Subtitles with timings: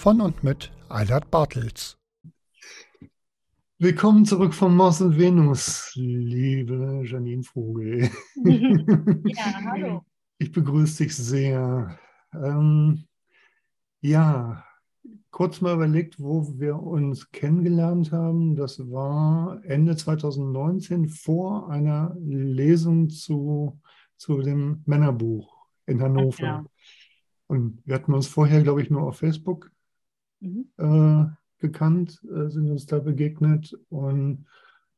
[0.00, 1.98] Von und mit Eilert Bartels.
[3.78, 8.08] Willkommen zurück von Mars und Venus, liebe Janine Vogel.
[9.26, 10.02] Ja, hallo.
[10.38, 11.98] Ich begrüße dich sehr.
[12.32, 13.04] Ähm,
[14.00, 14.64] ja,
[15.30, 18.56] kurz mal überlegt, wo wir uns kennengelernt haben.
[18.56, 23.78] Das war Ende 2019 vor einer Lesung zu,
[24.16, 26.36] zu dem Männerbuch in Hannover.
[26.38, 26.64] genau.
[27.48, 29.69] Und wir hatten uns vorher, glaube ich, nur auf Facebook
[30.40, 30.70] Mhm.
[30.78, 31.26] äh,
[31.58, 33.76] gekannt, äh, sind uns da begegnet.
[33.88, 34.46] Und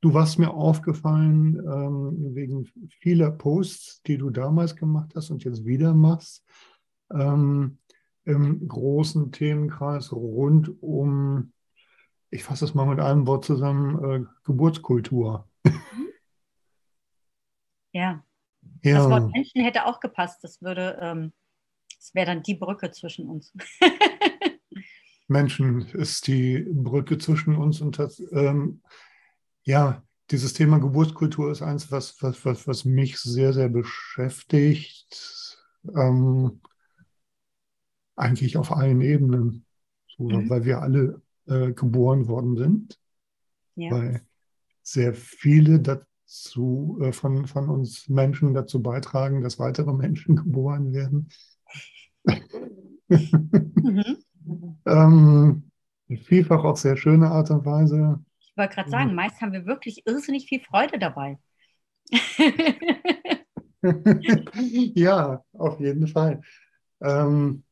[0.00, 2.66] du warst mir aufgefallen ähm, wegen
[3.00, 6.44] vieler Posts, die du damals gemacht hast und jetzt wieder machst,
[7.12, 7.78] ähm,
[8.24, 11.52] im großen Themenkreis rund um,
[12.30, 15.48] ich fasse es mal mit einem Wort zusammen, äh, Geburtskultur.
[17.92, 18.24] Ja,
[18.82, 20.42] Ja, das Wort Menschen hätte auch gepasst.
[20.42, 21.32] Das würde, ähm,
[21.96, 23.52] das wäre dann die Brücke zwischen uns.
[25.28, 28.82] Menschen ist die Brücke zwischen uns und das, ähm,
[29.64, 35.58] ja, dieses Thema Geburtskultur ist eins, was, was, was, was mich sehr, sehr beschäftigt.
[35.94, 36.60] Ähm,
[38.16, 39.64] eigentlich auf allen Ebenen,
[40.16, 40.48] so, Mhm.
[40.50, 42.98] weil wir alle äh, geboren worden sind,
[43.74, 43.90] Ja.
[43.90, 44.22] weil
[44.82, 51.28] sehr viele dazu äh, von, von uns Menschen dazu beitragen, dass weitere Menschen geboren werden.
[53.08, 54.16] Mhm.
[54.86, 55.70] Ähm,
[56.24, 58.20] vielfach auf sehr schöne Art und Weise.
[58.40, 61.38] Ich wollte gerade sagen, meist haben wir wirklich irrsinnig viel Freude dabei.
[64.94, 66.40] ja, auf jeden Fall.
[67.00, 67.64] Ähm,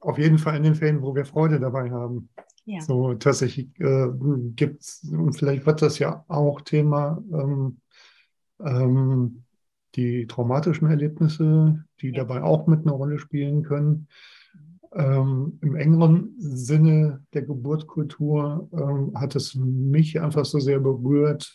[0.00, 2.28] auf jeden Fall in den Fällen, wo wir Freude dabei haben.
[2.64, 2.80] ja.
[2.80, 4.08] So tatsächlich äh,
[4.56, 7.80] gibt es, und vielleicht wird das ja auch Thema, ähm,
[8.60, 9.44] ähm,
[9.94, 12.24] die traumatischen Erlebnisse, die Ja.
[12.24, 14.08] dabei auch mit einer Rolle spielen können.
[14.94, 21.52] Ähm, Im engeren Sinne der Geburtskultur ähm, hat es mich einfach so sehr berührt,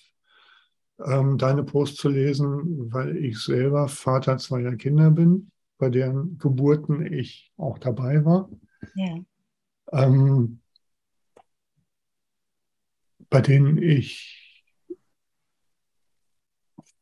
[1.05, 7.05] ähm, deine Post zu lesen, weil ich selber Vater zweier Kinder bin, bei deren Geburten
[7.13, 8.49] ich auch dabei war.
[8.95, 9.17] ja.
[9.91, 10.59] Ähm,
[13.29, 14.63] bei denen ich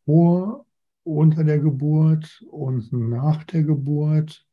[0.06, 0.66] vor,
[1.04, 4.47] unter der Geburt und nach der Geburt,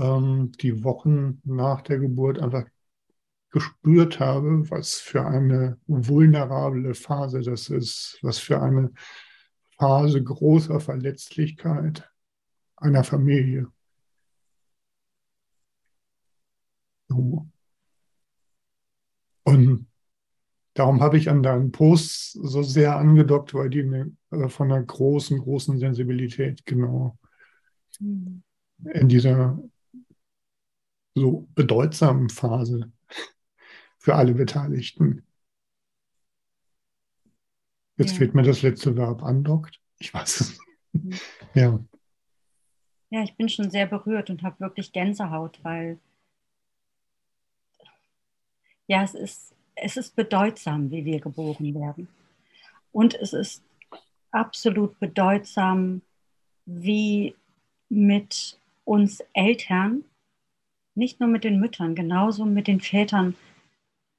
[0.00, 2.64] ähm, die Wochen nach der Geburt einfach
[3.50, 8.92] gespürt habe, was für eine vulnerable Phase das ist, was für eine
[9.78, 12.10] Phase großer Verletzlichkeit
[12.76, 13.68] einer Familie.
[17.08, 17.46] So.
[19.44, 19.86] Und
[20.74, 23.80] darum habe ich an deinen Posts so sehr angedockt, weil die
[24.30, 27.18] äh, von einer großen, großen Sensibilität genau
[28.00, 28.42] Mhm.
[28.94, 29.58] in dieser
[31.18, 32.92] so bedeutsamen Phase
[33.98, 35.24] für alle Beteiligten.
[37.96, 38.18] Jetzt Ja.
[38.18, 39.80] fehlt mir das letzte Verb andockt.
[39.98, 40.58] Ich weiß es.
[40.92, 41.18] Mhm.
[41.54, 41.84] Ja,
[43.10, 45.98] Ja, ich bin schon sehr berührt und habe wirklich Gänsehaut, weil
[48.86, 52.08] ja, es ist, es ist bedeutsam, wie wir geboren werden.
[52.92, 53.62] Und es ist
[54.30, 56.02] absolut bedeutsam,
[56.66, 57.34] wie
[57.88, 60.04] mit uns Eltern,
[60.98, 63.36] nicht nur mit den Müttern, genauso mit den Vätern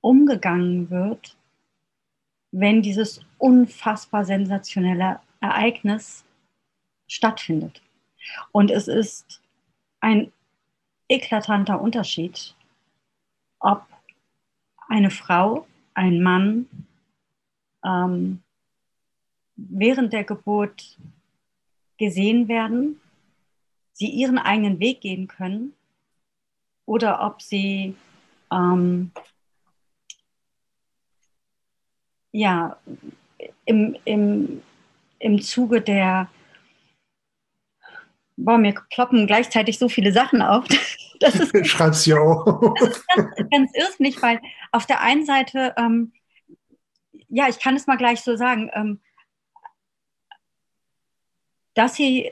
[0.02, 1.36] umgegangen wird,
[2.52, 6.24] wenn dieses unfassbar sensationelle Ereignis
[7.08, 7.82] stattfindet.
[8.52, 9.42] Und es ist
[10.00, 10.32] ein
[11.10, 12.56] eklatanter Unterschied,
[13.60, 13.86] ob
[14.88, 16.68] eine Frau, ein Mann
[17.84, 18.42] ähm,
[19.56, 20.98] während der Geburt
[21.98, 23.02] gesehen werden,
[23.92, 25.74] sie ihren eigenen Weg gehen können
[26.90, 27.96] oder ob sie
[28.52, 29.12] ähm,
[32.32, 32.80] ja,
[33.66, 34.64] im, im,
[35.20, 36.30] im Zuge der,
[38.38, 40.66] boah, mir ploppen gleichzeitig so viele Sachen auf.
[41.22, 42.74] Das ist, Schreib's ja auch.
[42.80, 44.40] Das ist ganz, ganz irrsinnig, weil
[44.72, 46.14] auf der einen Seite, ähm,
[47.28, 49.02] ja, ich kann es mal gleich so sagen, ähm,
[51.74, 52.32] dass sie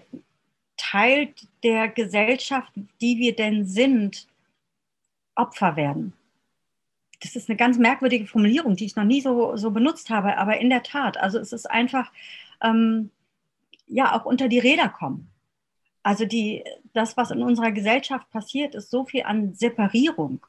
[0.78, 1.34] Teil
[1.64, 2.72] der Gesellschaft,
[3.02, 4.26] die wir denn sind,
[5.38, 6.14] Opfer werden
[7.22, 10.60] das ist eine ganz merkwürdige Formulierung, die ich noch nie so, so benutzt habe, aber
[10.60, 12.12] in der Tat, also es ist einfach,
[12.62, 13.12] ähm,
[13.88, 15.32] ja, auch unter die Räder kommen.
[16.04, 16.64] Also die,
[16.94, 20.46] das, was in unserer Gesellschaft passiert, ist so viel an Separierung.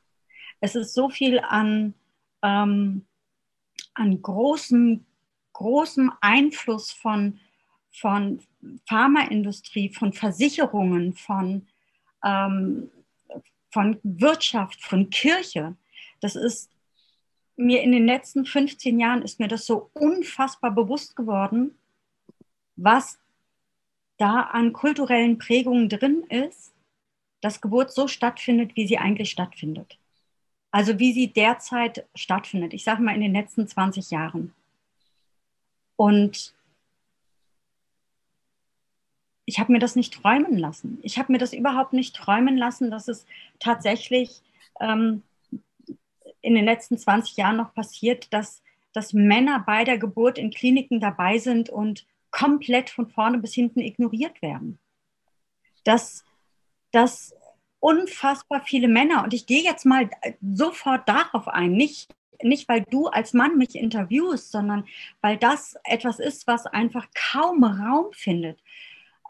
[0.61, 1.95] Es ist so viel an,
[2.43, 3.07] ähm,
[3.95, 5.05] an großem,
[5.53, 7.41] großem Einfluss von,
[7.91, 8.41] von
[8.87, 11.67] Pharmaindustrie, von Versicherungen, von,
[12.25, 12.91] ähm,
[13.71, 15.77] von Wirtschaft, von Kirche
[16.21, 16.71] das ist
[17.57, 21.77] mir in den letzten 15 Jahren ist mir das so unfassbar bewusst geworden,
[22.77, 23.19] was
[24.17, 26.73] da an kulturellen Prägungen drin ist,
[27.41, 29.99] dass Geburt so stattfindet, wie sie eigentlich stattfindet.
[30.71, 32.75] Also wie sie derzeit stattfindet.
[32.75, 34.55] Ich sage mal in den letzten 20 Jahren.
[35.97, 36.55] Und
[39.49, 40.99] ich habe mir das nicht träumen lassen.
[41.03, 43.25] Ich habe mir das überhaupt nicht träumen lassen, dass es
[43.59, 44.43] tatsächlich
[44.79, 45.23] ähm,
[46.43, 48.63] in den letzten 20 Jahren noch passiert, dass,
[48.93, 53.81] dass Männer bei der Geburt in Kliniken dabei sind und komplett von vorne bis hinten
[53.81, 54.79] ignoriert werden.
[55.83, 56.27] Dass,
[56.93, 57.35] dass
[57.81, 60.11] unfassbar viele Männer, und ich gehe jetzt mal
[60.43, 64.87] sofort darauf ein, nicht, nicht weil du als Mann mich interviewst, sondern
[65.23, 68.61] weil das etwas ist, was einfach kaum Raum findet.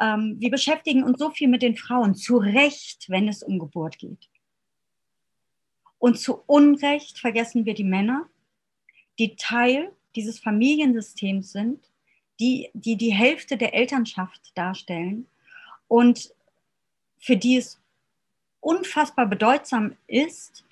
[0.00, 3.98] Ähm, wir beschäftigen uns so viel mit den Frauen, zu Recht, wenn es um Geburt
[3.98, 4.28] geht.
[5.98, 8.28] Und zu Unrecht vergessen wir die Männer,
[9.18, 11.90] die Teil dieses Familiensystems sind,
[12.40, 15.26] die, die die Hälfte der Elternschaft darstellen
[15.88, 16.32] und
[17.18, 17.80] für die es
[18.60, 20.64] unfassbar bedeutsam ist,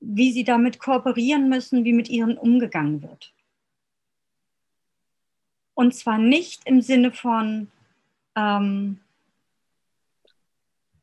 [0.00, 3.32] wie sie damit kooperieren müssen, wie mit ihnen umgegangen wird.
[5.78, 7.70] Und zwar nicht im Sinne von,
[8.34, 8.98] ähm,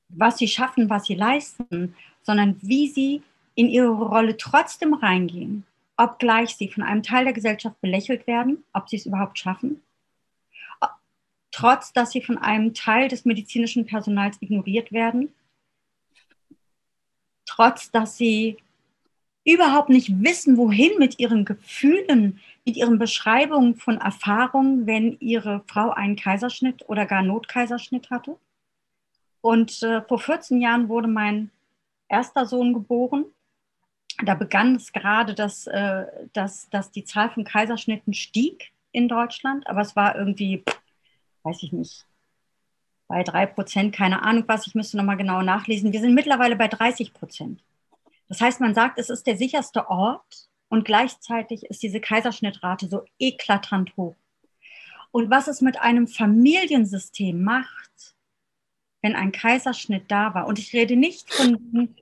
[0.09, 3.23] was sie schaffen, was sie leisten, sondern wie sie
[3.55, 5.63] in ihre Rolle trotzdem reingehen,
[5.95, 9.81] obgleich sie von einem Teil der Gesellschaft belächelt werden, ob sie es überhaupt schaffen,
[11.51, 15.33] trotz dass sie von einem Teil des medizinischen Personals ignoriert werden,
[17.45, 18.57] trotz dass sie
[19.45, 25.91] überhaupt nicht wissen, wohin mit ihren Gefühlen, mit ihren Beschreibungen von Erfahrungen, wenn ihre Frau
[25.91, 28.37] einen Kaiserschnitt oder gar Notkaiserschnitt hatte.
[29.41, 31.51] Und äh, vor 14 Jahren wurde mein
[32.09, 33.25] erster Sohn geboren.
[34.25, 39.67] Da begann es gerade, dass, äh, dass, dass die Zahl von Kaiserschnitten stieg in Deutschland,
[39.67, 40.63] aber es war irgendwie,
[41.43, 42.07] weiß ich nicht,
[43.07, 45.93] bei drei Prozent, keine Ahnung was, ich müsste nochmal genau nachlesen.
[45.93, 47.61] Wir sind mittlerweile bei 30 Prozent.
[48.27, 53.03] Das heißt, man sagt, es ist der sicherste Ort und gleichzeitig ist diese Kaiserschnittrate so
[53.19, 54.15] eklatant hoch.
[55.11, 58.15] Und was es mit einem Familiensystem macht,
[59.05, 60.47] wenn ein Kaiserschnitt da war.
[60.47, 61.95] Und ich rede nicht von,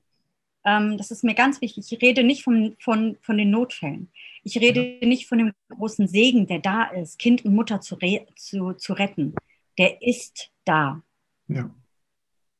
[0.63, 4.09] ähm, das ist mir ganz wichtig, ich rede nicht von, von, von den Notfällen.
[4.43, 5.05] Ich rede ja.
[5.05, 7.97] nicht von dem großen Segen, der da ist, Kind und Mutter zu,
[8.37, 9.35] zu, zu retten.
[9.77, 11.01] Der ist da.
[11.49, 11.69] Ja.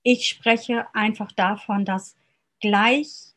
[0.03, 2.17] Ich spreche einfach davon, dass
[2.59, 3.32] gleich,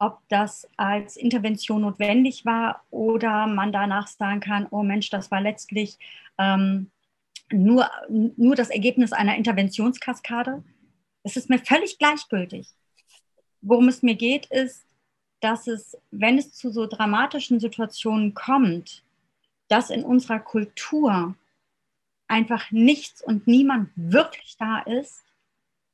[0.00, 5.42] ob das als Intervention notwendig war oder man danach sagen kann, oh Mensch, das war
[5.42, 5.98] letztlich
[6.38, 6.90] ähm,
[7.52, 10.64] nur, nur das Ergebnis einer Interventionskaskade.
[11.22, 12.68] Es ist mir völlig gleichgültig.
[13.60, 14.86] Worum es mir geht, ist,
[15.40, 19.04] dass es, wenn es zu so dramatischen Situationen kommt,
[19.68, 21.34] dass in unserer Kultur
[22.26, 25.24] einfach nichts und niemand wirklich da ist,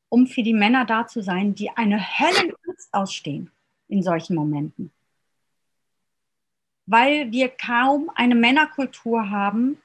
[0.09, 3.51] um für die Männer da zu sein, die eine Höllenangst ausstehen
[3.89, 4.93] in solchen Momenten.
[6.87, 9.79] Weil wir kaum eine Männerkultur haben,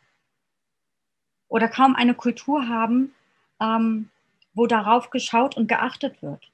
[1.51, 3.13] oder kaum eine Kultur haben,
[3.59, 4.09] ähm,
[4.53, 6.49] wo darauf geschaut und geachtet wird.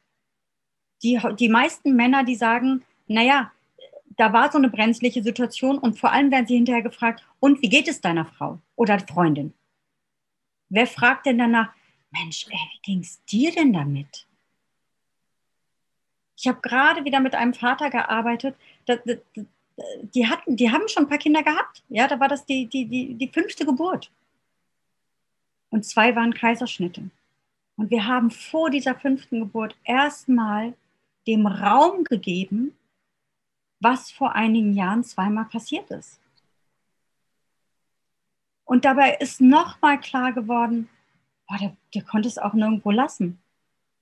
[1.03, 3.51] Die, die meisten Männer, die sagen, naja,
[4.17, 7.69] da war so eine brenzliche Situation und vor allem werden sie hinterher gefragt, und wie
[7.69, 9.53] geht es deiner Frau oder Freundin?
[10.69, 11.71] Wer fragt denn danach,
[12.09, 14.27] Mensch, ey, wie ging es dir denn damit?
[16.37, 18.55] Ich habe gerade wieder mit einem Vater gearbeitet,
[20.13, 21.83] die, hatten, die haben schon ein paar Kinder gehabt.
[21.89, 24.11] Ja, da war das die, die, die, die fünfte Geburt
[25.69, 27.09] und zwei waren Kaiserschnitte.
[27.75, 30.73] Und wir haben vor dieser fünften Geburt erstmal
[31.27, 32.75] dem Raum gegeben,
[33.79, 36.19] was vor einigen Jahren zweimal passiert ist.
[38.65, 40.89] Und dabei ist nochmal klar geworden,
[41.47, 43.39] boah, der, der konnte es auch nirgendwo lassen.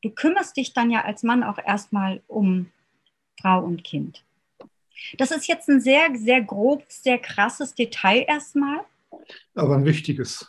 [0.06, 2.68] Du kümmerst dich dann ja als Mann auch erstmal um
[3.42, 4.24] Frau und Kind.
[5.18, 8.82] Das ist jetzt ein sehr, sehr grobes, sehr krasses Detail erstmal.
[9.56, 10.48] Aber ein wichtiges.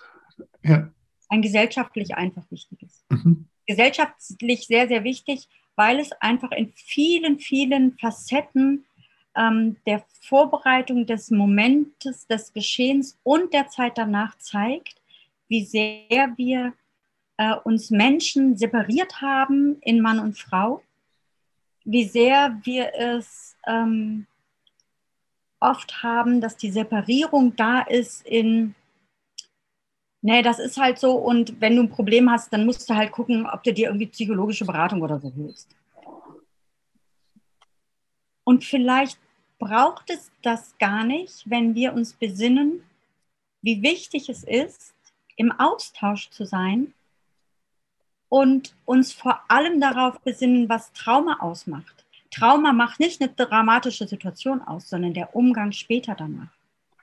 [0.62, 0.92] Ja.
[1.30, 3.02] Ein gesellschaftlich einfach wichtiges.
[3.08, 3.46] Mhm.
[3.64, 8.84] Gesellschaftlich sehr, sehr wichtig, weil es einfach in vielen, vielen Facetten
[9.34, 15.00] ähm, der Vorbereitung des Momentes, des Geschehens und der Zeit danach zeigt,
[15.48, 16.75] wie sehr wir
[17.37, 20.83] äh, uns Menschen separiert haben in Mann und Frau,
[21.85, 24.26] wie sehr wir es ähm,
[25.61, 28.75] oft haben, dass die Separierung da ist in,
[30.23, 33.12] nee, das ist halt so und wenn du ein Problem hast, dann musst du halt
[33.12, 35.69] gucken, ob du dir irgendwie psychologische Beratung oder so holst.
[38.45, 39.19] Und vielleicht
[39.59, 42.83] braucht es das gar nicht, wenn wir uns besinnen,
[43.62, 44.95] wie wichtig es ist,
[45.37, 46.95] im Austausch zu sein
[48.28, 52.04] und uns vor allem darauf besinnen, was Trauma ausmacht.
[52.30, 56.49] Trauma macht nicht eine dramatische Situation aus, sondern der Umgang später danach.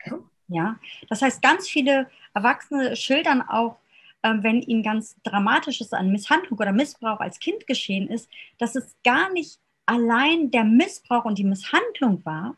[0.05, 0.19] Ja.
[0.47, 0.79] ja?
[1.09, 3.77] Das heißt, ganz viele Erwachsene schildern auch,
[4.21, 8.95] äh, wenn ihnen ganz Dramatisches an Misshandlung oder Missbrauch als Kind geschehen ist, dass es
[9.03, 12.55] gar nicht allein der Missbrauch und die Misshandlung war,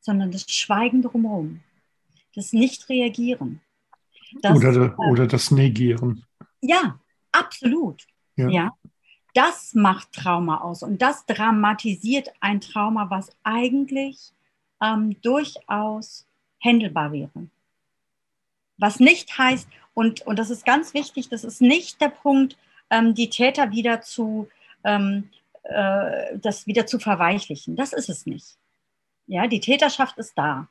[0.00, 1.60] sondern das Schweigen drumherum,
[2.34, 3.60] das Nicht-Reagieren.
[4.40, 6.24] Das, oder, oder das Negieren.
[6.60, 6.98] Ja,
[7.32, 8.06] absolut.
[8.36, 8.48] Ja.
[8.48, 8.72] ja.
[9.34, 14.32] Das macht Trauma aus und das dramatisiert ein Trauma, was eigentlich
[14.82, 16.26] ähm, durchaus
[16.58, 17.48] händelbar wäre.
[18.76, 22.56] Was nicht heißt, und, und das ist ganz wichtig, das ist nicht der Punkt,
[22.90, 24.48] ähm, die Täter wieder zu,
[24.84, 25.30] ähm,
[25.62, 27.76] äh, das wieder zu verweichlichen.
[27.76, 28.56] Das ist es nicht.
[29.26, 30.68] Ja, die Täterschaft ist da.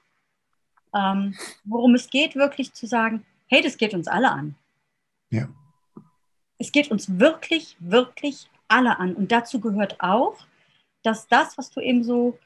[0.93, 4.55] Ähm, worum es geht, wirklich zu sagen, hey, das geht uns alle an.
[5.29, 5.47] Ja.
[6.61, 9.15] Es geht uns wirklich, wirklich alle an.
[9.15, 10.37] Und dazu gehört auch,
[11.03, 12.37] dass das, was du eben so,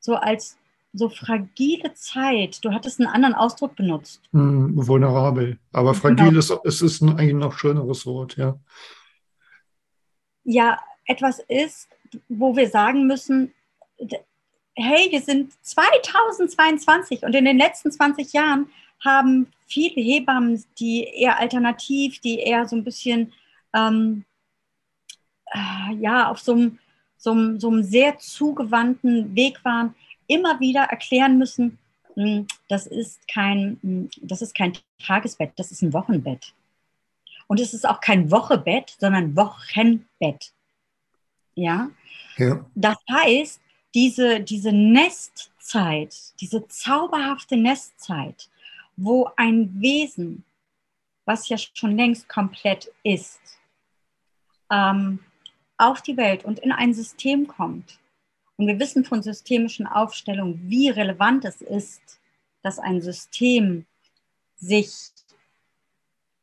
[0.00, 0.58] so als
[0.92, 4.20] so fragile Zeit, du hattest einen anderen Ausdruck benutzt.
[4.32, 5.58] Hm, vulnerabel.
[5.72, 6.38] Aber fragil genau.
[6.38, 8.58] ist, es ist ein eigentlich noch schöneres Wort, ja.
[10.44, 11.88] Ja, etwas ist,
[12.28, 13.54] wo wir sagen müssen,
[14.74, 18.66] hey, wir sind 2022 und in den letzten 20 Jahren
[19.04, 23.32] haben viele Hebammen, die eher alternativ, die eher so ein bisschen
[23.74, 24.24] ähm,
[25.52, 26.78] äh, ja auf so einem,
[27.16, 29.94] so, einem, so einem sehr zugewandten Weg waren,
[30.26, 31.78] immer wieder erklären müssen,
[32.14, 34.72] hm, das ist kein, hm, das ist kein
[35.04, 36.54] Tagesbett, das ist ein Wochenbett.
[37.46, 40.52] Und es ist auch kein Wochebett, sondern Wochenbett.
[41.54, 41.90] Ja?
[42.38, 42.64] ja.
[42.74, 43.60] Das heißt,
[43.94, 48.48] diese, diese Nestzeit, diese zauberhafte Nestzeit,
[48.96, 50.44] wo ein Wesen,
[51.24, 53.40] was ja schon längst komplett ist,
[54.72, 55.18] ähm,
[55.76, 57.98] auf die Welt und in ein System kommt.
[58.56, 62.20] Und wir wissen von systemischen Aufstellungen, wie relevant es ist,
[62.62, 63.86] dass ein System
[64.56, 64.90] sich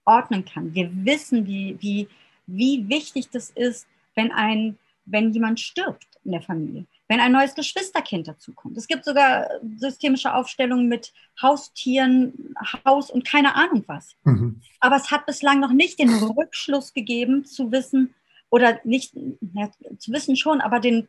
[0.05, 0.73] ordnen kann.
[0.73, 2.07] Wir wissen, wie, wie,
[2.47, 7.55] wie wichtig das ist, wenn, ein, wenn jemand stirbt in der Familie wenn ein neues
[7.55, 8.77] Geschwisterkind dazukommt.
[8.77, 12.53] Es gibt sogar systemische Aufstellungen mit Haustieren,
[12.85, 14.15] Haus und keine Ahnung was.
[14.23, 14.61] Mhm.
[14.79, 18.13] Aber es hat bislang noch nicht den Rückschluss gegeben, zu wissen,
[18.49, 19.13] oder nicht,
[19.53, 21.07] ja, zu wissen schon, aber den,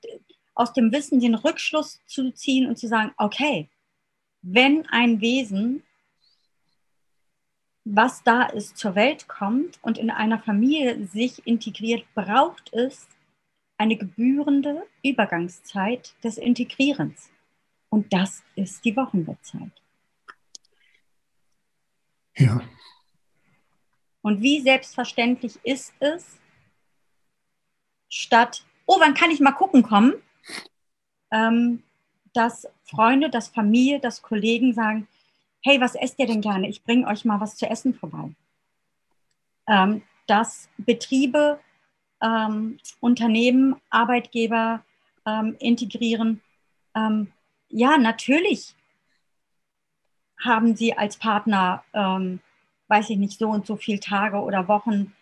[0.54, 3.68] aus dem Wissen den Rückschluss zu ziehen und zu sagen, okay,
[4.42, 5.82] wenn ein Wesen,
[7.84, 13.08] was da ist, zur Welt kommt und in einer Familie sich integriert, braucht es
[13.78, 17.30] eine gebührende Übergangszeit des Integrierens.
[17.88, 19.72] Und das ist die Wochenbettzeit.
[22.36, 22.60] Ja.
[24.22, 26.38] Und wie selbstverständlich ist es,
[28.10, 30.14] statt, oh, wann kann ich mal gucken kommen,
[31.30, 31.82] ähm,
[32.34, 35.08] dass Freunde, dass Familie, dass Kollegen sagen,
[35.62, 36.68] hey, was esst ihr denn gerne?
[36.68, 38.30] Ich bringe euch mal was zu essen vorbei.
[39.66, 41.60] Ähm, dass Betriebe
[42.20, 44.84] ähm, Unternehmen, Arbeitgeber
[45.26, 46.40] ähm, integrieren.
[46.94, 47.32] Ähm,
[47.68, 48.74] ja, natürlich
[50.42, 52.40] haben sie als Partner, ähm,
[52.88, 55.14] weiß ich nicht, so und so viele Tage oder Wochen,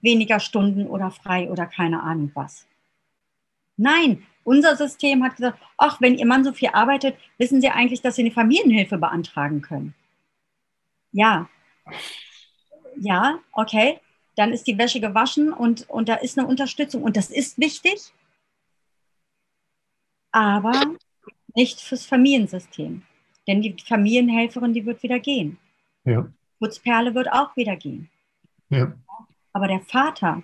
[0.00, 2.66] weniger Stunden oder frei oder keine Ahnung was.
[3.76, 8.00] Nein, unser System hat gesagt, ach, wenn Ihr Mann so viel arbeitet, wissen Sie eigentlich,
[8.00, 9.94] dass Sie eine Familienhilfe beantragen können.
[11.12, 11.48] Ja.
[12.98, 14.00] Ja, okay.
[14.36, 17.02] dann ist die Wäsche gewaschen und, und da ist eine Unterstützung.
[17.02, 18.12] Und das ist wichtig,
[20.30, 20.72] aber
[21.54, 23.02] nicht fürs Familiensystem.
[23.48, 25.58] Denn die Familienhelferin, die wird wieder gehen.
[26.04, 26.28] Ja.
[26.58, 28.10] Putzperle wird auch wieder gehen.
[28.68, 28.92] Ja.
[29.56, 30.42] Aber der Vater,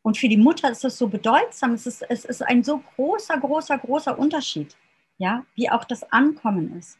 [0.00, 3.36] und für die Mutter ist das so bedeutsam, es ist, es ist ein so großer,
[3.36, 4.74] großer, großer Unterschied,
[5.18, 6.96] ja, wie auch das Ankommen ist.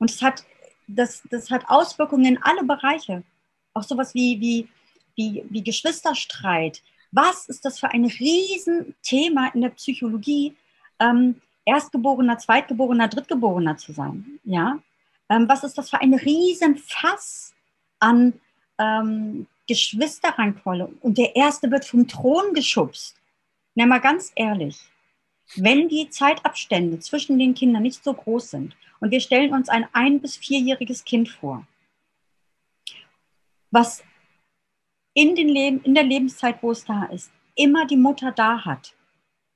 [0.00, 0.44] Und es hat,
[0.88, 3.22] das, das hat Auswirkungen in alle Bereiche.
[3.74, 4.68] Auch sowas wie, wie,
[5.14, 6.82] wie, wie Geschwisterstreit.
[7.12, 10.56] Was ist das für ein Riesenthema in der Psychologie,
[10.98, 14.40] ähm, Erstgeborener, Zweitgeborener, Drittgeborener zu sein?
[14.42, 14.80] Ja?
[15.28, 17.54] Ähm, was ist das für ein Riesenfass
[18.00, 18.40] an
[18.78, 20.86] ähm, Geschwisterrangvolle?
[21.00, 23.16] Und der Erste wird vom Thron geschubst.
[23.74, 24.80] Na mal ganz ehrlich,
[25.56, 29.86] wenn die Zeitabstände zwischen den Kindern nicht so groß sind und wir stellen uns ein
[29.92, 31.66] ein- bis vierjähriges Kind vor,
[33.70, 34.02] was
[35.14, 38.94] in, den Leben, in der Lebenszeit, wo es da ist, immer die Mutter da hat.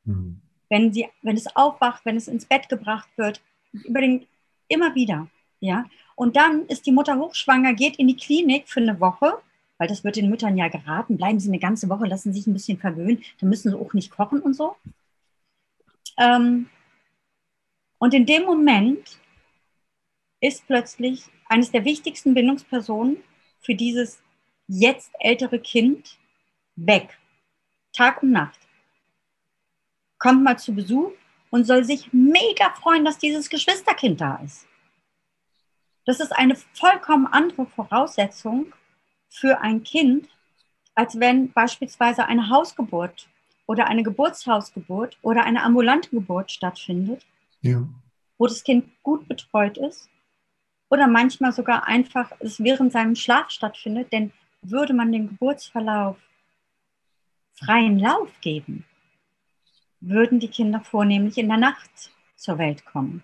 [0.05, 0.41] Mhm.
[0.69, 3.41] Wenn, sie, wenn es aufwacht, wenn es ins Bett gebracht wird,
[3.73, 4.27] über den,
[4.69, 5.29] immer wieder.
[5.61, 5.85] Ja?
[6.15, 9.39] Und dann ist die Mutter hochschwanger, geht in die Klinik für eine Woche,
[9.79, 12.53] weil das wird den Müttern ja geraten, bleiben sie eine ganze Woche, lassen sich ein
[12.53, 14.77] bisschen verwöhnen, dann müssen sie auch nicht kochen und so.
[16.19, 16.69] Ähm,
[17.99, 19.19] und in dem Moment
[20.41, 23.17] ist plötzlich eines der wichtigsten Bindungspersonen
[23.61, 24.21] für dieses
[24.67, 26.19] jetzt ältere Kind
[26.77, 27.19] weg.
[27.93, 28.59] Tag und Nacht.
[30.19, 31.13] Kommt mal zu Besuch
[31.51, 34.67] und soll sich mega freuen, dass dieses Geschwisterkind da ist.
[36.05, 38.73] Das ist eine vollkommen andere Voraussetzung
[39.29, 40.29] für ein Kind,
[40.95, 43.29] als wenn beispielsweise eine Hausgeburt
[43.67, 47.25] oder eine Geburtshausgeburt oder eine ambulante Geburt stattfindet,
[47.61, 47.87] Ja.
[48.37, 50.11] wo das Kind gut betreut ist
[50.91, 54.33] oder manchmal sogar einfach es während seinem Schlaf stattfindet, denn
[54.63, 56.19] würde man dem Geburtsverlauf
[57.55, 58.85] freien Lauf geben,
[60.01, 63.23] würden die Kinder vornehmlich in der Nacht zur Welt kommen.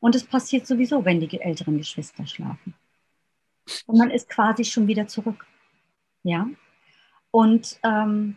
[0.00, 2.74] Und es passiert sowieso, wenn die älteren Geschwister schlafen.
[3.86, 5.46] Und man ist quasi schon wieder zurück.
[6.22, 6.48] Ja.
[7.30, 8.36] Und, ähm,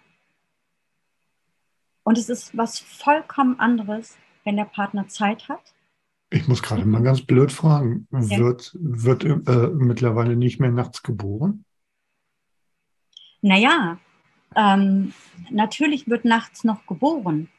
[2.03, 5.73] und es ist was vollkommen anderes, wenn der Partner Zeit hat.
[6.29, 8.07] Ich muss gerade mal ganz blöd fragen.
[8.11, 8.39] Ja.
[8.39, 11.65] Wird, wird äh, mittlerweile nicht mehr nachts geboren?
[13.41, 13.97] Naja,
[14.55, 15.13] ähm,
[15.49, 17.49] natürlich wird nachts noch geboren,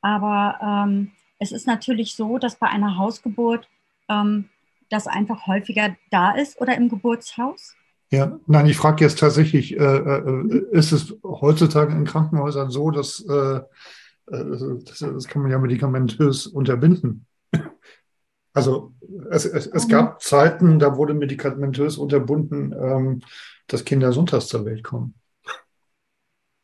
[0.00, 3.68] aber ähm, es ist natürlich so, dass bei einer Hausgeburt
[4.08, 4.48] ähm,
[4.90, 7.74] das einfach häufiger da ist oder im Geburtshaus.
[8.10, 13.24] Ja, nein, ich frage jetzt tatsächlich, äh, äh, ist es heutzutage in Krankenhäusern so, dass
[13.28, 13.60] äh,
[14.30, 17.26] äh, das, das kann man ja medikamentös unterbinden?
[18.52, 18.92] Also
[19.30, 23.22] es, es, es gab Zeiten, da wurde medikamentös unterbunden, ähm,
[23.68, 25.14] dass Kinder sonntags zur Welt kommen.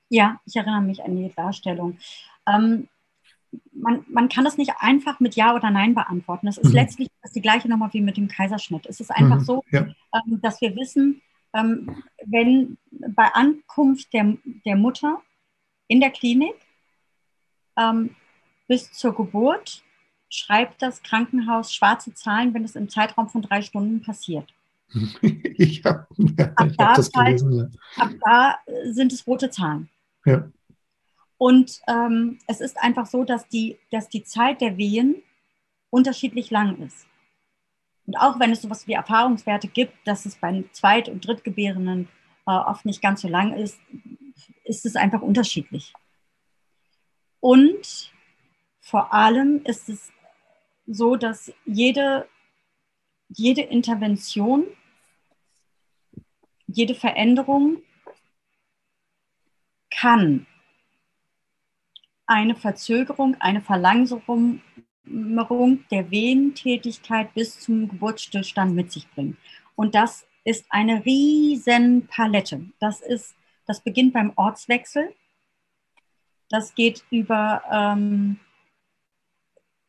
[0.08, 1.98] Ja, ich erinnere mich an die Darstellung.
[2.46, 2.88] Ähm,
[3.72, 6.46] man, man kann das nicht einfach mit Ja oder Nein beantworten.
[6.46, 6.74] Das ist Mhm.
[6.74, 8.86] letztlich das die gleiche Nummer wie mit dem Kaiserschnitt.
[8.86, 9.82] Es ist einfach Mhm, so, Ja,
[10.14, 11.22] ähm, dass wir wissen,
[11.54, 12.76] ähm, wenn
[13.14, 15.20] bei Ankunft der, der Mutter
[15.88, 16.54] in der Klinik
[17.76, 18.14] ähm,
[18.68, 19.82] bis zur Geburt
[20.28, 24.52] schreibt das Krankenhaus schwarze Zahlen, wenn es im Zeitraum von drei Stunden passiert.
[25.22, 27.78] ich habe da hab das ist halt- gelesen.
[27.96, 28.02] Ja.
[28.04, 28.58] Ab da
[28.92, 29.88] sind es rote Zahlen.
[30.24, 30.48] Ja.
[31.38, 35.22] Und ähm, es ist einfach so, dass die, dass die Zeit der Wehen
[35.90, 37.06] unterschiedlich lang ist.
[38.06, 42.08] Und auch wenn es sowas wie Erfahrungswerte gibt, dass es bei Zweit- und Drittgebärenden
[42.46, 43.78] äh, oft nicht ganz so lang ist,
[44.64, 45.92] ist es einfach unterschiedlich.
[47.40, 48.12] Und
[48.80, 50.12] vor allem ist es
[50.86, 52.28] so, dass jede,
[53.28, 54.66] jede Intervention,
[56.66, 57.82] jede Veränderung
[59.90, 60.46] kann
[62.26, 64.60] eine Verzögerung, eine Verlangsamung
[65.04, 69.36] der Wehentätigkeit bis zum Geburtsstillstand mit sich bringen.
[69.76, 72.66] Und das ist eine riesen Palette.
[72.80, 73.34] Das, ist,
[73.66, 75.14] das beginnt beim Ortswechsel.
[76.48, 78.38] Das geht über, ähm,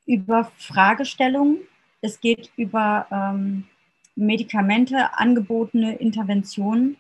[0.06, 1.60] über Fragestellungen.
[2.02, 3.68] Es geht über ähm,
[4.16, 6.98] Medikamente, angebotene Interventionen.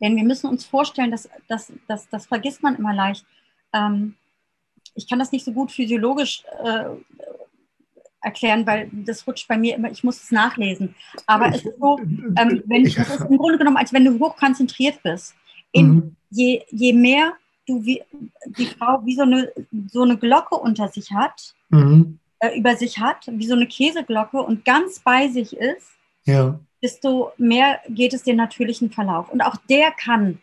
[0.00, 3.26] Denn wir müssen uns vorstellen, dass, dass, dass das vergisst man immer leicht.
[3.72, 4.16] Ähm,
[4.94, 6.84] ich kann das nicht so gut physiologisch äh,
[8.20, 10.94] erklären, weil das rutscht bei mir immer, ich muss es nachlesen.
[11.26, 14.18] Aber es ist so, ähm, wenn, Ich- das ist im Grunde genommen, als wenn du
[14.18, 15.34] hochkonzentriert bist.
[15.72, 16.16] In, Mhm.
[16.30, 17.34] je, je mehr
[17.66, 18.02] du wie,
[18.58, 19.50] die Frau wie so eine,
[19.90, 22.18] so eine Glocke unter sich hat, Mhm.
[22.38, 25.90] äh, über sich hat, wie so eine Käseglocke und ganz bei sich ist,
[26.26, 29.30] Ja, desto mehr geht es den natürlichen Verlauf.
[29.30, 30.38] Und auch der kann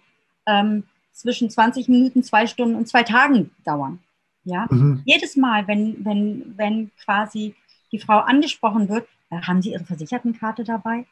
[0.48, 0.84] ähm,
[1.14, 4.00] zwischen 20 Minuten, zwei Stunden und zwei Tagen dauern.
[4.44, 4.68] Ja?
[4.70, 5.02] Mhm.
[5.06, 7.56] Jedes Mal, wenn, wenn, wenn quasi
[7.92, 11.06] die Frau angesprochen wird, äh, haben Sie Ihre Versichertenkarte dabei?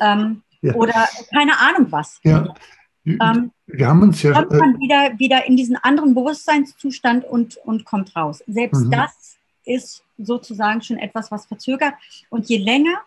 [0.00, 0.74] Ähm, ja.
[0.74, 2.20] Oder keine Ahnung was.
[2.22, 2.54] Ja.
[3.04, 4.32] Ähm, wir haben uns ja.
[4.32, 8.44] Kommt man wieder, wieder in diesen anderen Bewusstseinszustand und, und kommt raus.
[8.46, 8.90] Selbst mhm.
[8.90, 11.94] das ist sozusagen schon etwas, was verzögert.
[12.30, 13.02] Und je länger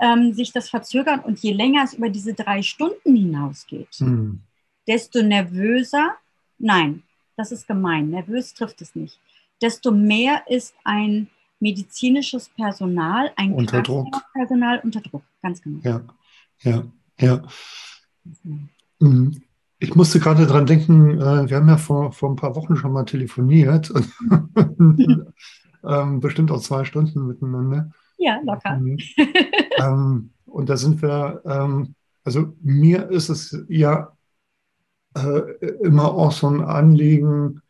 [0.00, 4.40] ähm, sich das verzögert und je länger es über diese drei Stunden hinausgeht, mhm.
[4.86, 6.14] desto nervöser,
[6.58, 7.02] nein,
[7.36, 9.20] das ist gemein, nervös trifft es nicht,
[9.62, 11.28] desto mehr ist ein
[11.60, 14.14] medizinisches Personal, ein unter Druck.
[14.32, 15.80] Personal unter Druck, ganz genau.
[15.82, 16.02] Ja,
[16.62, 16.84] ja,
[17.18, 17.42] ja.
[18.98, 19.42] Mhm.
[19.78, 22.92] Ich musste gerade dran denken, äh, wir haben ja vor, vor ein paar Wochen schon
[22.92, 23.92] mal telefoniert,
[25.84, 27.90] ähm, bestimmt auch zwei Stunden miteinander.
[28.16, 28.78] Ja, locker.
[28.78, 28.98] Mhm.
[29.78, 31.94] ähm, und da sind wir, ähm,
[32.24, 34.15] also mir ist es ja
[35.82, 37.62] immer auch so ein Anliegen,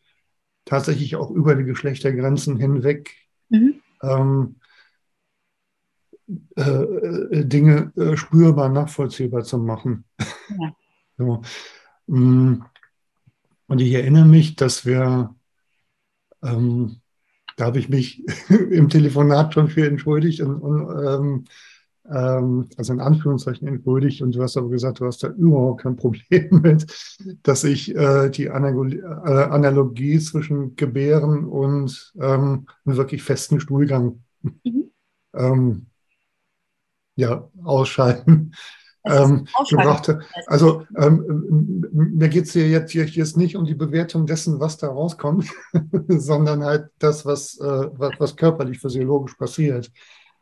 [0.64, 3.14] tatsächlich auch über die Geschlechtergrenzen hinweg
[3.48, 3.80] mhm.
[4.02, 4.56] ähm,
[6.56, 10.04] äh, äh Dinge äh, spürbar nachvollziehbar zu machen.
[10.58, 10.76] Ja.
[11.18, 11.42] so.
[12.06, 12.62] Mm.
[13.68, 15.34] Und ich erinnere mich, dass wir
[16.42, 17.00] ähm,
[17.56, 21.44] da habe ich mich im Telefonat schon für entschuldigt und, und ähm,
[22.10, 25.96] ähm, also in Anführungszeichen entschuldigt und du hast aber gesagt, du hast da überhaupt kein
[25.96, 26.86] Problem mit,
[27.42, 34.22] dass ich äh, die Analogie, äh, Analogie zwischen Gebären und ähm, einem wirklich festen Stuhlgang
[34.42, 34.90] mhm.
[35.34, 35.86] ähm,
[37.16, 38.52] ja, ausschalten
[39.06, 40.14] ähm, gebracht
[40.46, 44.60] Also ähm, mir geht es hier jetzt hier, hier ist nicht um die Bewertung dessen,
[44.60, 45.48] was da rauskommt,
[46.08, 49.90] sondern halt das, was, äh, was, was, körperlich, physiologisch passiert.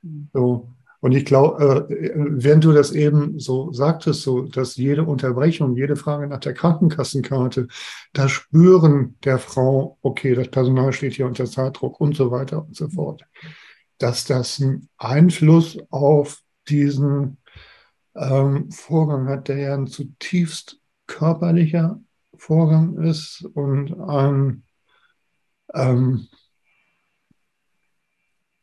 [0.02, 0.28] Mhm.
[0.32, 0.68] So.
[1.04, 5.96] Und ich glaube, äh, während du das eben so sagtest, so, dass jede Unterbrechung, jede
[5.96, 7.68] Frage nach der Krankenkassenkarte,
[8.14, 12.74] das Spüren der Frau, okay, das Personal steht hier unter Zeitdruck und so weiter und
[12.74, 13.22] so fort,
[13.98, 16.40] dass das einen Einfluss auf
[16.70, 17.36] diesen
[18.16, 22.00] ähm, Vorgang hat, der ja ein zutiefst körperlicher
[22.34, 24.62] Vorgang ist und ein,
[25.74, 26.28] ähm,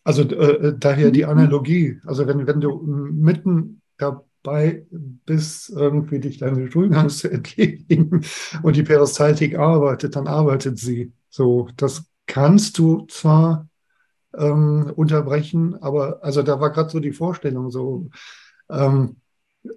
[0.04, 1.30] also äh, äh daher die mhm.
[1.30, 2.00] Analogie.
[2.06, 8.26] Also wenn, wenn du mitten dabei bist, irgendwie dich deine Stuhlgangs zu entledigen
[8.64, 11.14] und die Peristaltik arbeitet, dann arbeitet sie.
[11.30, 13.68] So, das kannst du zwar
[14.38, 18.10] ähm, unterbrechen, aber also da war gerade so die Vorstellung so,
[18.70, 19.18] ähm,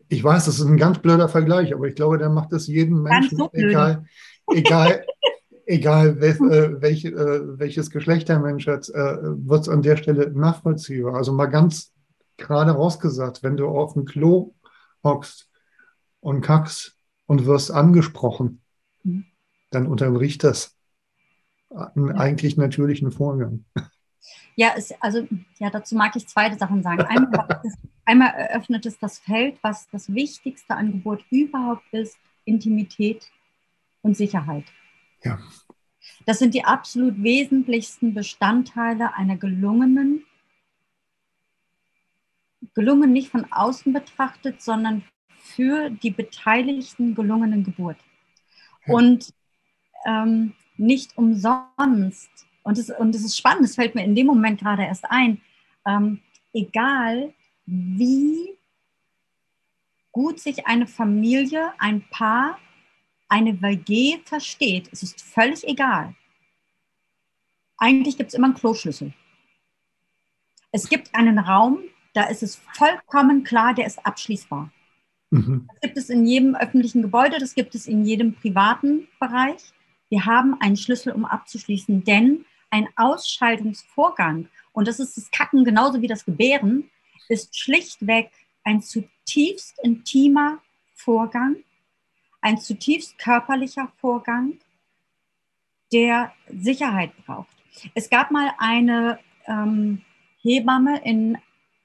[0.08, 3.02] ich weiß, das ist ein ganz blöder Vergleich, aber ich glaube, der macht es jedem
[3.02, 4.04] Menschen, so egal,
[4.50, 5.04] egal,
[5.66, 9.96] egal welch, äh, welch, äh, welches Geschlecht der Mensch hat, äh, wird es an der
[9.96, 11.14] Stelle nachvollziehbar.
[11.14, 11.92] Also mal ganz
[12.36, 14.54] gerade rausgesagt, wenn du auf dem Klo
[15.02, 15.48] hockst
[16.20, 16.96] und kackst
[17.26, 18.60] und wirst angesprochen,
[19.02, 19.26] mhm.
[19.70, 20.76] dann unterbricht das
[21.70, 23.64] einen eigentlich natürlichen Vorgang.
[24.56, 25.26] Ja, es, also
[25.58, 27.02] ja, dazu mag ich zwei Sachen sagen.
[27.02, 27.62] Einmal,
[28.04, 33.30] einmal eröffnet es das Feld, was das wichtigste an Geburt überhaupt ist, Intimität
[34.02, 34.64] und Sicherheit.
[35.24, 35.38] Ja.
[36.26, 40.24] Das sind die absolut wesentlichsten Bestandteile einer gelungenen,
[42.74, 45.04] gelungen nicht von außen betrachtet, sondern
[45.38, 47.98] für die Beteiligten gelungenen Geburt.
[48.86, 48.94] Ja.
[48.94, 49.32] Und
[50.06, 52.30] ähm, nicht umsonst
[52.62, 55.40] und es, und es ist spannend, es fällt mir in dem Moment gerade erst ein,
[55.86, 56.20] ähm,
[56.52, 57.32] egal
[57.66, 58.56] wie
[60.10, 62.58] gut sich eine Familie, ein Paar,
[63.28, 66.14] eine WG versteht, es ist völlig egal.
[67.76, 69.12] Eigentlich gibt es immer einen Kloschlüssel.
[70.70, 71.80] Es gibt einen Raum,
[72.14, 74.70] da ist es vollkommen klar, der ist abschließbar.
[75.30, 75.68] Mhm.
[75.68, 79.60] Das gibt es in jedem öffentlichen Gebäude, das gibt es in jedem privaten Bereich.
[80.08, 86.02] Wir haben einen Schlüssel, um abzuschließen, denn ein Ausscheidungsvorgang, und das ist das Kacken genauso
[86.02, 86.90] wie das Gebären,
[87.28, 88.30] ist schlichtweg
[88.64, 90.58] ein zutiefst intimer
[90.94, 91.56] Vorgang,
[92.44, 94.58] ein zutiefst körperlicher Vorgang,
[95.92, 97.56] der Sicherheit braucht.
[97.94, 100.02] Es gab mal eine ähm,
[100.42, 101.38] Hebamme in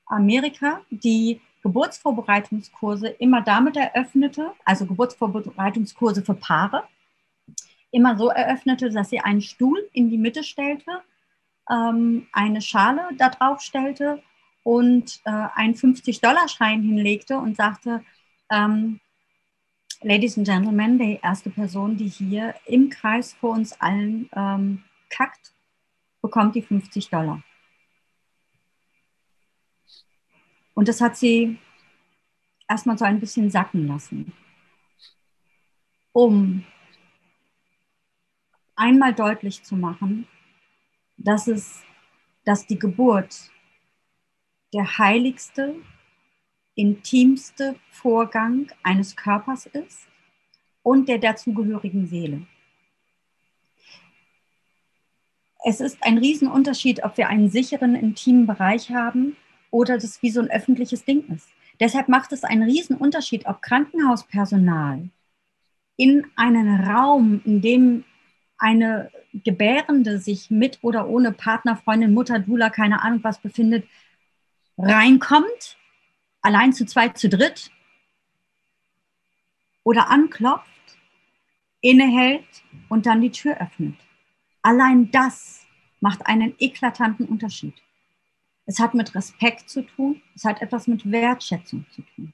[0.05, 6.83] Amerika, die Geburtsvorbereitungskurse immer damit eröffnete, also Geburtsvorbereitungskurse für Paare,
[7.91, 11.01] immer so eröffnete, dass sie einen Stuhl in die Mitte stellte,
[11.69, 14.21] ähm, eine Schale da drauf stellte
[14.63, 18.03] und äh, einen 50-Dollar-Schein hinlegte und sagte,
[18.51, 18.99] ähm,
[20.01, 25.51] Ladies and Gentlemen, die erste Person, die hier im Kreis vor uns allen ähm, kackt,
[26.21, 27.43] bekommt die 50 Dollar.
[30.73, 31.59] Und das hat sie
[32.69, 34.31] erstmal so ein bisschen sacken lassen,
[36.13, 36.63] um
[38.77, 40.29] einmal deutlich zu machen,
[41.17, 41.83] dass es,
[42.45, 43.51] dass die Geburt
[44.73, 45.75] der heiligste,
[46.75, 50.08] intimste Vorgang eines Körpers ist
[50.84, 52.47] und der dazugehörigen Seele.
[55.65, 59.36] Es ist ein Riesenunterschied, ob wir einen sicheren, intimen Bereich haben
[59.71, 61.49] oder das wie so ein öffentliches Ding ist.
[61.79, 65.10] Deshalb macht es einen Riesenunterschied, ob Krankenhauspersonal
[65.97, 68.05] in einen Raum, in dem
[68.58, 73.86] eine Gebärende sich mit oder ohne Partner, Freundin, Mutter, Dula, keine Ahnung was befindet,
[74.77, 75.77] reinkommt,
[76.41, 77.71] allein zu zweit, zu dritt
[79.84, 80.69] oder anklopft,
[81.82, 83.95] innehält und dann die Tür öffnet.
[84.62, 85.65] Allein das
[86.02, 87.75] macht einen eklatanten Unterschied.
[88.65, 92.34] Es hat mit Respekt zu tun, es hat etwas mit Wertschätzung zu tun.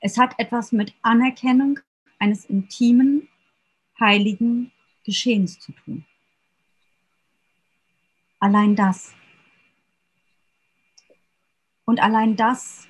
[0.00, 1.78] Es hat etwas mit Anerkennung
[2.18, 3.28] eines intimen,
[4.00, 4.72] heiligen
[5.04, 6.04] Geschehens zu tun.
[8.40, 9.14] Allein das.
[11.84, 12.88] Und allein das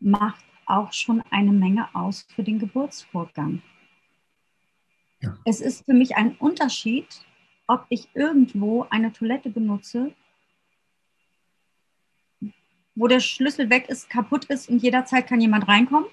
[0.00, 3.62] macht auch schon eine Menge aus für den Geburtsvorgang.
[5.20, 5.36] Ja.
[5.44, 7.06] Es ist für mich ein Unterschied,
[7.66, 10.14] ob ich irgendwo eine Toilette benutze,
[12.94, 16.08] wo der Schlüssel weg ist, kaputt ist und jederzeit kann jemand reinkommen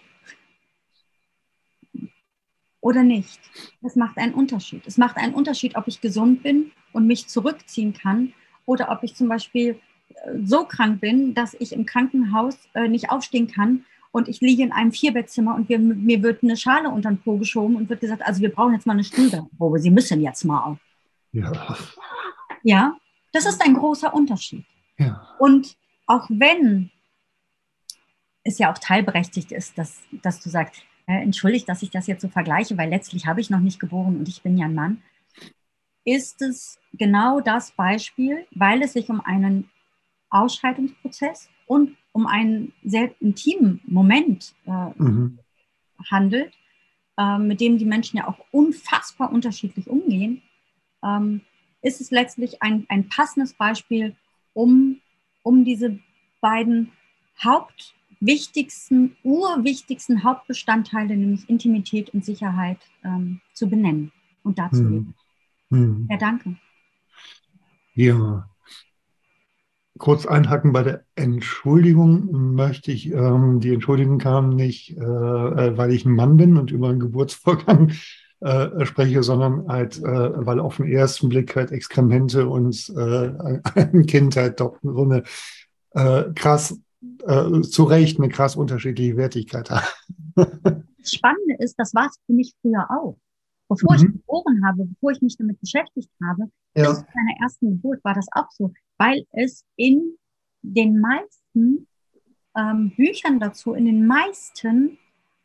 [2.85, 3.39] oder nicht.
[3.81, 4.85] Das macht einen Unterschied.
[4.85, 8.33] Es macht einen Unterschied, ob ich gesund bin und mich zurückziehen kann
[8.67, 9.79] oder ob ich zum Beispiel
[10.43, 14.71] so krank bin, dass ich im Krankenhaus äh, nicht aufstehen kann und ich liege in
[14.71, 18.21] einem Vierbettzimmer und wir, mir wird eine Schale unter den Po geschoben und wird gesagt,
[18.21, 20.77] also wir brauchen jetzt mal eine Stuhlprobe, Sie müssen jetzt mal auf.
[21.31, 21.51] Ja.
[22.63, 22.97] Ja,
[23.33, 24.63] das ist ein großer Unterschied.
[24.97, 25.35] Ja.
[25.37, 25.75] Und
[26.07, 26.91] auch wenn
[28.43, 32.21] es ja auch teilberechtigt ist, dass, dass du sagst, äh, entschuldigt, dass ich das jetzt
[32.21, 35.01] so vergleiche, weil letztlich habe ich noch nicht geboren und ich bin ja ein Mann,
[36.05, 39.69] ist es genau das Beispiel, weil es sich um einen
[40.35, 45.39] Ausscheidungsprozess und um einen sehr intimen Moment äh, mhm.
[46.09, 46.53] handelt,
[47.17, 50.41] äh, mit dem die Menschen ja auch unfassbar unterschiedlich umgehen,
[51.03, 51.41] ähm,
[51.81, 54.15] ist es letztlich ein, ein passendes Beispiel,
[54.53, 54.99] um,
[55.43, 55.99] um diese
[56.41, 56.91] beiden
[57.43, 64.11] Haupt- wichtigsten, urwichtigsten Hauptbestandteile, nämlich Intimität und Sicherheit, ähm, zu benennen
[64.43, 65.13] und darzulegen.
[65.69, 65.77] Hm.
[65.77, 66.07] Hm.
[66.09, 66.55] Ja, danke.
[67.93, 68.49] Ja.
[69.97, 75.91] Kurz einhaken bei der Entschuldigung möchte ich, ähm, die Entschuldigung kam nicht, äh, äh weil
[75.91, 77.93] ich ein Mann bin und über einen Geburtsvorgang
[78.41, 84.05] äh, spreche, sondern halt, äh, weil auf den ersten Blick halt Exkremente und äh, ein
[84.05, 85.23] Kind halt doch so eine
[85.91, 86.77] äh, krass
[87.25, 89.85] äh, zu Recht eine krass unterschiedliche Wertigkeit haben.
[90.35, 93.17] das Spannende ist, das war es für mich früher auch.
[93.67, 93.97] Bevor mhm.
[93.97, 96.43] ich geboren habe, bevor ich mich damit beschäftigt habe,
[96.75, 96.89] ja.
[96.89, 100.17] bis zu meiner ersten Geburt war das auch so, weil es in
[100.61, 101.87] den meisten
[102.55, 104.97] ähm, Büchern dazu, in den meisten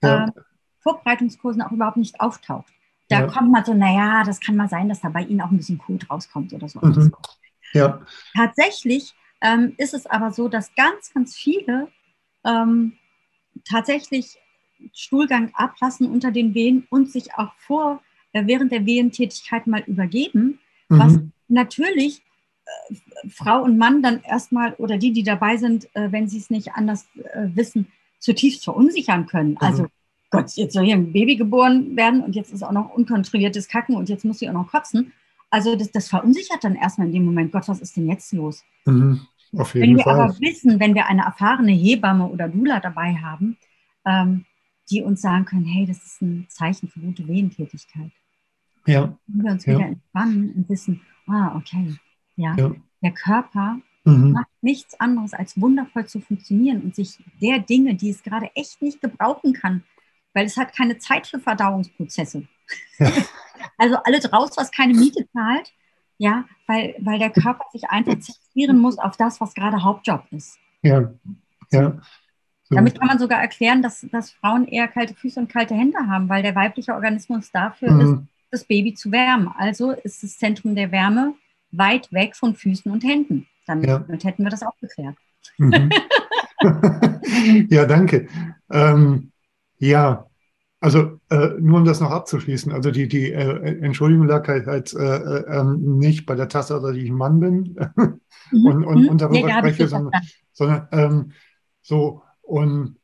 [0.03, 0.27] ja.
[0.27, 0.31] äh,
[0.79, 2.73] Vorbereitungskursen auch überhaupt nicht auftaucht.
[3.09, 3.27] Da ja.
[3.27, 5.79] kommt man so, naja, das kann mal sein, dass da bei Ihnen auch ein bisschen
[5.79, 6.81] Code rauskommt oder so.
[6.81, 7.13] Mhm.
[7.73, 8.01] Ja.
[8.35, 11.89] Tatsächlich ähm, ist es aber so, dass ganz, ganz viele
[12.45, 12.93] ähm,
[13.69, 14.39] tatsächlich
[14.93, 20.61] Stuhlgang ablassen unter den Wehen und sich auch vor, äh, während der Wehentätigkeit mal übergeben,
[20.89, 20.99] mhm.
[20.99, 22.23] was natürlich
[23.29, 26.73] Frau und Mann dann erstmal oder die, die dabei sind, äh, wenn sie es nicht
[26.75, 27.87] anders äh, wissen,
[28.19, 29.53] zutiefst verunsichern können.
[29.53, 29.59] Mhm.
[29.61, 29.87] Also
[30.31, 33.97] Gott, jetzt soll hier ein Baby geboren werden und jetzt ist auch noch unkontrolliertes Kacken
[33.97, 35.13] und jetzt muss sie auch noch kotzen.
[35.51, 38.63] Also das, das verunsichert dann erstmal in dem Moment, Gott, was ist denn jetzt los?
[38.85, 39.21] Mhm,
[39.57, 40.21] auf jeden wenn wir Fall.
[40.21, 43.57] aber wissen, wenn wir eine erfahrene Hebamme oder Dula dabei haben,
[44.07, 44.45] ähm,
[44.89, 48.13] die uns sagen können, hey, das ist ein Zeichen für gute Wehentätigkeit.
[48.87, 49.17] Ja.
[49.27, 49.75] Wenn wir uns ja.
[49.75, 51.95] wieder entspannen und wissen, ah, okay,
[52.41, 52.73] ja, ja.
[53.03, 54.33] der Körper mhm.
[54.33, 58.83] macht nichts anderes als wundervoll zu funktionieren und sich der Dinge, die es gerade echt
[58.83, 59.85] nicht gebrauchen kann,
[60.35, 62.47] weil es hat keine Zeit für Verdauungsprozesse.
[62.99, 63.13] Ja.
[63.77, 65.75] Also alles raus, was keine Miete zahlt,
[66.17, 70.59] ja, weil, weil der Körper sich einfach zentrieren muss auf das, was gerade Hauptjob ist.
[70.83, 71.13] Ja,
[71.71, 72.01] ja.
[72.63, 72.77] So.
[72.77, 76.29] Damit kann man sogar erklären, dass, dass Frauen eher kalte Füße und kalte Hände haben,
[76.31, 78.01] weil der weibliche Organismus dafür mhm.
[78.01, 79.49] ist, das Baby zu wärmen.
[79.59, 81.35] Also ist das Zentrum der Wärme
[81.73, 83.47] weit weg von Füßen und Händen.
[83.67, 83.99] Damit, ja.
[84.01, 85.17] damit hätten wir das auch geklärt.
[85.59, 85.91] Mhm.
[87.71, 88.29] ja, danke.
[88.71, 89.33] Ähm,
[89.79, 90.27] ja,
[90.81, 94.95] also äh, nur um das noch abzuschließen, also die, die äh, Entschuldigung lag halt, halt
[94.95, 97.77] äh, äh ähm, nicht bei der Tatsache, dass ich ein Mann bin
[98.51, 98.67] mhm.
[98.67, 101.33] und, und, und, darüber nee, spreche, sondern, sondern ähm,
[101.83, 102.97] so und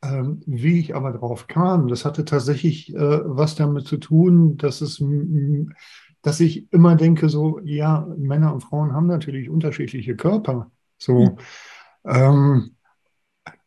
[0.00, 4.80] Ähm, wie ich aber drauf kam, das hatte tatsächlich äh, was damit zu tun, dass
[4.80, 5.02] es,
[6.22, 10.70] dass ich immer denke, so, ja, Männer und Frauen haben natürlich unterschiedliche Körper.
[10.98, 11.20] So.
[11.20, 11.38] Mhm.
[12.04, 12.70] Ähm,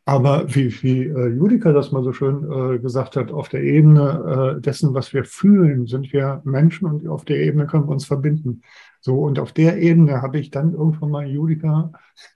[0.05, 4.57] aber wie, wie äh, Judika das mal so schön äh, gesagt hat, auf der Ebene
[4.57, 8.05] äh, dessen, was wir fühlen, sind wir Menschen und auf der Ebene können wir uns
[8.05, 8.63] verbinden.
[8.99, 11.91] So, und auf der Ebene habe ich dann irgendwann mal Judika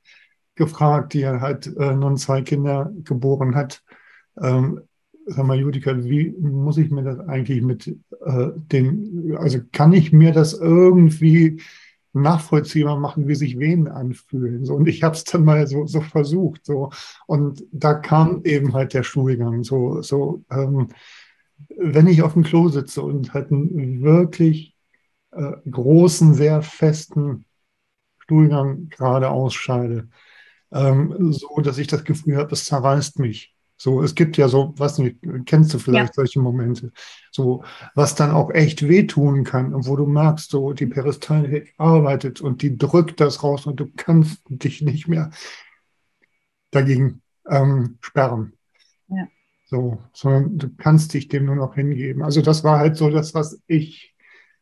[0.56, 3.84] gefragt, die halt äh, nun zwei Kinder geboren hat.
[4.41, 4.82] Ähm,
[5.26, 10.14] sag mal, Judika, wie muss ich mir das eigentlich mit äh, den, also kann ich
[10.14, 11.62] mir das irgendwie
[12.14, 14.66] nachvollziehbar machen, wie sich Venen anfühlen.
[14.66, 16.66] So, und ich habe es dann mal so, so versucht.
[16.66, 16.92] So.
[17.28, 19.64] Und da kam eben halt der Stuhlgang.
[19.64, 20.88] So, so ähm,
[21.78, 24.76] wenn ich auf dem Klo sitze und halt einen wirklich
[25.32, 27.46] äh, großen, sehr festen
[28.20, 30.10] Stuhlgang gerade ausscheide,
[30.72, 33.55] ähm, so dass ich das Gefühl habe, es zerreißt mich.
[33.78, 36.14] So, es gibt ja so, was nicht, kennst du vielleicht ja.
[36.14, 36.92] solche Momente,
[37.32, 42.40] so, was dann auch echt wehtun kann und wo du merkst, so, die Peristaltik arbeitet
[42.40, 45.30] und die drückt das raus und du kannst dich nicht mehr
[46.72, 48.54] dagegen ähm, sperren.
[49.10, 49.28] Ja.
[49.68, 52.24] So, sondern du kannst dich dem nur noch hingeben.
[52.24, 54.14] Also das war halt so das, was ich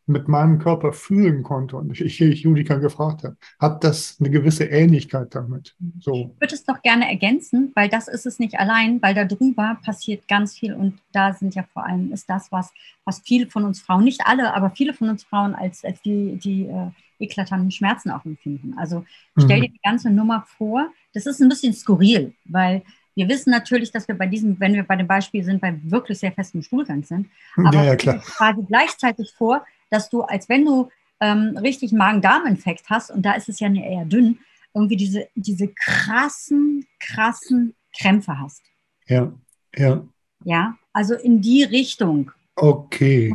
[0.05, 4.65] mit meinem Körper fühlen konnte und ich, ich Judika gefragt habe, hat das eine gewisse
[4.65, 5.75] Ähnlichkeit damit?
[5.99, 6.31] So.
[6.35, 9.77] Ich würde es doch gerne ergänzen, weil das ist es nicht allein, weil da drüber
[9.83, 12.71] passiert ganz viel und da sind ja vor allem ist das, was,
[13.05, 16.37] was viele von uns Frauen, nicht alle, aber viele von uns Frauen als, als die,
[16.43, 16.89] die äh,
[17.19, 18.75] eklatanten Schmerzen auch empfinden.
[18.77, 19.05] Also
[19.37, 19.61] stell mhm.
[19.61, 22.83] dir die ganze Nummer vor, das ist ein bisschen skurril, weil
[23.15, 26.19] wir wissen natürlich, dass wir bei diesem, wenn wir bei dem Beispiel sind, bei wirklich
[26.19, 27.27] sehr festem Stuhlgang sind.
[27.55, 28.17] Aber ja, ja, klar.
[28.17, 29.63] quasi gleichzeitig vor,
[29.93, 34.05] dass du, als wenn du ähm, richtig Magen-Darm-Infekt hast, und da ist es ja eher
[34.05, 34.39] dünn,
[34.73, 38.63] irgendwie diese, diese krassen, krassen Krämpfe hast.
[39.07, 39.31] Ja,
[39.75, 40.03] ja.
[40.43, 42.31] Ja, also in die Richtung.
[42.55, 43.33] Okay.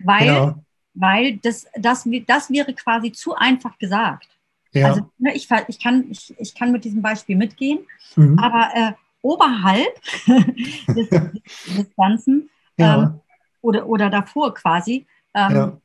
[0.00, 0.58] Weil, ja.
[0.94, 4.28] weil das, das, das wäre quasi zu einfach gesagt.
[4.72, 4.88] Ja.
[4.88, 7.78] Also ne, ich, ich, kann, ich, ich kann mit diesem Beispiel mitgehen,
[8.16, 8.38] mhm.
[8.38, 9.94] aber äh, oberhalb
[10.88, 13.02] des, des Ganzen ja.
[13.02, 13.20] ähm,
[13.62, 15.80] oder, oder davor quasi ähm, ja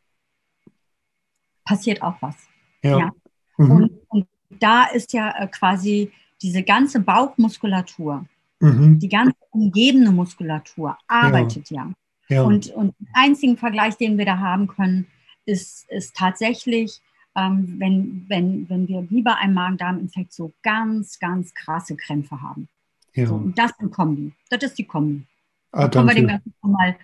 [1.66, 2.36] passiert auch was.
[2.84, 3.00] Ja.
[3.00, 3.12] ja.
[3.58, 3.72] Mhm.
[3.72, 4.28] Und, und,
[4.60, 8.26] da ist ja äh, quasi diese ganze Bauchmuskulatur,
[8.60, 9.00] mhm.
[9.00, 11.92] die ganze umgebende Muskulatur arbeitet ja.
[12.28, 12.36] ja.
[12.36, 12.44] ja.
[12.44, 15.08] Und, und den einzigen Vergleich, den wir da haben können,
[15.46, 17.02] ist, ist tatsächlich,
[17.36, 22.68] ähm, wenn, wenn, wenn wir wie bei einem Magen-Darm-Infekt so ganz, ganz krasse Krämpfe haben.
[23.14, 23.28] Ja.
[23.28, 24.34] So, und das ist Kombi.
[24.50, 25.26] Das ist die Kombi.
[25.72, 26.96] Ah, da kommen wir dem Ganzen mal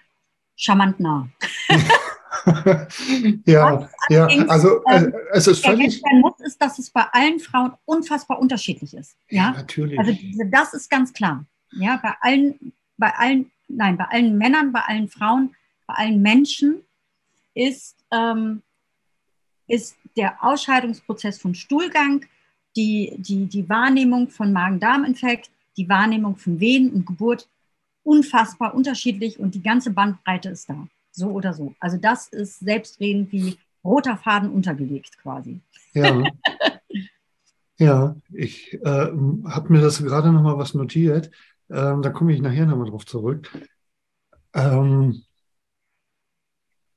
[0.56, 1.30] charmant nah.
[3.46, 6.02] ja, ja, also äh, es ist völlig.
[6.02, 9.18] sein muss, ist, dass es bei allen Frauen unfassbar unterschiedlich ist.
[9.30, 10.00] Ja, ja natürlich.
[10.00, 10.16] Also
[10.50, 11.46] das ist ganz klar.
[11.74, 15.56] Ja, bei allen, bei allen, nein, bei allen Männern, bei allen Frauen,
[15.86, 16.82] bei allen Menschen
[17.54, 18.62] ist, ähm,
[19.68, 22.26] ist der Ausscheidungsprozess von Stuhlgang,
[22.76, 27.50] die, die, die Wahrnehmung von Magen-Darm-Infekt, die Wahrnehmung von Wehen und Geburt
[28.04, 31.73] unfassbar unterschiedlich und die ganze Bandbreite ist da so oder so.
[31.80, 35.60] Also das ist selbstredend wie roter Faden untergelegt quasi.
[35.93, 36.23] Ja,
[37.77, 39.12] ja ich äh,
[39.47, 41.32] habe mir das gerade noch mal was notiert.
[41.69, 43.51] Ähm, da komme ich nachher noch mal drauf zurück.
[44.53, 45.23] Ähm,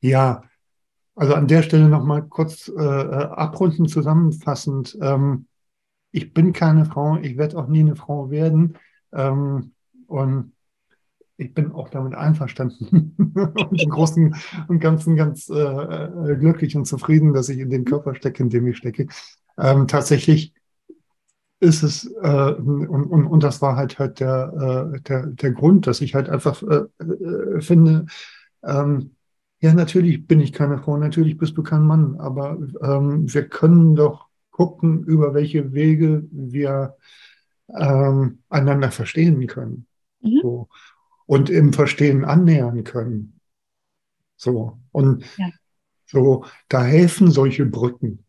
[0.01, 0.43] ja,
[1.15, 4.97] also an der Stelle noch mal kurz äh, äh abrunden zusammenfassend.
[5.01, 5.47] Ähm,
[6.13, 8.79] ich bin keine Frau, ich werde auch nie eine Frau werden.
[9.13, 9.73] Ähm,
[10.07, 10.53] und
[11.41, 14.35] ich bin auch damit einverstanden und im Großen
[14.69, 18.51] und Ganzen ganz äh, äh, glücklich und zufrieden, dass ich in dem Körper stecke, in
[18.51, 19.07] dem ich stecke.
[19.59, 20.53] Ähm, tatsächlich
[21.61, 25.87] ist es, äh, und, und, und das war halt halt der, äh, der, der Grund,
[25.87, 28.07] dass ich halt einfach äh, äh, finde,
[28.63, 29.17] ähm,
[29.63, 33.95] ja, natürlich bin ich keine Frau, natürlich bist du kein Mann, aber ähm, wir können
[33.95, 36.97] doch gucken, über welche Wege wir
[37.69, 39.87] ähm, einander verstehen können.
[40.23, 40.39] Mhm.
[40.43, 40.69] So
[41.31, 43.39] und im Verstehen annähern können.
[44.37, 45.49] So, und ja.
[46.05, 48.25] so, da helfen solche Brücken.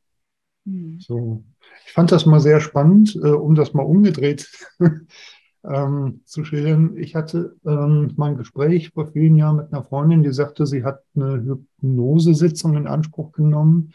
[0.65, 0.99] Mhm.
[0.99, 1.43] So,
[1.87, 4.51] ich fand das mal sehr spannend, äh, um das mal umgedreht
[5.63, 6.95] ähm, zu schildern.
[6.95, 10.83] Ich hatte ähm, mal ein Gespräch vor vielen Jahren mit einer Freundin, die sagte, sie
[10.83, 11.43] hat eine
[11.81, 13.93] Hypnosesitzung in Anspruch genommen,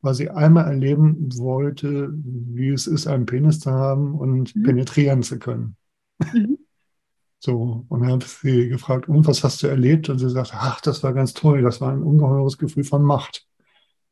[0.00, 4.62] weil sie einmal erleben wollte, wie es ist, einen Penis zu haben und mhm.
[4.62, 5.74] penetrieren zu können.
[6.32, 6.58] Mhm.
[7.44, 10.08] So, und dann habe ich sie gefragt, und was hast du erlebt?
[10.08, 13.46] Und sie sagt, ach, das war ganz toll, das war ein ungeheures Gefühl von Macht.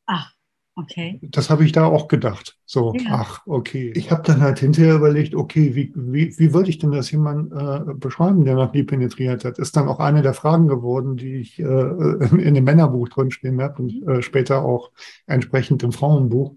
[0.04, 0.30] Ach.
[0.74, 1.18] Okay.
[1.22, 2.58] Das habe ich da auch gedacht.
[2.66, 3.12] So, Ja.
[3.12, 3.92] ach, okay.
[3.96, 7.52] Ich habe dann halt hinterher überlegt, okay, wie, wie, wie würde ich denn das jemand
[7.52, 9.58] äh, beschreiben, der noch nie penetriert hat?
[9.58, 13.82] Ist dann auch eine der Fragen geworden, die ich äh, in dem Männerbuch drinstehen habe
[13.82, 14.90] und äh, später auch
[15.26, 16.54] entsprechend im Frauenbuch.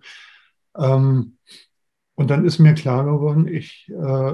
[0.78, 1.38] Ähm,
[2.16, 4.34] und dann ist mir klar geworden, ich, äh,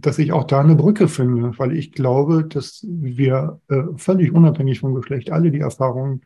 [0.00, 4.80] dass ich auch da eine Brücke finde, weil ich glaube, dass wir äh, völlig unabhängig
[4.80, 6.22] vom Geschlecht alle die Erfahrungen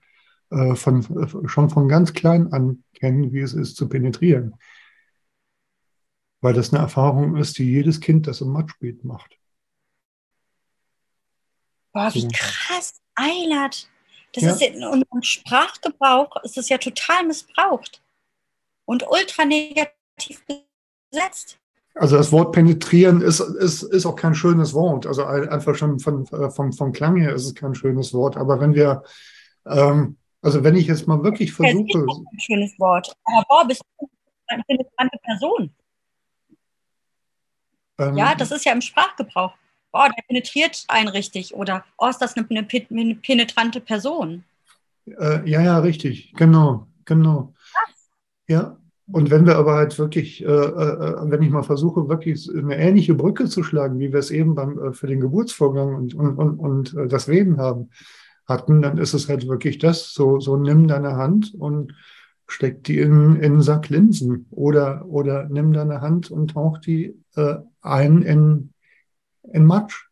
[0.51, 4.55] äh, von, schon von ganz klein an kennen, wie es ist zu penetrieren.
[6.41, 9.37] Weil das eine Erfahrung ist, die jedes Kind, das im Matschbeet macht.
[11.93, 12.29] Boah, wie So.
[12.33, 13.91] krass, Eilert.
[14.35, 14.51] Das Ja.
[14.53, 18.04] ist in unserem Sprachgebrauch ist es ja total missbraucht
[18.87, 20.43] und ultra negativ
[21.11, 21.59] gesetzt.
[21.97, 25.07] Also das Wort penetrieren ist, ist, ist auch kein schönes Wort.
[25.07, 28.37] Also ein- einfach schon von, äh, vom, vom Klang her ist es kein schönes Wort.
[28.37, 29.05] Aber wenn wir,
[29.67, 33.15] ähm, also wenn ich jetzt mal wirklich Ja, es ist versuche, ein schönes Wort.
[33.25, 34.09] Aber boah, bist du
[34.49, 35.71] eine penetrante Person?
[37.99, 39.53] ähm, Ja, das ist ja im Sprachgebrauch.
[39.93, 41.55] Boah, der penetriert einen richtig.
[41.55, 44.43] Oder, oh, ist das eine, eine, eine penetrante Person?
[45.07, 47.54] Äh, ja, ja, richtig, genau, genau.
[48.47, 52.79] Ja, und wenn wir aber halt wirklich, äh, äh, wenn ich mal versuche, wirklich eine
[52.79, 56.37] ähnliche Brücke zu schlagen, wie wir es eben beim, äh, für den Geburtsvorgang und, und,
[56.37, 57.91] und, und äh, das Wehen haben,
[58.47, 61.95] hatten, dann ist es halt wirklich das, so, so nimm deine Hand und
[62.47, 67.57] steck die in, in Sack Linsen oder, oder nimm deine Hand und tauch die äh,
[67.83, 68.73] ein in,
[69.53, 70.09] in Matsch.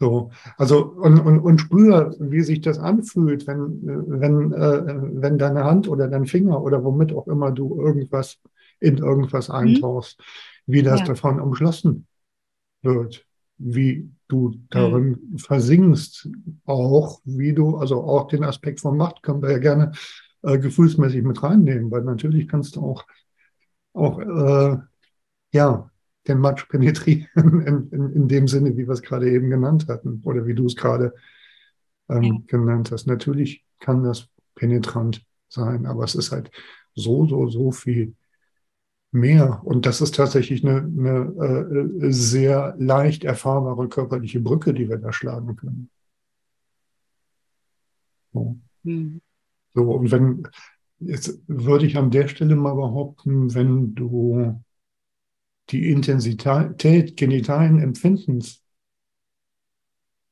[0.00, 4.82] So, also und, und, und spür, wie sich das anfühlt, wenn, wenn, äh,
[5.22, 8.38] wenn deine Hand oder dein Finger oder womit auch immer du irgendwas
[8.80, 10.18] in irgendwas eintauchst,
[10.66, 11.06] wie das Ja.
[11.08, 12.06] davon umschlossen
[12.82, 13.26] wird,
[13.58, 16.28] wie du darin versinkst,
[16.64, 19.92] auch wie du, also auch den Aspekt von Macht können wir ja gerne
[20.42, 23.04] äh, gefühlsmäßig mit reinnehmen, weil natürlich kannst du auch,
[23.94, 24.78] auch äh,
[25.52, 25.89] ja,
[26.28, 27.28] den Matsch penetrieren,
[27.66, 30.66] in, in, in dem Sinne, wie wir es gerade eben genannt hatten oder wie du
[30.66, 31.14] es gerade
[32.08, 32.32] ähm, Ja.
[32.46, 33.06] genannt hast.
[33.06, 36.50] Natürlich kann das penetrant sein, aber es ist halt
[36.94, 38.14] so, so, so viel
[39.12, 39.60] mehr.
[39.64, 45.12] Und das ist tatsächlich eine, eine äh, sehr leicht erfahrbare körperliche Brücke, die wir da
[45.12, 45.90] schlagen können.
[48.32, 48.56] So.
[48.84, 49.20] Hm.
[49.74, 50.42] So, und wenn,
[50.98, 54.60] jetzt würde ich an der Stelle mal behaupten, wenn du
[55.70, 58.62] die Intensität genitalen Empfindens,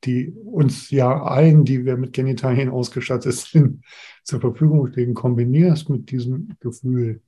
[0.04, 3.84] die uns ja allen, die wir mit Genitalien ausgestattet sind,
[4.24, 7.22] zur Verfügung stehen, kombinierst mit diesem Gefühl,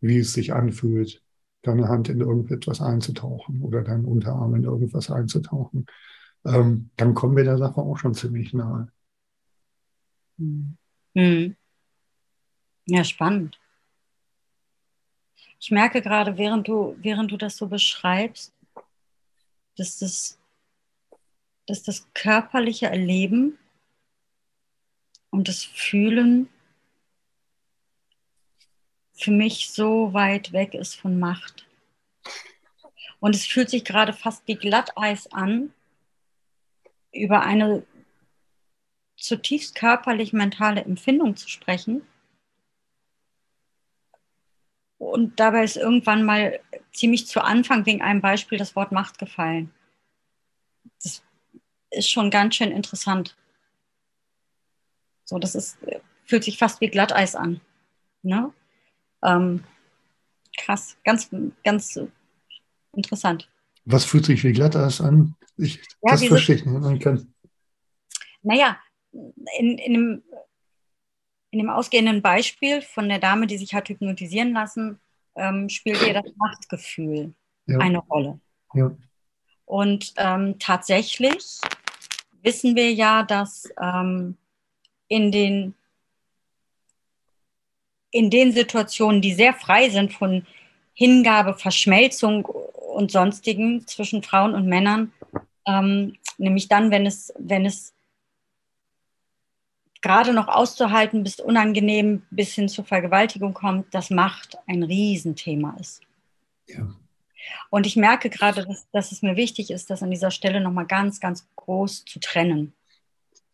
[0.00, 1.22] wie es sich anfühlt,
[1.62, 5.86] deine Hand in irgendetwas einzutauchen oder deinen Unterarm in irgendwas einzutauchen,
[6.44, 8.88] ähm, dann kommen wir der Sache auch schon ziemlich nahe.
[10.38, 10.76] Hm.
[11.14, 11.56] Hm.
[12.86, 13.61] Ja, spannend.
[15.62, 18.52] Ich merke gerade, während du, während du das so beschreibst,
[19.76, 20.40] dass das,
[21.68, 23.56] dass das körperliche Erleben
[25.30, 26.48] und das Fühlen
[29.12, 31.64] für mich so weit weg ist von Macht.
[33.20, 35.72] Und es fühlt sich gerade fast wie Glatteis an,
[37.12, 37.86] über eine
[39.16, 42.04] zutiefst körperlich-mentale Empfindung zu sprechen.
[45.12, 46.58] Und dabei ist irgendwann mal
[46.90, 49.70] ziemlich zu Anfang wegen einem Beispiel das Wort Macht gefallen.
[51.02, 51.22] Das
[51.90, 53.36] ist schon ganz schön interessant.
[55.26, 55.76] So, das ist,
[56.24, 57.60] fühlt sich fast wie Glatteis an.
[58.22, 58.54] Ne?
[59.22, 59.64] Ähm,
[60.56, 61.28] krass, ganz,
[61.62, 62.00] ganz
[62.94, 63.50] interessant.
[63.84, 65.34] Was fühlt sich wie Glatteis an?
[65.58, 66.80] Ich, Ja, das verstehe ich nicht.
[66.80, 67.34] Man kann,
[68.42, 68.78] Naja,
[69.12, 70.22] in, in, dem,
[71.52, 74.98] in dem ausgehenden Beispiel von der Dame, die sich hat hypnotisieren lassen,
[75.36, 77.34] ähm, spielt ihr das Machtgefühl
[77.66, 78.40] ja, eine Rolle.
[78.74, 78.90] ja,
[79.66, 81.60] Und ähm, tatsächlich
[82.42, 84.38] wissen wir ja, dass ähm,
[85.08, 85.74] in, den,
[88.10, 90.46] in den Situationen, die sehr frei sind von
[90.94, 95.12] Hingabe, Verschmelzung und sonstigen zwischen Frauen und Männern,
[95.66, 97.92] ähm, nämlich dann, wenn es, wenn es
[100.02, 106.02] gerade noch auszuhalten bis unangenehm bis hin zur Vergewaltigung kommt, dass Macht ein Riesenthema ist.
[106.66, 106.94] ja.
[107.70, 110.86] Und ich merke gerade, dass, dass es mir wichtig ist, das an dieser Stelle nochmal
[110.86, 112.72] ganz, ganz groß zu trennen.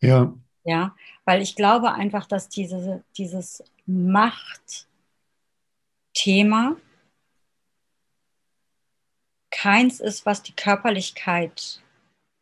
[0.01, 0.33] ja.
[0.65, 0.93] Ja,
[1.23, 4.85] weil ich glaube einfach, dass diese, dieses Machtthema
[9.49, 11.81] keins ist, was die Körperlichkeit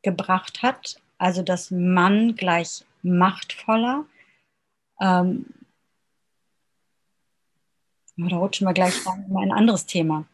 [0.02, 1.00] gebracht hat.
[1.20, 4.06] Also dass Mann gleich machtvoller,
[5.00, 5.46] Ähm,
[8.18, 8.96] da rutschen wir gleich
[9.30, 10.26] in ein anderes Thema.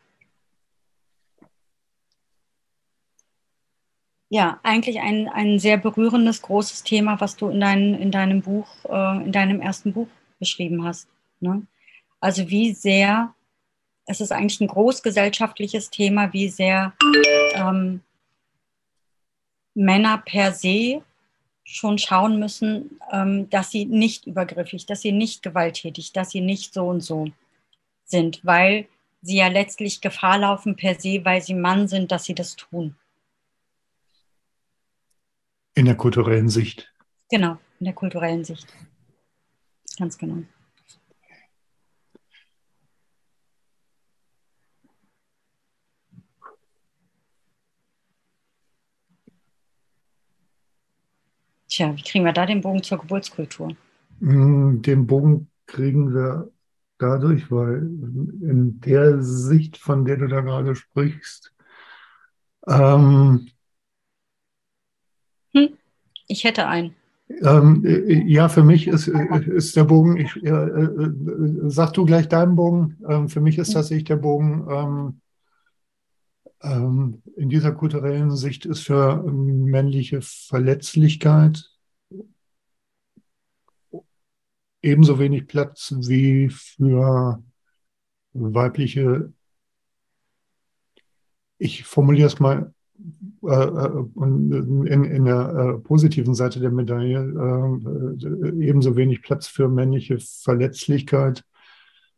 [4.30, 8.68] Ja, eigentlich ein, ein sehr berührendes, großes Thema, was du in, dein, in deinem Buch,
[8.86, 10.08] äh, in deinem ersten Buch
[10.40, 11.08] beschrieben hast.
[11.40, 11.68] Ne?
[12.20, 13.36] Also wie sehr,
[14.06, 16.94] es ist eigentlich ein großgesellschaftliches Thema, wie sehr
[17.54, 18.02] ähm,
[19.76, 21.04] Männer per se
[21.64, 26.74] schon schauen müssen, ähm, dass sie nicht übergriffig, dass sie nicht gewalttätig, dass sie nicht
[26.74, 27.28] so und so
[28.06, 28.88] sind, weil
[29.22, 32.96] sie ja letztlich Gefahr laufen per se, weil sie Mann sind, dass sie das tun.
[35.76, 36.92] In der kulturellen Sicht.
[37.30, 38.68] Genau, in der kulturellen Sicht.
[39.98, 40.44] Ganz genau.
[51.74, 53.76] Tja, wie kriegen wir da den Bogen zur Geburtskultur?
[54.20, 56.52] Mm, den Bogen kriegen wir
[57.00, 61.52] dadurch, weil in der Sicht, von der du da gerade sprichst,
[62.68, 63.48] ähm,
[65.56, 65.70] hm,
[66.28, 66.94] ich hätte einen.
[67.42, 67.84] Ähm,
[68.28, 71.12] ja, für mich ist, ist der Bogen, ich, äh, äh,
[71.70, 73.74] sag du gleich deinen Bogen, ähm, für mich ist hm.
[73.74, 75.22] tatsächlich der Bogen ähm,
[76.64, 81.70] in dieser kulturellen Sicht ist für männliche Verletzlichkeit
[84.84, 87.42] ebenso wenig Platz wie für
[88.34, 89.32] weibliche,
[91.58, 92.74] ich formuliere es mal
[93.44, 99.68] äh, äh in, in, der äh, positiven Seite der Medaille, äh, ebenso wenig Platz für
[99.68, 101.44] männliche Verletzlichkeit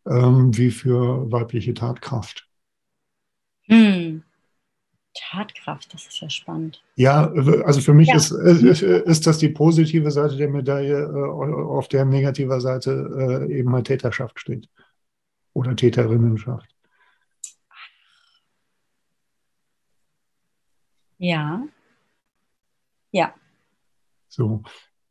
[0.08, 2.48] ähm, wie für weibliche Tatkraft.
[3.68, 4.24] Hm.
[5.16, 6.84] Tatkraft, das ist ja spannend.
[6.96, 7.32] Ja,
[7.64, 8.16] also für mich ja.
[8.16, 13.60] ist, ist, ist, das die positive Seite der Medaille, äh, auf der negativer Seite äh,
[13.60, 14.70] eben mal Täterschaft steht.
[15.54, 16.68] Oder Täterinnenschaft.
[21.18, 21.64] Ja.
[23.12, 23.34] Ja.
[24.28, 24.64] So.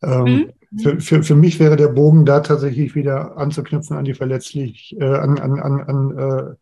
[0.03, 0.79] Ähm, mhm.
[0.79, 5.05] für, für, für mich wäre der Bogen da tatsächlich wieder anzuknüpfen an die verletzlich, äh,
[5.05, 6.55] an, an, an, an äh,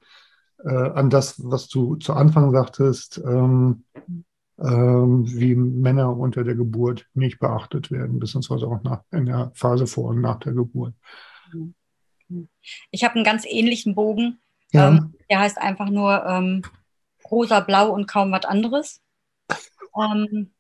[0.65, 3.85] äh, an das, was du zu Anfang sagtest, ähm,
[4.59, 9.87] ähm, wie Männer unter der Geburt nicht beachtet werden, beziehungsweise auch nach, in der Phase
[9.87, 10.95] vor und nach der Geburt.
[12.91, 14.39] Ich habe einen ganz ähnlichen Bogen.
[14.73, 14.89] Ja.
[14.89, 16.63] Ähm, der heißt einfach nur ähm,
[17.31, 19.01] rosa, blau und kaum was anderes.
[20.01, 20.51] Ähm,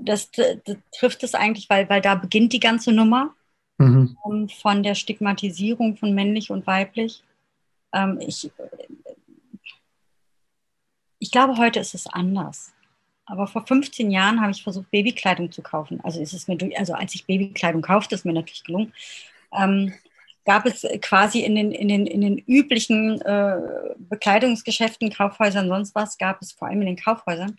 [0.00, 3.34] das, das, trifft es eigentlich, weil, weil da beginnt die ganze Nummer
[3.78, 4.16] mhm.
[4.26, 7.22] Ähm, von der Stigmatisierung von männlich und weiblich.
[8.18, 8.50] Ich
[11.24, 12.74] ich glaube, heute ist es anders.
[13.24, 15.98] Aber vor 15 Jahren habe ich versucht, Babykleidung zu kaufen.
[16.02, 18.92] Also ist es mir durch, also als ich Babykleidung kaufte, ist mir natürlich gelungen.
[19.50, 19.94] Ähm,
[20.44, 23.56] gab es quasi in den, in den, in den üblichen äh,
[23.96, 27.56] Bekleidungsgeschäften, Kaufhäusern, sonst was, gab es vor allem in den Kaufhäusern,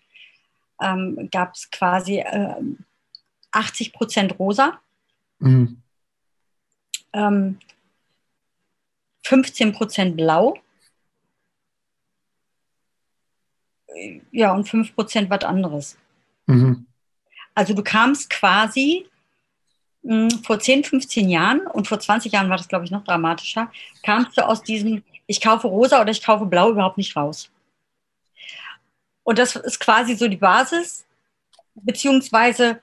[0.79, 2.61] ähm, gab es quasi äh,
[3.49, 4.79] 80 Prozent rosa,
[5.39, 5.81] mhm.
[7.13, 7.57] ähm,
[9.23, 10.55] 15 Prozent blau
[14.31, 15.97] ja, und 5% was anderes.
[16.47, 16.85] Mhm.
[17.53, 19.05] Also du kamst quasi
[20.03, 23.03] mh, hm, vor 10, 15 Jahren und vor 20 Jahren war das, glaube ich, noch
[23.03, 23.71] dramatischer,
[24.03, 27.49] kamst du aus diesem, ich kaufe rosa oder ich kaufe blau überhaupt nicht raus.
[29.23, 31.05] Und das ist quasi so die Basis,
[31.73, 32.81] beziehungsweise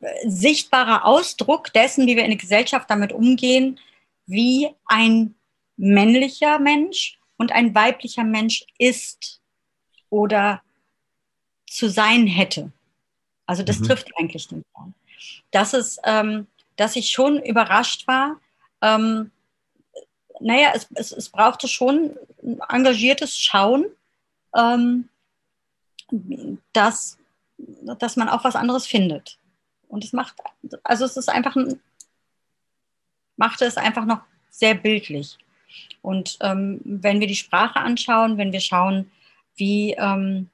[0.00, 3.78] äh, sichtbarer Ausdruck dessen, wie wir in der Gesellschaft damit umgehen,
[4.26, 5.36] wie ein
[5.76, 9.40] männlicher Mensch und ein weiblicher Mensch ist
[10.16, 10.62] oder
[11.66, 12.72] zu sein hätte.
[13.44, 13.84] Also das mhm.
[13.84, 14.94] trifft eigentlich den Kern.
[15.50, 16.46] Dass es, ähm,
[16.76, 18.40] dass ich schon überrascht war,
[18.80, 19.30] ähm,
[20.40, 23.86] naja, es, es, es brauchte schon ein engagiertes Schauen,
[24.54, 25.08] ähm,
[26.72, 27.18] dass,
[27.98, 29.38] dass man auch was anderes findet.
[29.88, 30.34] Und es macht,
[30.82, 31.80] also es ist einfach, ein,
[33.36, 35.36] machte es einfach noch sehr bildlich.
[36.00, 39.10] Und ähm, wenn wir die Sprache anschauen, wenn wir schauen,
[39.56, 40.50] wie, ähm,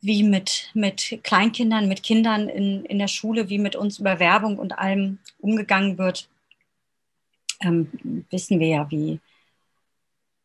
[0.00, 4.58] wie mit, mit Kleinkindern, mit Kindern in, in der Schule, wie mit uns über Werbung
[4.58, 6.28] und allem umgegangen wird,
[7.60, 9.20] ähm, wissen wir ja, wie,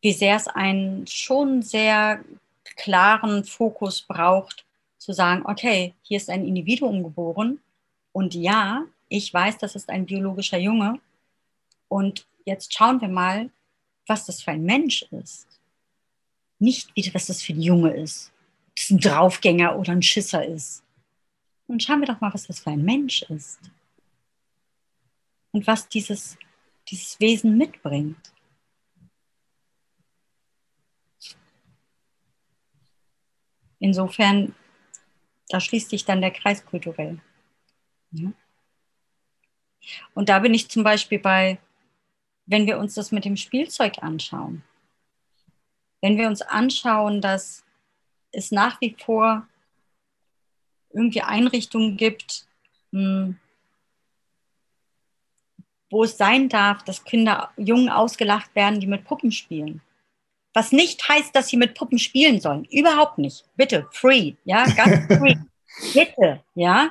[0.02, 2.22] wie sehr es einen schon sehr
[2.76, 4.64] klaren Fokus braucht,
[4.98, 7.60] zu sagen, okay, hier ist ein Individuum geboren.
[8.12, 11.00] Und ja, ich weiß, das ist ein biologischer Junge.
[11.88, 13.50] Und jetzt schauen wir mal,
[14.06, 15.55] was das für ein Mensch ist
[16.58, 18.32] nicht wieder, was das für ein Junge ist,
[18.68, 20.82] ob das ein Draufgänger oder ein Schisser ist.
[21.66, 23.58] Und schauen wir doch mal, was das für ein Mensch ist.
[25.56, 26.36] und was dieses,
[26.88, 28.34] dieses Wesen mitbringt.
[33.78, 34.54] Insofern,
[35.48, 37.20] da schließt sich dann der Kreis kulturell.
[38.10, 38.32] Ja.
[40.12, 41.58] Und da bin ich zum Beispiel bei,
[42.44, 44.62] wenn wir uns das mit dem Spielzeug anschauen.
[46.06, 47.64] Wenn wir uns anschauen, dass
[48.30, 49.44] es nach wie vor
[50.92, 52.46] irgendwie Einrichtungen gibt,
[52.92, 53.36] hm,
[55.90, 59.80] wo es sein darf, dass Kinder, Jungen ausgelacht werden, die mit Puppen spielen.
[60.54, 62.66] Was nicht heißt, dass sie mit Puppen spielen sollen.
[62.66, 63.44] Überhaupt nicht.
[63.56, 65.34] Bitte, free, ja, ganz free.
[65.92, 66.90] Bitte, ja.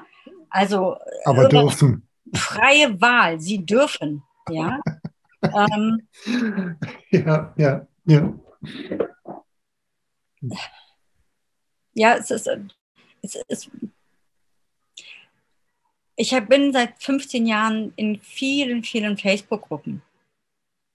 [0.49, 0.97] Also.
[1.23, 2.05] Aber dürfen.
[2.33, 3.39] Freie Wahl.
[3.39, 4.81] Sie dürfen, ja.
[5.41, 6.05] ähm,
[7.11, 8.33] ja, ja, ja.
[11.93, 12.49] Ja, es ist,
[13.21, 13.69] es ist
[16.17, 20.01] ich bin seit 15 Jahren in vielen, vielen Facebook-Gruppen,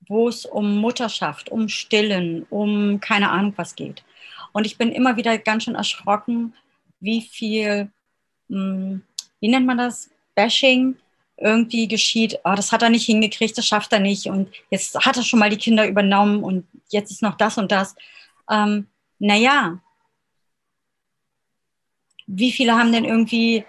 [0.08, 4.02] wo es um Mutterschaft, um Stillen, um keine Ahnung was geht.
[4.52, 6.54] Und ich bin immer wieder ganz schön erschrocken,
[7.00, 7.90] wie viel,
[8.48, 9.02] hm,
[9.40, 10.96] wie nennt man das, Bashing
[11.40, 12.38] irgendwie geschieht.
[12.44, 14.26] Oh, das hat er nicht hingekriegt, das schafft er nicht.
[14.26, 17.72] Und jetzt hat er schon mal die Kinder übernommen und jetzt ist noch das und
[17.72, 17.94] das.
[18.50, 18.86] Ähm,
[19.18, 19.78] naja,
[22.26, 23.64] wie viele haben denn irgendwie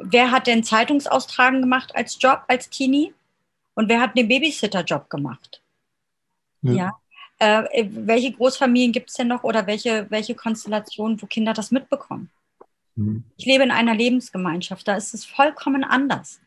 [0.00, 3.14] wer hat denn Zeitungsaustragen gemacht als Job, als Teenie?
[3.74, 5.62] Und wer hat den Babysitter-Job gemacht?
[6.62, 6.72] Ja.
[6.72, 6.98] ja.
[7.38, 12.30] Äh, welche Großfamilien gibt es denn noch oder welche, welche Konstellationen, wo Kinder das mitbekommen?
[12.94, 13.24] Mhm.
[13.36, 16.40] Ich lebe in einer Lebensgemeinschaft, da ist es vollkommen anders.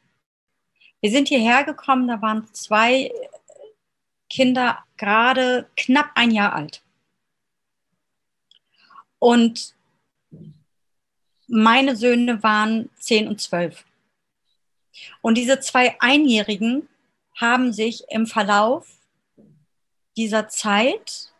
[1.05, 3.11] Wir sind hierher gekommen, da waren zwei
[4.27, 6.81] Kinder gerade knapp ein Jahr alt.
[9.19, 9.75] Und
[11.45, 13.85] meine Söhne waren zehn und zwölf.
[15.21, 16.89] Und diese zwei Einjährigen
[17.35, 18.97] haben sich im Verlauf
[20.17, 21.31] dieser Zeit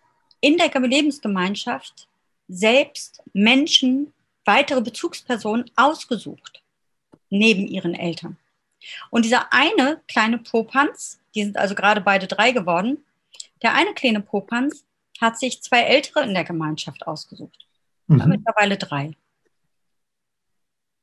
[0.41, 2.07] in der Lebensgemeinschaft
[2.47, 4.13] selbst Menschen,
[4.43, 6.61] weitere Bezugspersonen ausgesucht,
[7.31, 8.37] neben ihren Eltern.
[9.09, 13.03] Und dieser eine kleine Popanz, die sind also gerade beide drei geworden,
[13.61, 14.85] der eine kleine Popanz
[15.21, 17.65] hat sich zwei ältere in der Gemeinschaft ausgesucht.
[18.07, 18.27] Mhm.
[18.27, 19.11] Mittlerweile drei.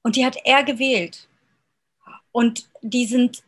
[0.03, 1.28] Und die hat er gewählt.
[2.30, 3.43] Und die sind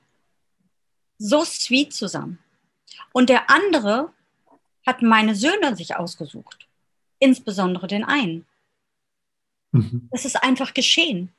[1.19, 2.39] so sweet zusammen.
[3.13, 4.13] Und der andere
[4.87, 6.69] hat meine Söhne sich ausgesucht.
[7.19, 8.47] Insbesondere den einen.
[9.73, 10.09] Mhm.
[10.11, 11.33] Das ist einfach geschehen.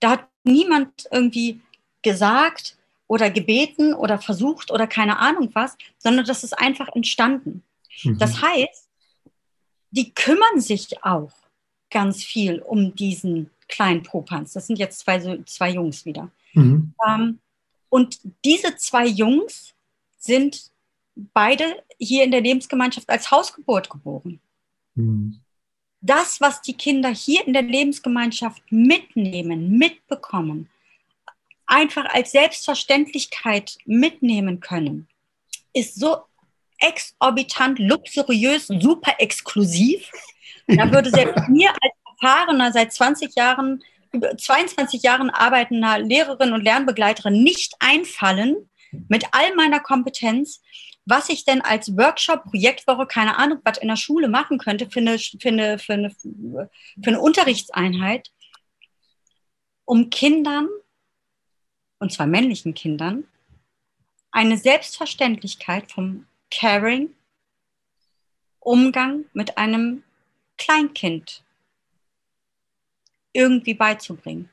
[0.00, 1.60] Da hat niemand irgendwie
[2.02, 2.76] gesagt
[3.06, 7.62] oder gebeten oder versucht oder keine Ahnung was, sondern das ist einfach entstanden.
[8.04, 8.18] Mhm.
[8.18, 8.88] Das heißt,
[9.90, 11.32] die kümmern sich auch
[11.90, 14.52] ganz viel um diesen kleinen Popanz.
[14.52, 16.30] Das sind jetzt zwei, zwei Jungs wieder.
[16.54, 16.94] Mhm.
[17.06, 17.38] Ähm,
[17.88, 19.74] und diese zwei Jungs
[20.18, 20.70] sind
[21.14, 24.40] beide hier in der Lebensgemeinschaft als Hausgeburt geboren.
[24.94, 25.40] Mhm.
[26.00, 30.68] Das, was die Kinder hier in der Lebensgemeinschaft mitnehmen, mitbekommen,
[31.70, 35.08] einfach als Selbstverständlichkeit mitnehmen können,
[35.72, 36.16] ist so
[36.78, 40.10] exorbitant, luxuriös, super exklusiv.
[40.66, 47.42] Da würde selbst mir als erfahrener, seit 20 Jahren, 22 Jahren arbeitender Lehrerin und Lernbegleiterin
[47.42, 48.68] nicht einfallen,
[49.08, 50.60] mit all meiner Kompetenz,
[51.04, 54.98] was ich denn als Workshop, Projektwoche, keine Ahnung, was in der Schule machen könnte für
[54.98, 56.70] eine, für eine, für eine, für
[57.06, 58.30] eine Unterrichtseinheit,
[59.84, 60.68] um Kindern,
[62.00, 63.24] und zwar männlichen Kindern,
[64.32, 67.10] eine Selbstverständlichkeit vom Caring,
[68.58, 70.02] Umgang mit einem
[70.58, 71.42] Kleinkind
[73.32, 74.50] irgendwie beizubringen.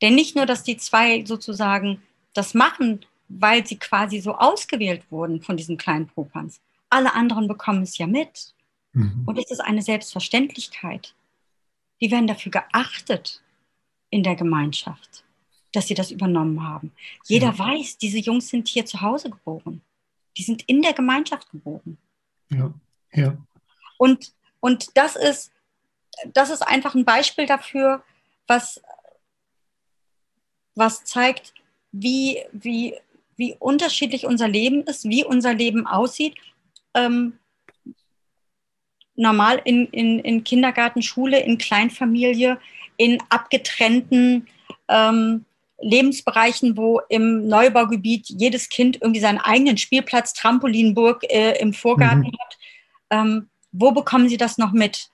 [0.00, 2.02] Denn nicht nur, dass die zwei sozusagen
[2.32, 6.60] das machen, weil sie quasi so ausgewählt wurden von diesen kleinen Popanz.
[6.90, 8.54] Alle anderen bekommen es ja mit.
[8.92, 9.22] Mhm.
[9.26, 11.14] Und es ist eine Selbstverständlichkeit.
[12.00, 13.42] Die werden dafür geachtet
[14.10, 15.24] in der Gemeinschaft,
[15.72, 16.92] dass sie das übernommen haben.
[17.26, 17.58] Jeder ja.
[17.58, 19.80] weiß, diese Jungs sind hier zu Hause geboren.
[20.36, 21.98] Die sind in der Gemeinschaft geboren.
[22.50, 22.72] Ja,
[23.12, 23.36] ja.
[23.98, 25.52] Und, und das ist,
[26.32, 28.02] das ist einfach ein Beispiel dafür,
[28.46, 28.80] was,
[30.74, 31.54] was zeigt,
[31.90, 32.94] wie, wie,
[33.36, 36.36] wie unterschiedlich unser Leben ist, wie unser Leben aussieht.
[36.94, 37.38] Ähm,
[39.14, 42.58] normal in, in, in Kindergarten, Schule, in Kleinfamilie,
[42.96, 44.46] in abgetrennten
[44.88, 45.44] ähm,
[45.82, 52.38] Lebensbereichen, wo im Neubaugebiet jedes Kind irgendwie seinen eigenen Spielplatz, Trampolinburg äh, im Vorgarten mhm.
[52.40, 52.58] hat.
[53.10, 55.10] Ähm, wo bekommen Sie das noch mit?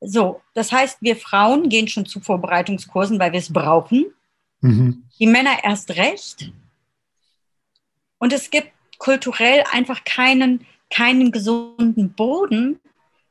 [0.00, 4.06] So, das heißt, wir Frauen gehen schon zu Vorbereitungskursen, weil wir es brauchen.
[4.60, 5.04] Mhm.
[5.18, 6.52] Die Männer erst recht.
[8.18, 12.80] Und es gibt kulturell einfach keinen, keinen gesunden Boden,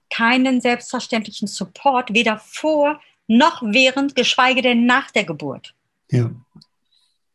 [0.10, 5.74] keinen selbstverständlichen Support, weder vor noch während, geschweige denn nach der Geburt.
[6.10, 6.32] Ja.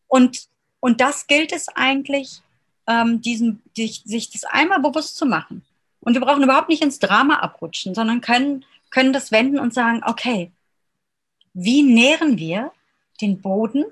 [0.09, 0.49] Und,
[0.81, 2.43] und das gilt es eigentlich,
[2.87, 5.65] ähm, diesen, sich, sich das einmal bewusst zu machen.
[6.01, 10.03] Und wir brauchen überhaupt nicht ins Drama abrutschen, sondern können, können das wenden und sagen,
[10.05, 10.51] okay,
[11.55, 12.73] wie nähren wir
[13.21, 13.85] den Boden,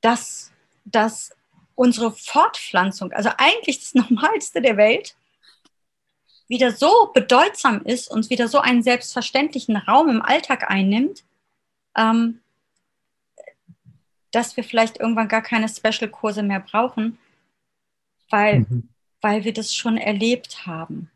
[0.00, 0.50] dass,
[0.84, 1.30] dass
[1.74, 5.14] unsere Fortpflanzung, also eigentlich das Normalste der Welt,
[6.48, 11.22] wieder so bedeutsam ist und wieder so einen selbstverständlichen Raum im Alltag einnimmt,
[11.94, 12.40] ähm,
[14.38, 17.18] dass wir vielleicht irgendwann gar keine Special-Kurse mehr brauchen,
[18.30, 18.88] weil, mhm.
[19.20, 21.10] weil wir das schon erlebt haben,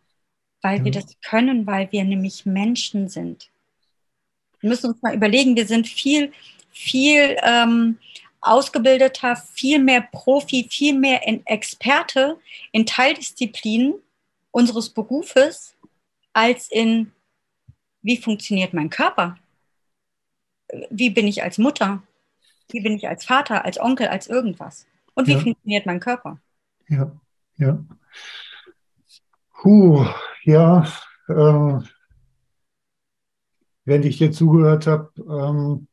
[0.60, 0.84] weil ja.
[0.86, 3.48] wir das können, weil wir nämlich Menschen sind.
[4.58, 6.32] Wir müssen uns mal überlegen, wir sind viel,
[6.72, 7.98] viel ähm,
[8.40, 12.40] ausgebildeter, viel mehr Profi, viel mehr in Experte
[12.72, 13.94] in Teildisziplinen
[14.50, 15.76] unseres Berufes
[16.32, 17.12] als in,
[18.02, 19.38] wie funktioniert mein Körper?
[20.90, 22.02] Wie bin ich als Mutter?
[22.72, 24.86] Wie bin ich als Vater, als Onkel, als irgendwas?
[25.14, 25.38] Und wie ja.
[25.38, 26.38] funktioniert mein Körper?
[26.88, 27.12] Ja,
[27.56, 27.84] ja.
[29.60, 30.06] Puh,
[30.44, 30.86] ja.
[31.28, 31.78] Äh,
[33.84, 35.86] wenn ich dir zugehört habe, ähm,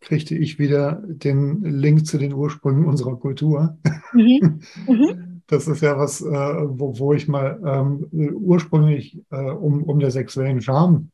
[0.00, 3.78] kriegte ich wieder den Link zu den Ursprüngen unserer Kultur.
[4.12, 4.60] Mhm.
[4.88, 5.42] Mhm.
[5.48, 10.10] Das ist ja was, äh, wo, wo, ich mal ähm, ursprünglich äh, um, um der
[10.10, 11.11] sexuellen Scham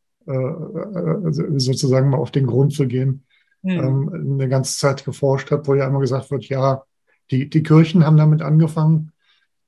[1.59, 3.25] sozusagen mal auf den Grund zu gehen,
[3.63, 4.39] mhm.
[4.39, 6.85] eine ganze Zeit geforscht habe, wo ja immer gesagt wird, ja,
[7.31, 9.13] die, die Kirchen haben damit angefangen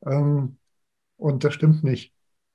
[0.05, 0.57] ähm,
[1.17, 2.13] und das stimmt nicht.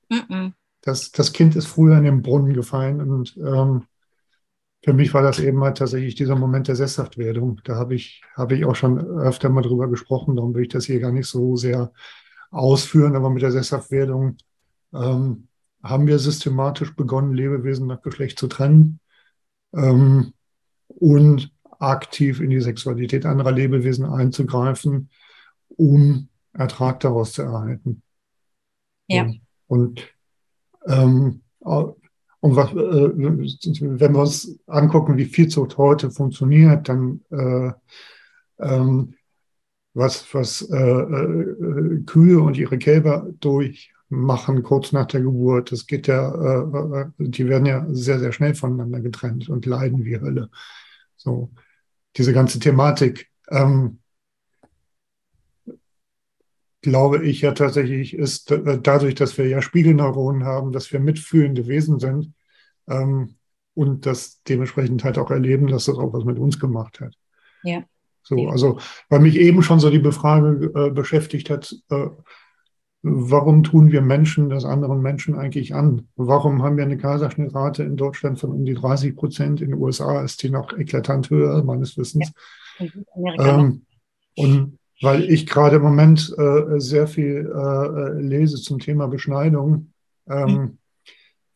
[0.10, 0.54] Mhm.
[0.82, 3.84] Das, das Kind ist früher in den Brunnen gefallen und ähm,
[4.84, 7.60] für mich war das eben halt tatsächlich dieser Moment der Sesshaftwerdung.
[7.64, 10.86] Da habe ich, habe ich auch schon öfter mal drüber gesprochen, darum will ich das
[10.86, 11.92] hier gar nicht so sehr
[12.52, 14.38] ausführen, aber mit der Sesshaftwerdung
[14.94, 15.48] ähm,
[15.86, 19.00] haben wir systematisch begonnen, Lebewesen nach Geschlecht zu trennen
[19.74, 20.34] ähm,
[20.88, 25.10] und aktiv in die Sexualität anderer Lebewesen einzugreifen,
[25.70, 28.02] um Ertrag daraus zu erhalten.
[29.08, 29.32] Ja.
[29.68, 30.08] Und
[30.88, 31.42] ähm,
[32.46, 37.72] und was, äh, wenn wir uns angucken, wie Viehzucht heute funktioniert, dann äh,
[38.60, 39.16] ähm,
[39.96, 43.28] was, was äh, äh, Kühe und ihre Kälber
[44.10, 48.32] durchmachen kurz nach der Geburt, das geht ja, äh, äh, die werden ja sehr, sehr
[48.32, 50.50] schnell voneinander getrennt und leiden wie Hölle.
[51.18, 51.52] So,
[52.18, 54.00] diese ganze Thematik, ähm,
[56.82, 62.00] glaube ich ja tatsächlich, ist dadurch, dass wir ja Spiegelneuronen haben, dass wir mitfühlende Wesen
[62.00, 62.34] sind,
[62.88, 63.36] ähm,
[63.74, 67.14] und das dementsprechend halt auch erleben, dass das auch was mit uns gemacht hat.
[67.64, 67.84] Ja.
[68.24, 68.80] So, also,
[69.10, 72.08] weil mich eben schon so die Befrage äh, beschäftigt hat, äh,
[73.08, 76.08] warum tun wir Menschen das anderen Menschen eigentlich an?
[76.16, 79.62] Warum haben wir eine Kaiserschnittrate in Deutschland von um die 30 Prozent?
[79.62, 82.32] In den USA ist die noch eklatant höher, meines Wissens.
[82.80, 83.60] Ja.
[83.60, 83.86] Ähm,
[84.36, 89.92] und weil ich gerade im Moment äh, sehr viel äh, lese zum Thema Beschneidung,
[90.28, 90.78] ähm, mhm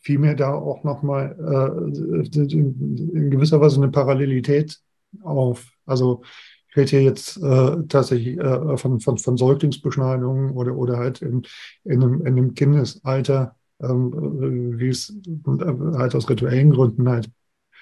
[0.02, 4.80] fiel mir da auch nochmal äh, in gewisser Weise eine Parallelität
[5.24, 5.72] auf.
[5.86, 6.24] Also
[6.70, 11.44] ich rede hier jetzt äh, tatsächlich äh, von, von, von Säuglingsbeschneidungen oder, oder halt in,
[11.84, 17.30] in, einem, in einem Kindesalter, ähm, wie es äh, halt aus rituellen Gründen halt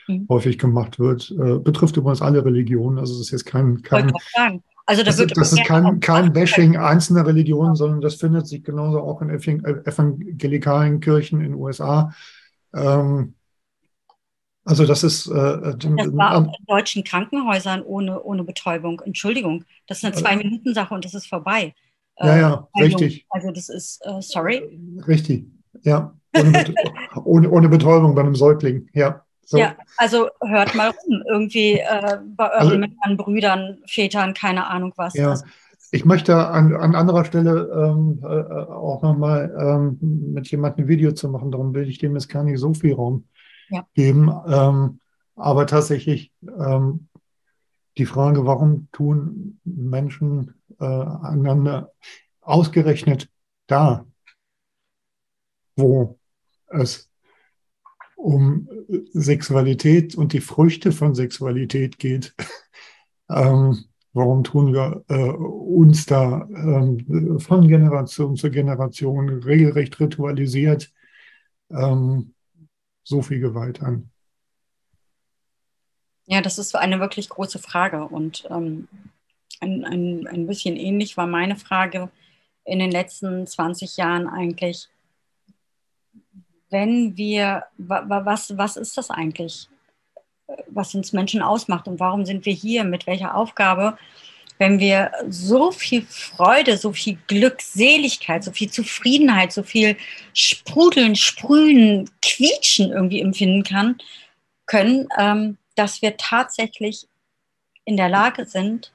[0.07, 0.27] mhm.
[0.29, 1.31] häufig gemacht wird.
[1.31, 2.97] Äh, betrifft übrigens alle Religionen.
[2.97, 4.13] Also es ist jetzt kein, kein,
[4.85, 8.63] also da das, wird das ist kein, kein Bashing einzelner Religionen, sondern das findet sich
[8.63, 12.13] genauso auch in evangelikalen Kirchen in den USA.
[12.73, 13.33] Ähm,
[14.67, 15.27] also das ist.
[15.27, 19.01] Äh, das war auch in deutschen Krankenhäusern ohne, ohne Betäubung.
[19.05, 21.73] Entschuldigung, das ist eine Zwei-Minuten-Sache und das ist vorbei.
[22.19, 23.25] Ja, ja, also, richtig.
[23.29, 24.79] Also das ist, äh, sorry.
[25.07, 25.45] Richtig,
[25.83, 26.13] ja.
[26.35, 26.73] Ohne,
[27.23, 29.23] ohne, ohne Betäubung bei einem Säugling, ja.
[29.45, 29.57] So.
[29.57, 35.13] Ja, also hört mal rum, irgendwie äh, bei euren also, Brüdern, Vätern, keine Ahnung was.
[35.13, 35.29] Ja.
[35.29, 35.45] Also,
[35.91, 39.97] ich möchte an, an anderer Stelle ähm, äh, auch nochmal ähm,
[40.33, 42.93] mit jemandem ein Video zu machen, darum will ich dem jetzt gar nicht so viel
[42.93, 43.23] Raum
[43.69, 43.87] ja.
[43.93, 44.31] geben.
[44.47, 44.99] Ähm,
[45.35, 47.07] aber tatsächlich ähm,
[47.97, 51.93] die Frage, warum tun Menschen äh, einander
[52.41, 53.29] ausgerechnet
[53.67, 54.05] da,
[55.75, 56.17] wo
[56.67, 57.09] es
[58.15, 58.67] um
[59.13, 62.35] Sexualität und die Früchte von Sexualität geht.
[63.29, 70.91] ähm, warum tun wir äh, uns da ähm, von Generation zu Generation regelrecht ritualisiert
[71.69, 72.33] ähm,
[73.07, 74.09] so viel Gewalt an?
[76.25, 78.03] Ja, das ist eine wirklich große Frage.
[78.03, 78.89] Und ähm,
[79.61, 82.09] ein, ein, ein bisschen ähnlich war meine Frage
[82.65, 84.89] in den letzten 20 Jahren eigentlich,
[86.69, 89.69] wenn wir, was, was ist das eigentlich,
[90.67, 93.97] was uns Menschen ausmacht und warum sind wir hier, mit welcher Aufgabe,
[94.57, 99.95] wenn wir so viel Freude, so viel Glückseligkeit, so viel Zufriedenheit, so viel
[100.33, 103.97] Sprudeln, Sprühen, Quietschen irgendwie empfinden kann,
[104.67, 107.07] können, ähm, dass wir tatsächlich
[107.83, 108.93] in der Lage sind,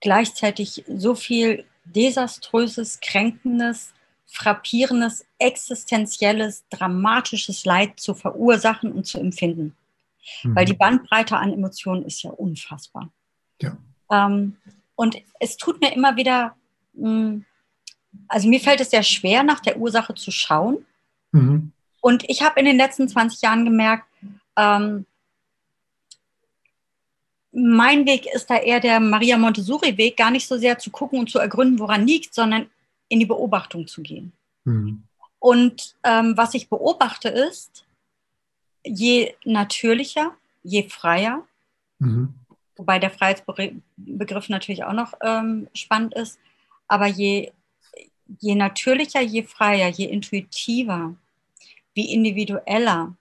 [0.00, 3.94] gleichzeitig so viel desaströses, kränkendes,
[4.26, 9.76] frappierendes, existenzielles, dramatisches Leid zu verursachen und zu empfinden.
[10.42, 10.56] Mhm.
[10.56, 13.10] Weil die Bandbreite an Emotionen ist ja unfassbar.
[13.60, 13.76] Ja.
[14.10, 14.56] Ähm,
[14.94, 16.54] und es tut mir immer wieder,
[16.94, 17.46] mh, hm,
[18.28, 20.84] also mir fällt es sehr schwer, nach der Ursache zu schauen.
[21.32, 21.72] Mhm.
[22.00, 24.04] Und ich habe in den letzten 20 Jahren gemerkt,
[24.56, 25.06] ähm,
[27.52, 31.30] mein Weg ist da eher der Maria Montessori-Weg, gar nicht so sehr zu gucken und
[31.30, 32.66] zu ergründen, woran liegt, sondern
[33.08, 34.32] in die Beobachtung zu gehen.
[34.64, 35.02] Mhm.
[35.38, 37.84] Und ähm, was ich beobachte ist,
[38.84, 41.46] je natürlicher, je freier,
[41.98, 42.34] mhm.
[42.76, 46.38] wobei der Freiheitsbegriff natürlich auch noch ähm, spannend ist,
[46.88, 47.52] aber je,
[48.40, 51.14] je natürlicher, je freier, je intuitiver,
[51.94, 53.16] wie individueller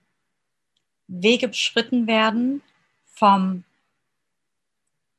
[1.08, 2.62] Wege beschritten werden
[3.06, 3.64] vom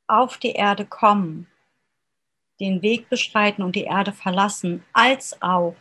[0.07, 1.47] auf die Erde kommen,
[2.59, 5.75] den Weg beschreiten und die Erde verlassen, als auch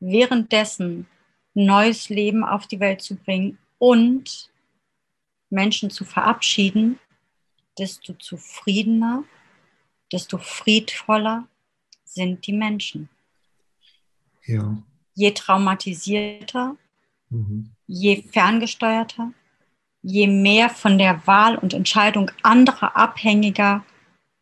[0.00, 1.06] währenddessen
[1.54, 4.50] neues Leben auf die Welt zu bringen und
[5.50, 6.98] Menschen zu verabschieden,
[7.78, 9.24] desto zufriedener,
[10.12, 11.48] desto friedvoller
[12.04, 13.08] sind die Menschen.
[14.44, 14.76] Ja.
[15.14, 16.76] Je traumatisierter,
[17.28, 17.70] mhm.
[17.86, 19.32] je ferngesteuerter,
[20.02, 23.84] je mehr von der Wahl und Entscheidung anderer abhängiger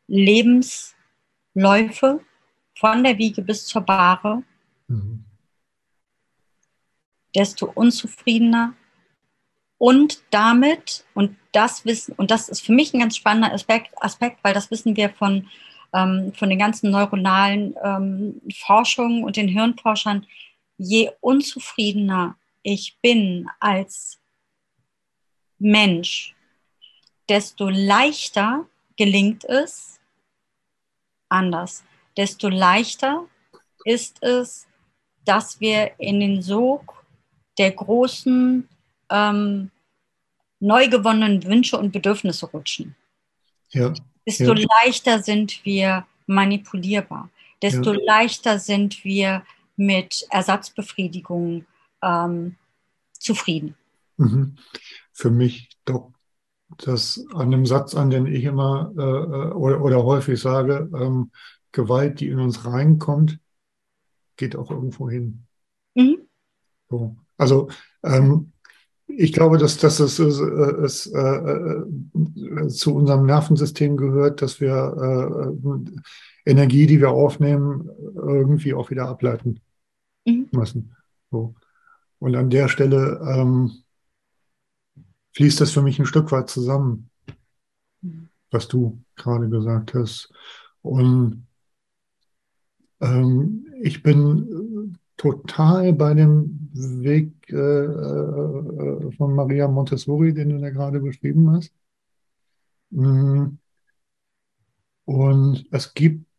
[0.09, 2.21] Lebensläufe
[2.75, 4.43] von der Wiege bis zur Bahre,
[4.89, 5.25] mhm.
[7.35, 8.75] desto unzufriedener
[9.79, 14.39] und damit, und das wissen, und das ist für mich ein ganz spannender Aspekt, Aspekt
[14.43, 15.49] weil das wissen wir von,
[15.93, 20.27] ähm, von den ganzen neuronalen ähm, Forschungen und den Hirnforschern,
[20.77, 24.21] je unzufriedener ich bin als
[25.59, 26.35] Mensch,
[27.29, 28.67] desto leichter
[28.97, 30.01] gelingt es
[31.29, 31.85] anders.
[32.17, 33.27] Desto leichter
[33.85, 34.67] ist es,
[35.25, 37.05] dass wir in den Sog
[37.59, 38.69] der großen,
[39.11, 39.71] ähm,
[40.61, 42.95] neu gewonnenen Wünsche und Bedürfnisse rutschen.
[43.71, 43.93] Ja.
[44.27, 44.67] Desto ja.
[44.83, 47.31] leichter sind wir manipulierbar.
[47.61, 48.01] Desto ja.
[48.05, 49.45] leichter sind wir
[49.77, 51.65] mit Ersatzbefriedigung
[52.03, 52.57] ähm,
[53.19, 53.77] zufrieden.
[54.17, 54.57] Mhm
[55.13, 56.17] für mich dockt
[56.79, 61.31] das an einem Satz an, den ich immer äh, äh, oder, oder häufig sage, ähm,
[61.71, 63.39] Gewalt, die in uns reinkommt,
[64.37, 65.45] geht auch irgendwo hin.
[65.95, 66.19] Mhm.
[66.91, 67.17] So.
[67.37, 67.69] Also
[68.03, 68.53] ähm,
[69.07, 74.73] ich glaube, dass, dass es, es, es äh, äh, zu unserem Nervensystem gehört, dass wir
[74.73, 75.93] äh,
[76.45, 79.61] Energie, die wir aufnehmen, irgendwie auch wieder ableiten
[80.27, 80.49] mhm.
[80.53, 80.97] müssen.
[81.31, 81.55] So.
[82.19, 83.73] Und an der Stelle ähm,
[85.35, 87.11] fließt das für mich ein Stück weit zusammen,
[88.51, 90.33] was du gerade gesagt hast.
[90.83, 91.47] Und
[93.01, 100.71] ähm, ich bin total bei dem Weg äh, äh, von Maria Montessori, den du da
[100.71, 101.73] gerade beschrieben hast.
[102.91, 103.59] Mm.
[105.05, 106.32] Und es gibt, äh,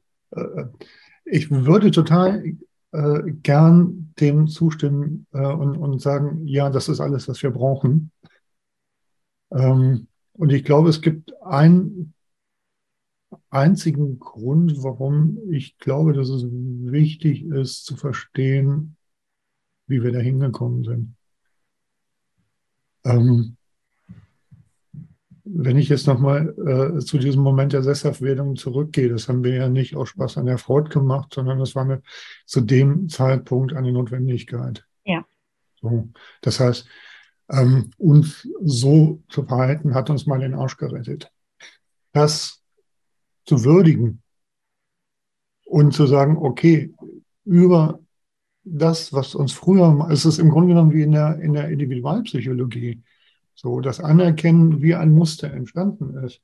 [1.25, 2.43] ich würde total
[2.91, 8.11] äh, gern dem zustimmen äh, und, und sagen, ja, das ist alles, was wir brauchen.
[9.51, 12.13] Ähm, und ich glaube, es gibt einen
[13.49, 18.97] einzigen Grund, warum ich glaube, dass es wichtig ist zu verstehen,
[19.87, 21.15] wie wir da hingekommen sind.
[25.55, 29.69] Wenn ich jetzt nochmal äh, zu diesem Moment der Sesshaftwerdung zurückgehe, das haben wir ja
[29.69, 32.01] nicht aus Spaß an der Freude gemacht, sondern das war mir
[32.45, 34.83] zu dem Zeitpunkt eine Notwendigkeit.
[35.05, 35.23] Ja.
[35.79, 36.09] So,
[36.41, 36.87] das heißt,
[37.49, 41.31] ähm, uns so zu verhalten, hat uns mal den Arsch gerettet.
[42.13, 42.63] Das
[43.45, 44.23] zu würdigen
[45.65, 46.93] und zu sagen, okay,
[47.45, 47.99] über
[48.63, 53.03] das, was uns früher, es ist im Grunde genommen wie in der, in der Individualpsychologie,
[53.55, 56.41] so das Anerkennen, wie ein Muster entstanden ist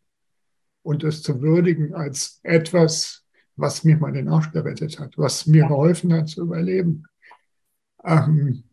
[0.83, 5.67] und es zu würdigen als etwas, was mir mal den Arsch gerettet hat, was mir
[5.67, 7.05] geholfen hat zu überleben.
[8.03, 8.63] Ähm,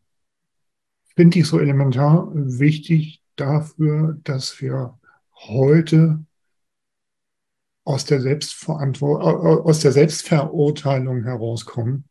[1.17, 4.99] finde ich so elementar wichtig dafür, dass wir
[5.33, 6.25] heute
[7.85, 12.05] aus der Selbstverantwortung, aus der Selbstverurteilung herauskommen.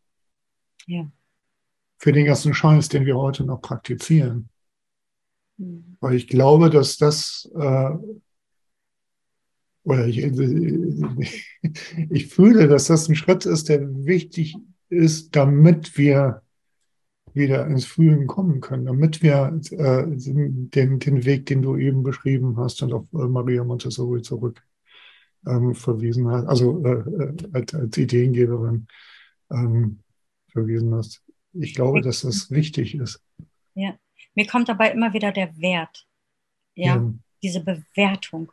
[0.87, 1.11] Ja.
[1.97, 4.49] Für den ganzen Scheiß, den wir heute noch praktizieren.
[5.57, 5.97] Mhm.
[5.99, 7.89] Weil ich glaube, dass das, äh,
[9.83, 10.17] oder ich,
[12.09, 14.55] ich fühle, dass das ein Schritt ist, der wichtig
[14.89, 16.41] ist, damit wir
[17.33, 22.57] wieder ins Fühlen kommen können, damit wir äh, den, den Weg, den du eben beschrieben
[22.57, 24.63] hast und auf äh, Maria Montessori zurück
[25.45, 28.87] ähm, verwiesen hast, also äh, äh, als, als Ideengeberin
[29.51, 29.99] ähm,
[30.47, 31.23] verwiesen hast.
[31.53, 33.21] Ich glaube, dass das wichtig ist.
[33.73, 33.97] Ja,
[34.35, 36.05] mir kommt dabei immer wieder der Wert,
[36.75, 37.11] ja, Ja.
[37.41, 38.51] diese Bewertung.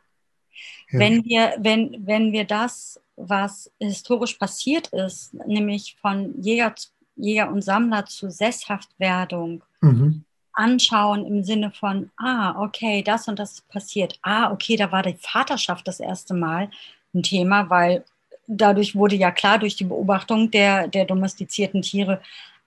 [0.91, 0.99] Ja.
[0.99, 6.73] Wenn wir, wenn, wenn wir das, was historisch passiert ist, nämlich von Jäger,
[7.15, 10.23] Jäger und Sammler zu Sesshaftwerdung, Mhm.
[10.53, 14.19] anschauen im Sinne von, ah, okay, das und das passiert.
[14.21, 16.69] Ah, okay, da war die Vaterschaft das erste Mal
[17.13, 18.05] ein Thema, weil
[18.47, 22.21] dadurch wurde ja klar durch die Beobachtung der, der domestizierten Tiere,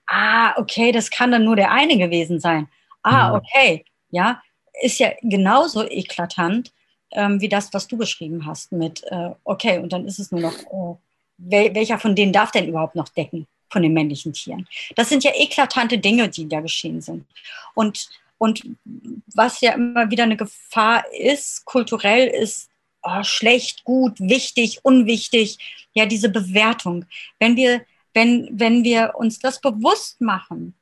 [0.05, 2.67] ah, okay, das kann dann nur der eine gewesen sein.
[3.07, 4.41] Ah, okay, ja,
[4.81, 6.71] ist ja genauso eklatant
[7.11, 10.41] ähm, wie das, was du beschrieben hast mit, äh, okay, und dann ist es nur
[10.41, 10.95] noch, äh,
[11.37, 14.67] wel welcher von denen darf denn überhaupt noch decken von den männlichen Tieren?
[14.95, 17.25] Das sind ja eklatante Dinge, die da geschehen sind.
[17.75, 18.63] Und, und
[19.33, 22.69] was ja immer wieder eine Gefahr ist, kulturell ist
[23.03, 25.57] oh, schlecht, gut, wichtig, unwichtig,
[25.93, 27.05] ja, diese Bewertung.
[27.39, 27.81] Wenn wir,
[28.13, 30.73] wenn, wenn wir uns das bewusst machen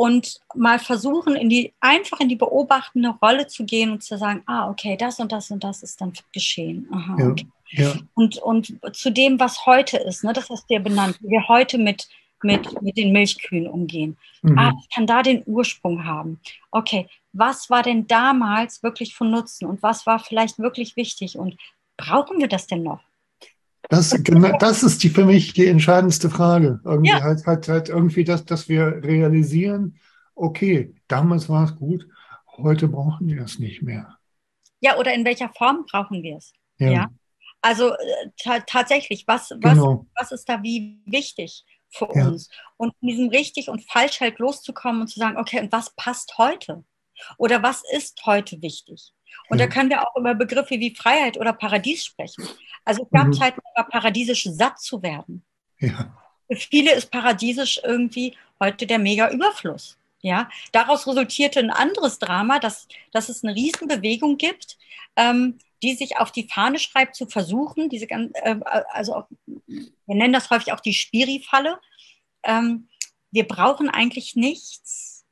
[0.00, 4.42] und mal versuchen, in die, einfach in die beobachtende Rolle zu gehen und zu sagen,
[4.46, 6.88] ah, okay, das und das und das ist dann geschehen.
[6.90, 7.26] Aha, Ja.
[7.28, 7.92] okay Ja.
[8.14, 11.46] und, und zu dem, was heute ist, ne, das hast du ja benannt, wie wir
[11.48, 12.08] heute mit,
[12.42, 14.16] mit, mit den Milchkühen umgehen.
[14.40, 14.58] Mhm.
[14.58, 16.40] Ah, ich kann da den Ursprung haben.
[16.70, 21.58] Okay, was war denn damals wirklich von Nutzen und was war vielleicht wirklich wichtig und
[21.98, 23.00] brauchen wir das denn noch?
[23.90, 24.10] Das,
[24.60, 26.80] das ist die für mich die entscheidendste Frage.
[26.84, 27.22] Irgendwie Ja.
[27.22, 29.96] halt, halt, halt irgendwie, dass, dass wir realisieren,
[30.34, 32.06] okay, damals war es gut,
[32.56, 34.16] heute brauchen wir es nicht mehr.
[34.80, 36.52] Ja, oder in welcher Form brauchen wir es?
[36.78, 37.10] Ja, Ja.
[37.62, 40.06] Also äh, ta tatsächlich, was, was, genau.
[40.16, 42.28] was ist da wie wichtig für Ja.
[42.28, 42.48] uns?
[42.78, 46.38] Und in diesem richtig und falsch halt loszukommen und zu sagen, okay, und was passt
[46.38, 46.84] heute?
[47.36, 49.12] Oder was ist heute wichtig?
[49.48, 49.66] Und Ja.
[49.66, 52.48] da können wir auch über Begriffe wie Freiheit oder Paradies sprechen.
[52.84, 53.32] Also es gab Mhm.
[53.34, 55.44] Zeiten, war paradiesisch satt zu werden.
[55.78, 56.16] Ja,
[56.50, 59.96] Für viele ist paradiesisch irgendwie heute der Mega-Überfluss.
[60.22, 64.76] Ja, daraus resultierte ein anderes Drama, dass, dass es eine Riesenbewegung gibt,
[65.16, 68.60] ähm, die sich auf die Fahne schreibt, zu versuchen, diese äh,
[68.90, 69.28] also auch,
[69.66, 71.80] wir nennen das häufig auch die Spiri-Falle.
[72.42, 72.88] Ähm,
[73.30, 75.24] wir brauchen eigentlich nichts,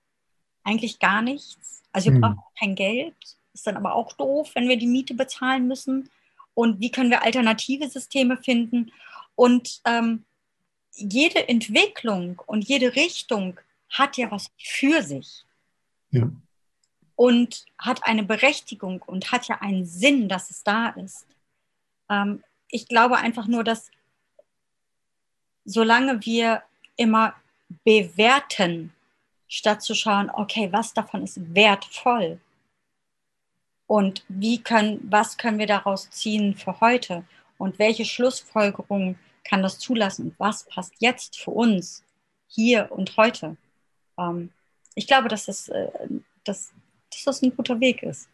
[0.64, 1.82] eigentlich gar nichts.
[1.92, 2.20] Also wir Hm.
[2.22, 3.14] brauchen kein Geld,
[3.58, 6.08] ist dann aber auch doof, wenn wir die Miete bezahlen müssen.
[6.54, 8.92] Und wie können wir alternative Systeme finden?
[9.34, 10.24] Und ähm,
[10.94, 13.58] jede Entwicklung und jede Richtung
[13.90, 15.44] hat ja was für sich
[16.10, 16.30] ja,
[17.16, 21.26] und hat eine Berechtigung und hat ja einen Sinn, dass es da ist.
[22.08, 23.90] Ähm, ich glaube einfach nur, dass
[25.64, 26.62] solange wir
[26.96, 27.34] immer
[27.84, 28.92] bewerten,
[29.48, 32.40] statt zu schauen, okay, was davon ist wertvoll
[33.88, 37.24] und wie können, was können wir daraus ziehen für heute
[37.58, 42.04] und welche Schlussfolgerungen kann das zulassen was passt jetzt für uns
[42.46, 43.56] hier und heute.
[44.16, 44.50] Ähm,
[44.94, 45.88] ich glaube, dass das, äh,
[46.44, 46.72] dass,
[47.10, 48.28] dass das ein guter Weg ist.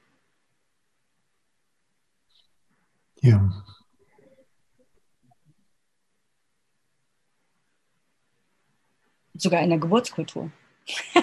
[3.24, 3.50] ja.
[9.34, 10.50] Sogar in der Geburtskultur.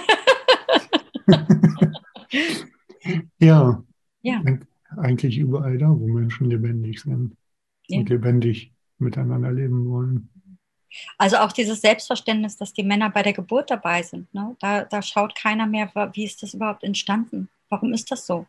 [3.39, 3.83] Ja,
[4.21, 4.41] Ja.
[4.97, 7.35] eigentlich überall da, wo Menschen lebendig sind
[7.87, 7.99] Ja.
[7.99, 10.29] und lebendig miteinander leben wollen.
[11.17, 14.31] Also auch dieses Selbstverständnis, dass die Männer bei der Geburt dabei sind.
[14.33, 14.55] Ne?
[14.59, 17.49] Da, da schaut keiner mehr, wie ist das überhaupt entstanden?
[17.69, 18.45] Warum ist das so?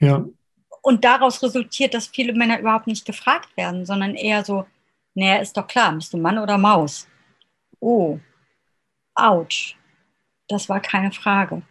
[0.00, 0.26] Ja,
[0.82, 4.66] Und daraus resultiert, dass viele Männer überhaupt nicht gefragt werden, sondern eher so,
[5.14, 7.08] naja, ist doch klar, bist du Mann oder Maus?
[7.80, 8.18] Oh,
[9.14, 9.74] ouch,
[10.48, 11.62] das war keine Frage.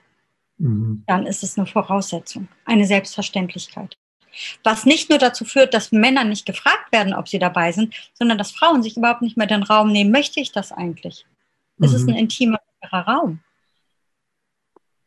[0.64, 1.03] Mhm.
[1.07, 3.97] Dann ist es eine Voraussetzung, eine Selbstverständlichkeit.
[4.64, 8.38] Was nicht nur dazu führt, dass Männer nicht gefragt werden, ob sie dabei sind, sondern
[8.39, 10.09] dass Frauen sich überhaupt nicht mehr den Raum nehmen.
[10.11, 11.26] Möchte ich das eigentlich?
[11.80, 12.20] Es ist ein Mhm.
[12.20, 12.59] intimer
[12.91, 13.39] Raum,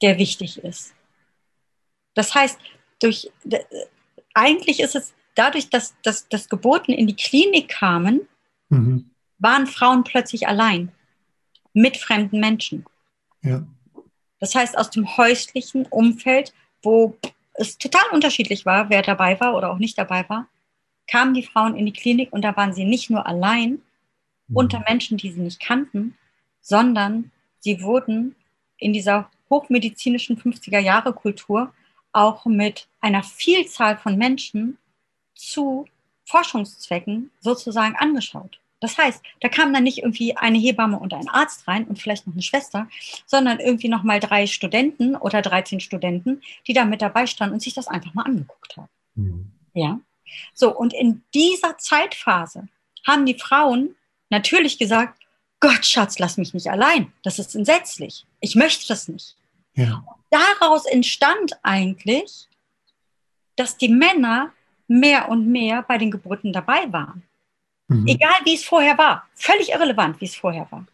[0.02, 0.94] der wichtig ist.
[2.14, 2.58] Das heißt,
[3.00, 3.30] durch,
[4.34, 8.28] eigentlich ist es dadurch, dass, dass, dass Geburten in die Klinik kamen,
[8.68, 9.10] Mhm.
[9.38, 10.92] waren Frauen plötzlich allein
[11.72, 12.84] mit fremden Menschen.
[13.42, 13.64] ja,
[14.40, 17.16] Das heißt, aus dem häuslichen Umfeld, wo
[17.54, 20.48] es total unterschiedlich war, wer dabei war oder auch nicht dabei war,
[21.06, 23.82] kamen die Frauen in die Klinik und da waren sie nicht nur allein
[24.48, 24.56] Mhm.
[24.56, 26.16] unter Menschen, die sie nicht kannten,
[26.60, 28.36] sondern sie wurden
[28.78, 31.72] in dieser hochmedizinischen 50er Jahre Kultur
[32.12, 34.78] auch mit einer Vielzahl von Menschen
[35.34, 35.86] zu
[36.24, 38.58] Forschungszwecken sozusagen angeschaut.
[38.80, 42.26] Das heißt, da kam dann nicht irgendwie eine Hebamme und ein Arzt rein und vielleicht
[42.26, 42.88] noch eine Schwester,
[43.24, 47.60] sondern irgendwie noch mal drei Studenten oder 13 Studenten, die da mit dabei standen und
[47.60, 48.88] sich das einfach mal angeguckt haben.
[49.14, 49.52] Mhm.
[49.72, 50.00] Ja.
[50.52, 52.68] So, und in dieser Zeitphase
[53.06, 53.94] haben die Frauen
[54.28, 55.22] natürlich gesagt,
[55.60, 57.12] Gott, Schatz, lass mich nicht allein.
[57.22, 58.26] Das ist entsetzlich.
[58.40, 59.36] Ich möchte das nicht.
[59.74, 60.04] Ja.
[60.30, 62.48] Daraus entstand eigentlich,
[63.56, 64.52] dass die Männer
[64.86, 67.22] mehr und mehr bei den Geburten dabei waren.
[67.88, 68.06] Mhm.
[68.06, 69.26] Egal wie es vorher war.
[69.34, 70.86] Völlig irrelevant, wie es vorher war.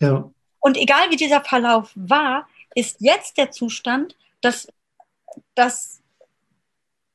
[0.00, 0.30] Ja.
[0.58, 4.68] Und egal wie dieser Verlauf war, ist jetzt der Zustand, dass,
[5.54, 6.00] dass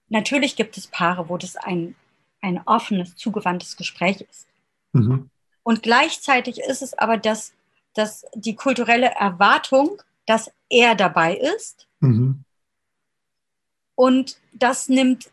[0.09, 1.95] natürlich gibt es Paare, wo das ein,
[2.41, 4.47] ein offenes, zugewandtes Gespräch ist.
[4.93, 5.29] Mhm.
[5.63, 7.53] Und gleichzeitig ist es aber das,
[7.93, 11.87] dass die kulturelle Erwartung, dass er dabei ist.
[11.99, 12.43] Mhm.
[13.95, 15.31] Und das nimmt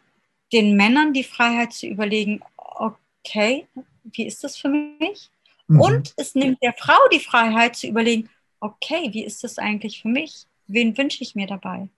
[0.53, 3.67] den Männern die Freiheit zu überlegen, okay,
[4.15, 5.31] wie ist das für mich?
[5.69, 5.81] Mhm.
[5.81, 8.29] Und es nimmt der Frau die Freiheit zu überlegen,
[8.61, 10.47] okay, wie ist das eigentlich für mich?
[10.67, 11.89] Wen wünsche ich mir dabei?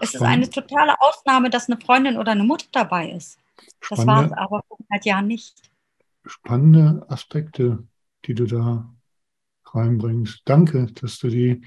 [0.00, 3.38] Es ist eine totale Ausnahme, dass eine Freundin oder eine Mutter dabei ist.
[3.88, 5.54] Das war es aber vor 100 Jahren nicht.
[6.26, 7.86] spannende Aspekte,
[8.24, 8.92] die du da
[9.66, 10.42] reinbringst.
[10.44, 11.62] Danke, dass du die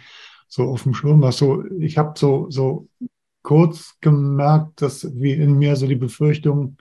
[0.47, 1.39] so auf dem Schirm hast.
[1.39, 2.87] So, ich habe so, so
[3.43, 6.77] kurz gemerkt, dass wie in mir so die Befürchtung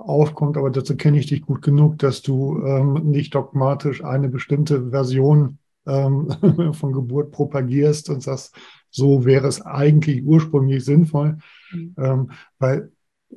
[0.00, 4.90] aufkommt, aber dazu kenne ich dich gut genug, dass du ähm, nicht dogmatisch eine bestimmte
[4.90, 8.54] Version ähm, von Geburt propagierst und sagst,
[8.90, 11.38] so wäre es eigentlich ursprünglich sinnvoll,
[11.72, 11.94] Mhm.
[11.98, 12.90] ähm, weil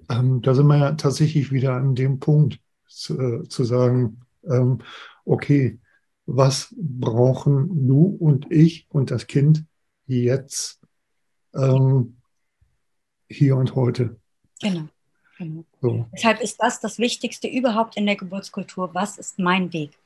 [0.10, 4.80] ähm, da sind wir ja tatsächlich wieder an dem Punkt zu, äh, zu sagen, ähm,
[5.26, 5.80] okay,
[6.26, 9.66] was brauchen du und ich und das Kind
[10.08, 10.82] jetzt
[11.54, 12.18] ähm,
[13.30, 14.18] hier und heute?
[14.62, 14.88] Genau.
[15.44, 15.64] Genau.
[15.82, 16.06] So.
[16.14, 18.94] Deshalb ist das das Wichtigste überhaupt in der Geburtskultur.
[18.94, 19.98] Was ist mein Weg?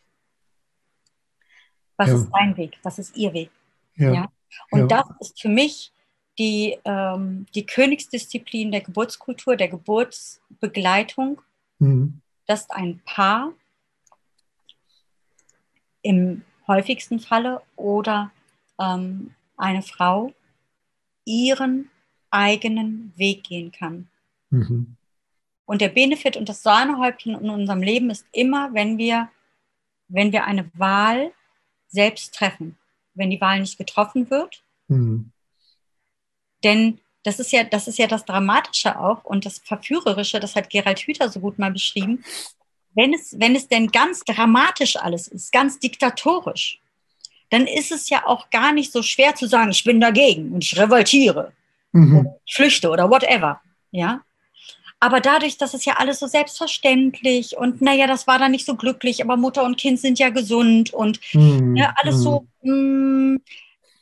[1.97, 2.15] Was Ja.
[2.15, 2.77] ist dein Weg?
[2.83, 3.49] Was ist ihr Weg?
[3.95, 4.31] Ja, Ja.
[4.71, 5.03] Und Ja.
[5.03, 5.91] das ist für mich
[6.37, 11.41] die, ähm, die Königsdisziplin der Geburtskultur, der Geburtsbegleitung,
[11.79, 12.21] Mhm.
[12.45, 13.53] dass ein Paar
[16.01, 18.31] im häufigsten Falle oder
[18.79, 20.33] ähm, eine Frau
[21.25, 21.89] ihren
[22.29, 24.07] eigenen Weg gehen kann.
[24.49, 24.95] Mhm.
[25.67, 29.29] Und der Benefit und das Sahnehäubchen in unserem Leben ist immer, wenn wir,
[30.07, 31.31] wenn wir eine Wahl
[31.89, 32.75] selbst treffen.
[33.13, 35.31] Wenn die Wahl nicht getroffen wird, Mhm.
[36.63, 40.69] Denn das ist ja, das ist ja das Dramatische auch und das Verführerische, das hat
[40.69, 42.23] Gerald Hüther so gut mal beschrieben.
[42.95, 46.79] Wenn es, wenn es denn ganz dramatisch alles ist, ganz diktatorisch,
[47.49, 50.63] dann ist es ja auch gar nicht so schwer zu sagen, ich bin dagegen und
[50.63, 51.51] ich revoltiere,
[51.91, 52.27] Mhm.
[52.45, 53.61] ich flüchte oder whatever.
[53.91, 54.21] Ja.
[54.99, 58.75] Aber dadurch, dass es ja alles so selbstverständlich und naja, das war dann nicht so
[58.75, 61.75] glücklich, aber Mutter und Kind sind ja gesund und Mhm.
[61.75, 63.37] ja, alles so, mh,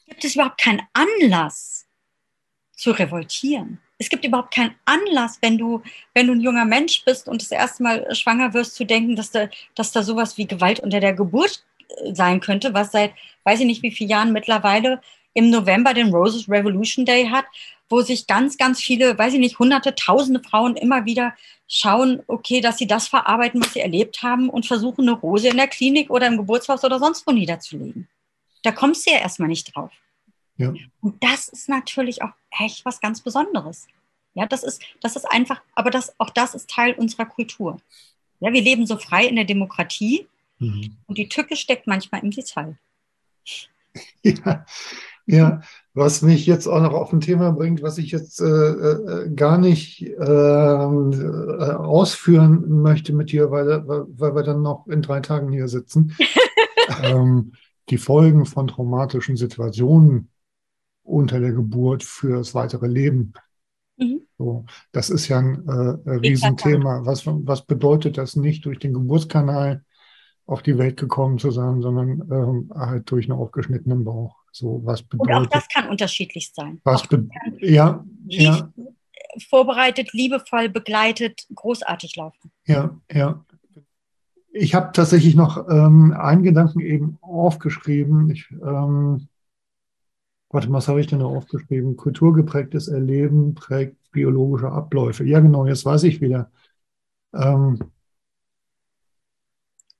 [0.07, 1.85] gibt es überhaupt keinen Anlass
[2.71, 3.79] zu revoltieren.
[3.97, 5.81] Es gibt überhaupt keinen Anlass, wenn du,
[6.13, 9.31] wenn du ein junger Mensch bist und das erste Mal schwanger wirst, zu denken, dass
[9.31, 11.63] da, dass da sowas wie Gewalt unter der Geburt
[12.03, 13.13] äh, sein könnte, was seit,
[13.45, 15.01] weiß ich nicht wie vielen Jahren mittlerweile
[15.33, 17.45] im November den Roses Revolution Day hat,
[17.89, 21.33] wo sich ganz, ganz viele, weiß ich nicht, hunderte, tausende Frauen immer wieder
[21.67, 25.57] schauen, okay, dass sie das verarbeiten, was sie erlebt haben und versuchen, eine Rose in
[25.57, 28.07] der Klinik oder im Geburtshaus oder sonst wo niederzulegen.
[28.63, 29.91] Da kommst du ja erstmal nicht drauf.
[30.57, 30.73] Ja.
[31.01, 33.87] Und das ist natürlich auch echt was ganz Besonderes.
[34.33, 37.77] Ja, das ist, das ist einfach, aber das, auch das ist Teil unserer Kultur.
[38.39, 40.27] Ja, wir leben so frei in der Demokratie
[40.59, 40.97] Mhm.
[41.07, 42.77] und die Tücke steckt manchmal im Detail.
[44.23, 44.65] Ja,
[45.25, 45.61] ja,
[45.95, 49.57] was mich jetzt auch noch auf ein Thema bringt, was ich jetzt äh, äh, gar
[49.57, 55.53] nicht ähm, äh, ausführen möchte mit dir, weil, weil wir dann noch in drei Tagen
[55.53, 56.15] hier sitzen.
[57.03, 57.53] ähm,
[57.89, 60.29] die Folgen von traumatischen Situationen
[61.03, 63.31] unter der Geburt für das weitere Leben.
[63.95, 64.21] Mhm.
[64.37, 67.05] So, das ist ja ein äh, Riesenthema.
[67.05, 69.85] Was, was bedeutet das nicht durch den Geburtskanal
[70.45, 74.44] auf die Welt gekommen zu sein, sondern ähm, halt durch einen aufgeschnittenen Bauch.
[74.55, 76.79] So, was Und auch bedeutet das kann unterschiedlich sein.
[76.85, 77.27] was be
[77.59, 78.71] ja, ja,
[79.49, 82.51] vorbereitet, liebevoll begleitet, großartig laufen.
[82.65, 83.43] ja, ja.
[84.53, 88.29] Ich habe tatsächlich noch ähm, einen Gedanken eben aufgeschrieben.
[88.29, 89.27] Ich, ähm,
[90.47, 91.97] warte, was habe ich denn da aufgeschrieben?
[91.97, 95.25] Kulturgeprägtes Erleben prägt biologische Abläufe.
[95.25, 96.49] Ja, genau, jetzt weiß ich wieder.
[97.33, 97.79] Ähm,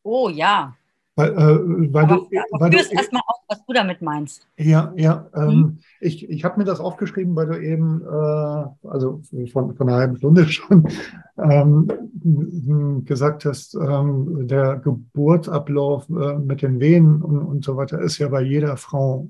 [0.04, 0.78] Oh ja.
[1.18, 4.48] Weil, äh, weil Aber, du, aber weil du, erstmal aus, was du damit meinst.
[4.58, 5.30] Ja, ja.
[5.34, 5.80] Ähm, Mhm.
[6.02, 9.22] Ich, ich habe mir das aufgeschrieben, weil du eben, äh, also
[9.52, 10.90] von, von einer halben Stunde schon,
[11.38, 18.18] ähm, gesagt hast, ähm, der Geburtsablauf äh, mit den Wehen und, und so weiter ist
[18.18, 19.30] ja bei jeder Frau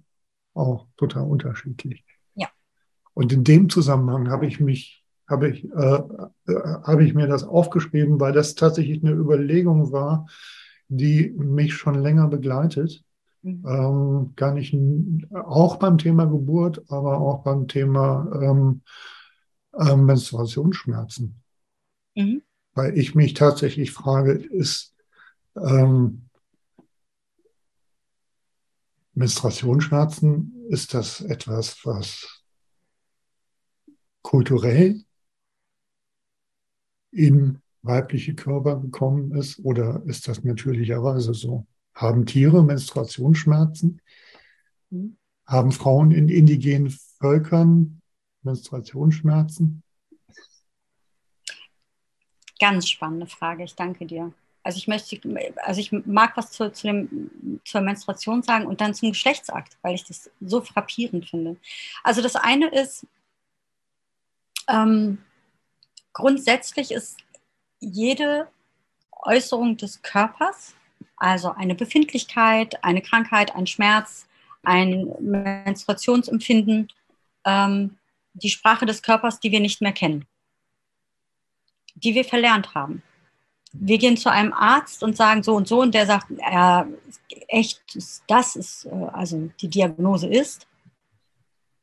[0.56, 2.04] auch total unterschiedlich.
[2.34, 2.48] Ja.
[3.14, 6.02] Und in dem Zusammenhang habe ich mich, habe ich, äh,
[6.48, 10.28] äh, habe ich mir das aufgeschrieben, weil das tatsächlich eine Überlegung war,
[10.88, 13.04] die mich schon länger begleitet.
[13.42, 13.64] Mhm.
[13.68, 18.82] Ähm, gar nicht n- auch beim Thema Geburt, aber auch beim Thema ähm,
[19.78, 21.42] ähm, Menstruationsschmerzen.
[22.16, 22.42] Mhm.
[22.74, 24.94] Weil ich mich tatsächlich frage, ist
[25.56, 26.30] ähm,
[29.14, 32.44] Menstruationsschmerzen, ist das etwas, was
[34.22, 35.04] kulturell
[37.12, 41.66] in weibliche Körper gekommen ist oder ist das natürlicherweise so?
[41.94, 44.02] Haben Tiere Menstruationsschmerzen?
[45.46, 48.02] Haben Frauen in indigenen Völkern
[48.44, 49.84] Menstruationsschmerzen?
[52.60, 54.34] Ganz spannende Frage, ich danke dir.
[54.64, 55.20] Also ich möchte,
[55.64, 59.94] also ich mag was zu, zu dem, zur Menstruation sagen und dann zum Geschlechtsakt, weil
[59.94, 61.58] ich das so frappierend finde.
[62.04, 63.06] Also das eine ist,
[64.68, 65.20] ähm,
[66.14, 67.18] grundsätzlich ist
[67.80, 68.48] jede
[69.12, 70.76] Äußerung des Körpers,
[71.18, 74.28] also eine Befindlichkeit, eine Krankheit, ein Schmerz,
[74.64, 76.90] ein Menstruationsempfinden,
[77.46, 77.98] ähm,
[78.34, 80.26] die Sprache des Körpers, die wir nicht mehr kennen,
[81.96, 83.02] die wir verlernt haben.
[83.72, 86.88] Wir gehen zu einem Arzt und sagen so und so und der sagt, ja,
[87.48, 87.82] echt,
[88.28, 90.68] das ist, äh, also die Diagnose ist,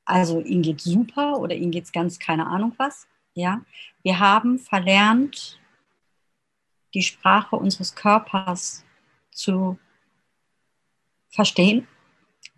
[0.05, 3.07] also ihnen geht super oder ihnen geht es ganz keine Ahnung was.
[3.35, 3.63] Ja,
[4.03, 5.59] wir haben verlernt,
[6.95, 8.85] die Sprache unseres Körpers
[9.31, 9.79] zu
[11.31, 11.87] verstehen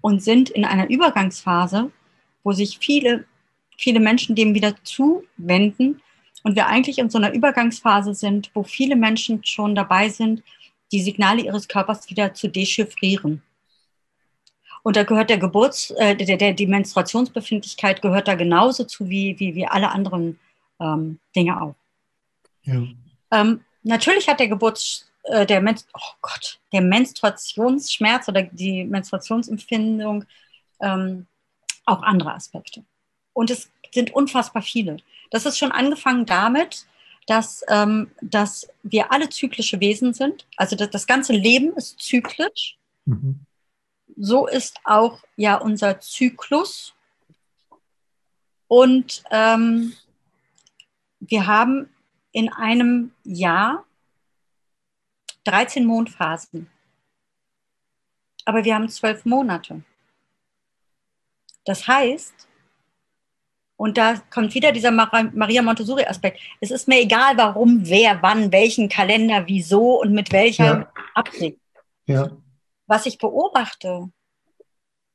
[0.01, 1.91] und sind in einer Übergangsphase,
[2.43, 3.25] wo sich viele,
[3.77, 6.03] viele Menschen dem wieder zuwenden
[6.43, 10.43] und wir eigentlich in so einer Übergangsphase sind, wo viele Menschen schon dabei sind,
[10.93, 13.43] die Signale ihres Körpers wieder zu dechiffrieren.
[14.83, 19.41] Und da gehört der Geburts, äh, der, der, die Menstruationsbefindlichkeit gehört da genauso zu wie,
[19.41, 20.39] wie, wie alle anderen
[20.79, 21.75] ähm, Dinge auch.
[22.65, 22.83] Ja.
[23.31, 30.25] Ähm, natürlich hat der Geburts, äh, der, Men oh Gott, der Menstruationsschmerz oder die Menstruationsempfindung
[30.81, 31.27] ähm,
[31.87, 32.85] auch andere Aspekte.
[33.33, 34.97] Und es sind unfassbar viele.
[35.31, 36.87] Das ist schon angefangen damit,
[37.27, 40.47] dass, ähm, dass wir alle zyklische Wesen sind.
[40.57, 42.77] Also das, das ganze Leben ist zyklisch.
[43.05, 43.41] Mhm.
[44.17, 46.95] So ist auch ja unser Zyklus.
[48.69, 49.95] Und ähm,
[51.21, 51.89] wir haben
[52.35, 53.85] in einem Jahr
[55.45, 56.69] 13 Mondphasen.
[58.45, 59.83] Aber wir haben zwölf Monate.
[61.65, 62.49] Das heißt,
[63.77, 66.41] und da kommt wieder dieser Maria Montessori-Aspekt.
[66.61, 70.93] Es ist mir egal, warum, wer, wann, welchen Kalender, wieso und mit welcher Ja.
[71.15, 71.59] Absicht.
[72.07, 72.31] Ja.
[72.87, 74.11] Was ich beobachte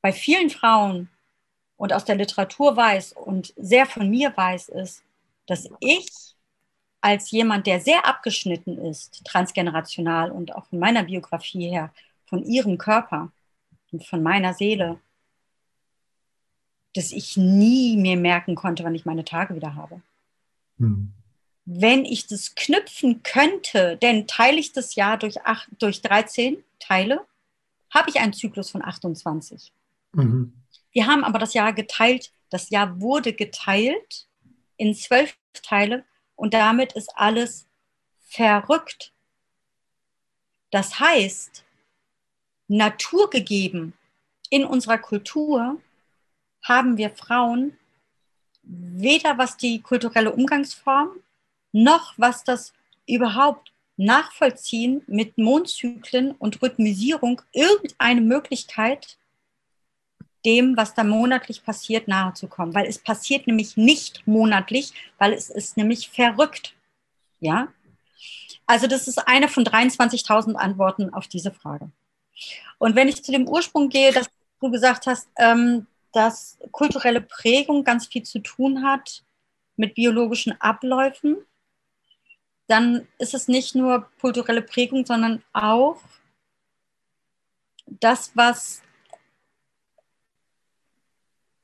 [0.01, 1.09] bei vielen Frauen
[1.75, 5.03] und aus der Literatur weiß und sehr von mir weiß, ist,
[5.45, 6.28] dass ich
[7.01, 11.93] als jemand, der sehr abgeschnitten ist, transgenerational und auch von meiner Biografie her,
[12.25, 13.31] von ihrem Körper
[13.91, 14.99] und von meiner Seele,
[16.93, 20.01] dass ich nie mir merken konnte, wann ich meine Tage wieder habe.
[20.77, 21.13] Mhm.
[21.65, 27.25] Wenn ich das knüpfen könnte, denn teile ich das Jahr durch, acht, durch 13 Teile,
[27.91, 29.71] habe ich einen Zyklus von 28.
[30.13, 30.53] Mhm.
[30.91, 34.27] Wir haben aber das Jahr geteilt, das Jahr wurde geteilt
[34.77, 36.03] in zwölf Teile
[36.39, 37.67] und damit ist alles
[38.29, 39.11] verrückt.
[40.71, 41.65] Das heißt,
[42.69, 43.93] naturgegeben
[44.49, 45.81] in unserer Kultur
[46.63, 47.77] haben wir Frauen
[48.63, 51.11] weder was die kulturelle Umgangsform
[51.71, 52.73] noch was das
[53.05, 59.17] überhaupt Nachvollziehen mit Mondzyklen und Rhythmisierung irgendeine Möglichkeit,
[60.45, 62.73] dem, was da monatlich passiert, nahe zu kommen.
[62.73, 66.75] Weil es passiert nämlich nicht monatlich, weil es ist nämlich verrückt.
[67.39, 67.67] Ja?
[68.65, 71.89] Also das ist eine von 23.000 Antworten auf diese Frage.
[72.77, 74.29] Und wenn ich zu dem Ursprung gehe, dass
[74.61, 79.23] du gesagt hast, ähm, dass kulturelle Prägung ganz viel zu tun hat
[79.75, 81.37] mit biologischen Abläufen,
[82.67, 85.99] dann ist es nicht nur kulturelle Prägung, sondern auch
[87.87, 88.81] das, was,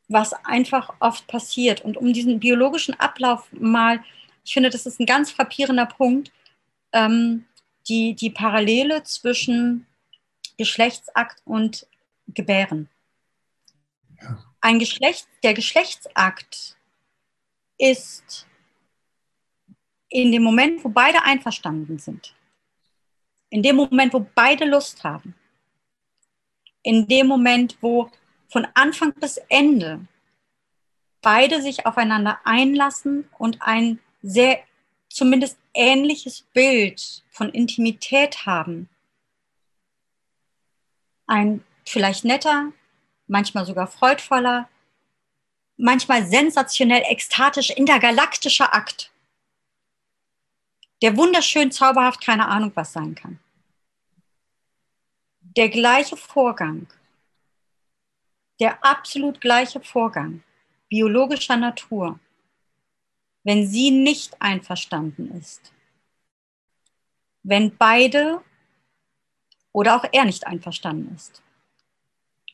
[0.07, 1.81] was einfach oft passiert.
[1.81, 4.03] Und um diesen biologischen Ablauf mal,
[4.43, 6.31] ich finde, das ist ein ganz frappierender Punkt.
[6.91, 7.45] Ähm,
[7.87, 9.85] die, die Parallele zwischen
[10.57, 11.87] Geschlechtsakt und
[12.27, 12.89] Gebären.
[14.21, 14.43] Ja.
[14.61, 16.77] Ein Geschlecht, der Geschlechtsakt
[17.77, 18.47] ist
[20.09, 22.33] in dem Moment, wo beide einverstanden sind,
[23.49, 25.35] in dem Moment, wo beide Lust haben,
[26.83, 28.09] in dem Moment, wo
[28.49, 30.07] von Anfang bis Ende
[31.25, 34.59] beide sich aufeinander einlassen und ein sehr
[35.09, 38.89] zumindest ähnliches Bild von Intimität haben.
[41.25, 42.71] Ein vielleicht netter,
[43.27, 44.69] manchmal sogar freudvoller,
[45.77, 49.11] manchmal sensationell ekstatisch intergalaktischer Akt,
[51.01, 53.39] der wunderschön zauberhaft keine Ahnung was sein kann.
[55.41, 56.87] Der gleiche Vorgang,
[58.59, 60.43] der absolut gleiche Vorgang
[60.89, 62.19] biologischer Natur,
[63.43, 65.73] wenn sie nicht einverstanden ist.
[67.43, 68.41] Wenn beide
[69.71, 71.43] oder auch er nicht einverstanden ist.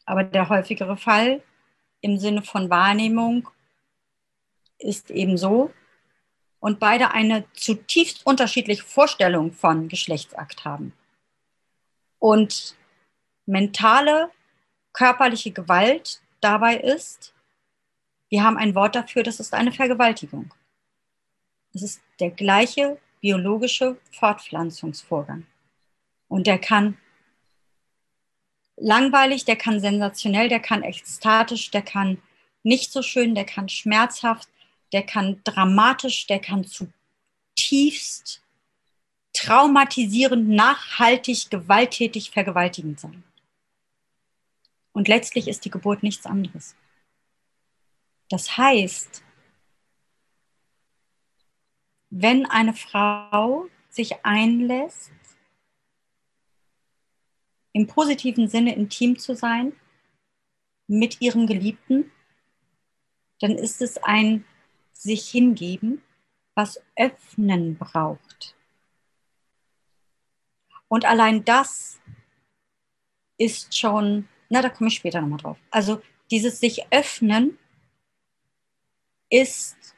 [0.06, 1.42] Aber der häufigere Fall
[2.02, 3.48] im Sinne von Wahrnehmung
[4.80, 5.72] ist eben so
[6.60, 10.94] und beide eine zutiefst unterschiedliche Vorstellung von Geschlechtsakt haben.
[12.20, 12.76] Und
[13.46, 14.32] mentale,
[14.94, 17.34] körperliche Gewalt dabei ist,
[18.30, 20.54] wir haben ein Wort dafür, das ist eine Vergewaltigung.
[21.74, 25.46] Es ist der gleiche biologische Fortpflanzungsvorgang.
[26.28, 26.98] Und der kann
[28.78, 32.22] langweilig, der kann sensationell, der kann ekstatisch, der kann
[32.64, 34.50] nicht so schön, der kann schmerzhaft,
[34.94, 38.42] der kann dramatisch, der kann zutiefst
[39.34, 43.24] traumatisierend, nachhaltig, gewalttätig, vergewaltigend sein.
[44.94, 46.76] Und letztlich ist die Geburt nichts anderes.
[48.30, 49.24] Das heißt,
[52.10, 55.12] wenn eine Frau sich einlässt,
[57.74, 59.74] im positiven Sinne intim zu sein
[60.88, 62.12] mit ihrem Geliebten,
[63.40, 64.46] dann ist es ein
[64.92, 66.04] sich hingeben,
[66.54, 68.56] was öffnen braucht.
[70.88, 72.00] Und allein das
[73.38, 75.58] ist schon, na, da komme ich später nochmal drauf.
[75.72, 77.58] Also dieses sich öffnen
[79.30, 79.96] ist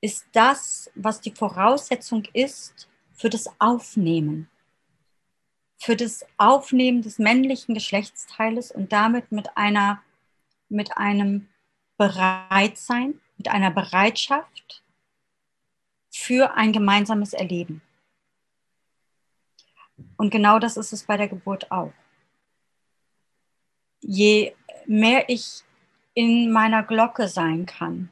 [0.00, 4.48] ist das, was die Voraussetzung ist für das Aufnehmen.
[5.78, 10.00] Für das Aufnehmen des männlichen Geschlechtsteiles und damit mit einer,
[10.68, 11.48] mit einem
[11.96, 14.84] Bereitsein, mit einer Bereitschaft
[16.10, 17.82] für ein gemeinsames Erleben.
[20.16, 21.92] Und genau das ist es bei der Geburt auch.
[24.06, 24.52] Je
[24.86, 25.62] mehr ich
[26.14, 28.10] in meiner Glocke sein kann,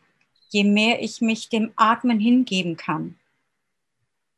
[0.51, 3.16] je mehr ich mich dem Atmen hingeben kann.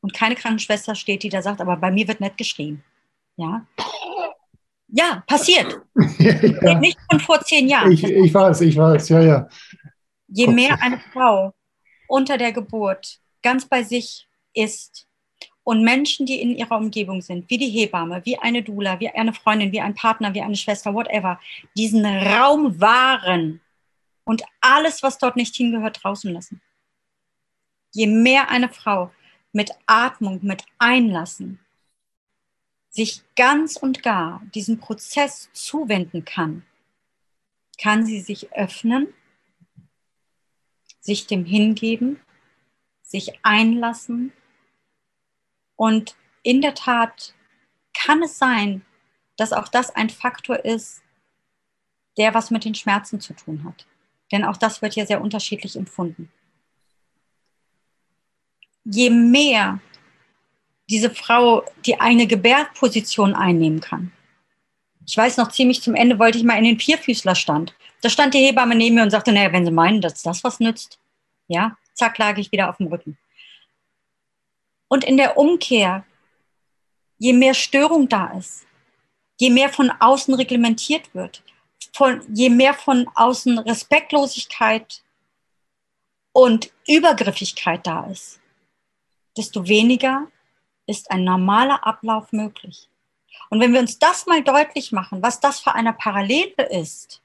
[0.00, 2.84] Und keine Krankenschwester steht, die da sagt, aber bei mir wird nicht geschrien.
[3.36, 3.66] Ja,
[4.88, 5.80] ja passiert.
[6.18, 6.78] ja.
[6.78, 7.90] Nicht von vor zehn Jahren.
[7.92, 9.48] Ich, ich weiß, ich weiß, ja, ja.
[10.28, 11.54] Je mehr eine Frau
[12.08, 15.06] unter der Geburt ganz bei sich ist
[15.66, 19.32] und Menschen, die in ihrer Umgebung sind, wie die Hebamme, wie eine Dula, wie eine
[19.32, 21.40] Freundin, wie ein Partner, wie eine Schwester, whatever,
[21.76, 23.60] diesen Raum wahren,
[24.26, 26.60] und alles, was dort nicht hingehört, draußen lassen.
[27.92, 29.12] Je mehr eine Frau
[29.52, 31.60] mit Atmung, mit Einlassen
[32.90, 36.64] sich ganz und gar diesem Prozess zuwenden kann,
[37.78, 39.12] kann sie sich öffnen,
[41.00, 42.18] sich dem hingeben,
[43.02, 44.32] sich einlassen.
[45.76, 47.34] Und in der Tat
[47.94, 48.84] kann es sein,
[49.36, 51.02] dass auch das ein Faktor ist,
[52.16, 53.86] der was mit den Schmerzen zu tun hat.
[54.32, 56.32] Denn auch das wird ja sehr unterschiedlich empfunden.
[58.84, 59.80] Je mehr
[60.88, 64.12] diese Frau die eine Gebärposition einnehmen kann.
[65.06, 67.74] Ich weiß noch, ziemlich zum Ende wollte ich mal in den Vierfüßlerstand.
[68.02, 70.60] Da stand die Hebamme neben mir und sagte, naja, wenn Sie meinen, dass das was
[70.60, 70.98] nützt,
[71.48, 73.16] ja, zack, lag ich wieder auf dem Rücken.
[74.88, 76.04] Und in der Umkehr,
[77.18, 78.66] je mehr Störung da ist,
[79.38, 81.42] je mehr von außen reglementiert wird,
[81.92, 85.02] von, je mehr von außen Respektlosigkeit
[86.32, 88.40] und Übergriffigkeit da ist,
[89.36, 90.26] desto weniger
[90.86, 92.88] ist ein normaler Ablauf möglich.
[93.50, 97.22] Und wenn wir uns das mal deutlich machen, was das für eine Parallele ist,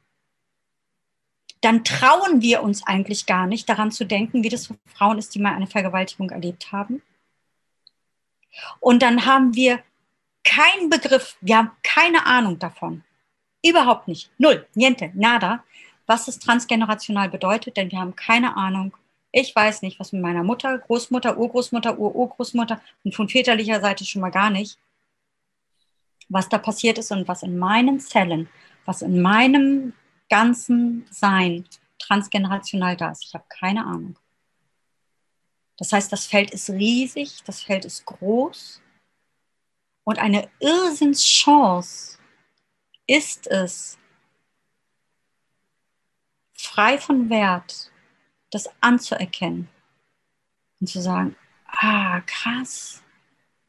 [1.61, 5.35] dann trauen wir uns eigentlich gar nicht daran zu denken, wie das für Frauen ist,
[5.35, 7.01] die mal eine Vergewaltigung erlebt haben.
[8.79, 9.79] Und dann haben wir
[10.43, 13.03] keinen Begriff, wir haben keine Ahnung davon,
[13.63, 14.31] Überhaupt nicht.
[14.37, 14.67] Null.
[14.73, 15.11] Niente.
[15.13, 15.63] Nada.
[16.07, 18.95] Was es transgenerational bedeutet, denn wir haben keine Ahnung.
[19.31, 24.21] Ich weiß nicht, was mit meiner Mutter, Großmutter, Urgroßmutter, Ururgroßmutter und von väterlicher Seite schon
[24.21, 24.77] mal gar nicht.
[26.29, 28.49] was da passiert ist und was in meinen Zellen,
[28.85, 29.93] was in meinem
[30.29, 31.65] ganzen Sein
[31.99, 33.25] transgenerational da ist.
[33.25, 34.15] Ich habe keine Ahnung.
[35.81, 38.83] Das heißt, das Feld ist riesig, das Feld ist groß.
[40.03, 42.19] Und eine Irrsinnschance
[43.07, 43.97] ist es,
[46.53, 47.91] frei von Wert,
[48.51, 49.69] das anzuerkennen
[50.79, 51.35] und zu sagen,
[51.65, 53.01] ah, krass,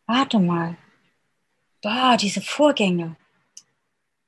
[0.05, 0.77] warte mal,
[1.81, 3.17] boah, diese Vorgänge,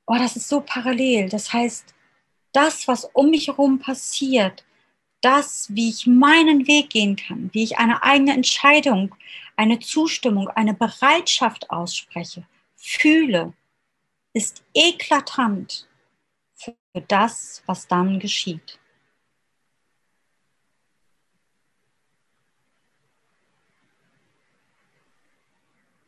[0.07, 1.29] oh, das ist so parallel.
[1.29, 1.93] Das heißt,
[2.51, 4.65] das, was um mich herum passiert,
[5.21, 9.15] das, wie ich meinen Weg gehen kann, wie ich eine eigene Entscheidung,
[9.55, 12.45] eine Zustimmung, eine Bereitschaft ausspreche,
[12.77, 13.53] fühle,
[14.33, 15.87] ist eklatant
[16.55, 16.75] für
[17.07, 18.79] das, was dann geschieht.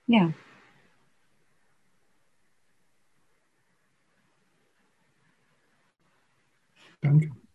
[0.07, 0.31] Ja.
[7.03, 7.46] Danke.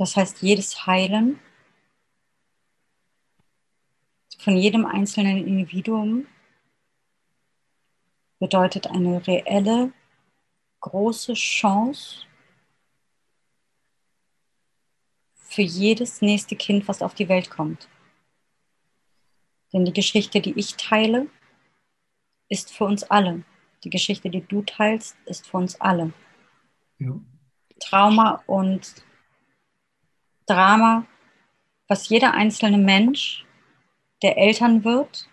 [0.00, 1.38] Das heißt, jedes Heilen
[4.38, 6.26] von jedem einzelnen Individuum
[8.38, 9.92] bedeutet eine reelle,
[10.80, 12.24] große Chance
[15.34, 17.86] für jedes nächste Kind, was auf die Welt kommt.
[19.70, 21.26] Denn die Geschichte, die ich teile,
[22.48, 23.44] ist für uns alle.
[23.84, 26.14] Die Geschichte, die du teilst, ist für uns alle.
[26.98, 27.20] Ja.
[27.78, 29.04] Trauma und
[30.50, 31.06] Drama,
[31.86, 33.46] was jeder einzelne Mensch,
[34.20, 35.28] der Eltern wird,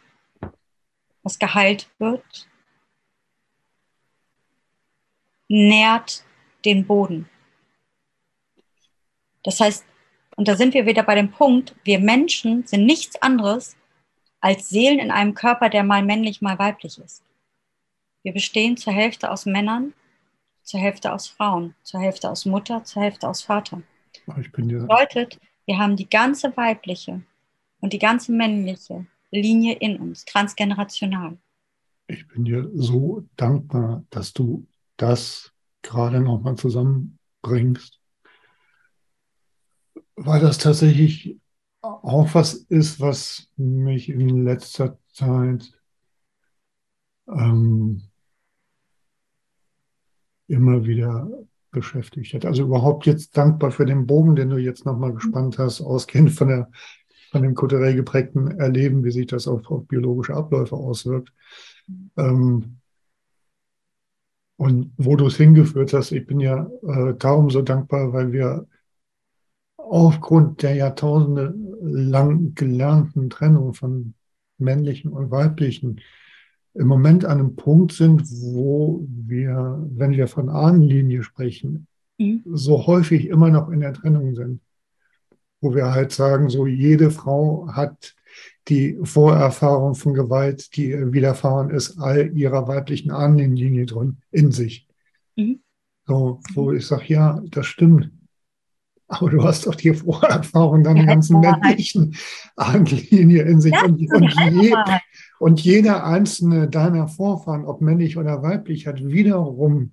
[1.24, 2.48] was geheilt wird,
[5.48, 6.24] nährt
[6.66, 7.28] den Boden.
[9.44, 9.86] Das heißt,
[10.36, 13.76] und da sind wir wieder bei dem Punkt, wir Menschen sind nichts anderes
[14.40, 17.24] als Seelen in einem Körper, der mal männlich, mal weiblich ist.
[18.22, 19.96] Wir bestehen zur Hälfte aus Männern,
[20.62, 23.82] zur Hälfte aus Frauen, zur Hälfte aus Mutter, zur Hälfte aus Vater.
[24.40, 27.22] Ich bin ja das bedeutet, wir haben die ganze weibliche
[27.80, 31.38] und die ganze männliche Linie in uns, transgenerational.
[32.08, 34.66] Ich bin dir so dankbar, dass du
[34.98, 35.52] das
[35.82, 38.00] gerade nochmal zusammenbringst,
[40.16, 41.38] weil das tatsächlich
[41.82, 45.72] auch was ist, was mich in letzter Zeit
[47.28, 48.02] ähm,
[50.48, 51.30] immer wieder
[51.78, 52.46] beschäftigt hat.
[52.46, 56.48] Also überhaupt jetzt dankbar für den Bogen, den du jetzt nochmal gespannt hast, ausgehend von,
[56.48, 56.72] der,
[57.32, 61.32] von dem kulturell geprägten Erleben, wie sich das auf, auf biologische Abläufe auswirkt.
[62.18, 62.78] Ähm,
[64.58, 68.68] und wo du es hingeführt hast, ich bin ja äh, darum so dankbar, weil wir
[69.78, 74.16] aufgrund der Jahrtausende lang gelernten Trennung von
[74.58, 76.02] männlichen und weiblichen
[76.78, 81.88] im Moment an einem Punkt sind, wo wir, wenn wir von Ahnenlinie sprechen,
[82.18, 82.44] mhm.
[82.46, 84.62] so häufig immer noch in der Trennung sind.
[85.60, 88.16] Wo wir halt sagen, so jede Frau hat
[88.68, 94.88] die Vorerfahrung von Gewalt, die widerfahren ist, all ihrer weiblichen Ahnenlinie drin, in sich.
[95.36, 95.62] Mhm.
[96.06, 98.12] So, wo ich sage, ja, das stimmt.
[99.10, 102.16] Aber du hast doch die Vorerfahrung deiner ja, ganzen männlichen
[102.56, 103.72] Ahnenlinie in sich.
[103.72, 104.74] Ja, und, und, je,
[105.40, 109.92] und jeder einzelne deiner Vorfahren, ob männlich oder weiblich, hat wiederum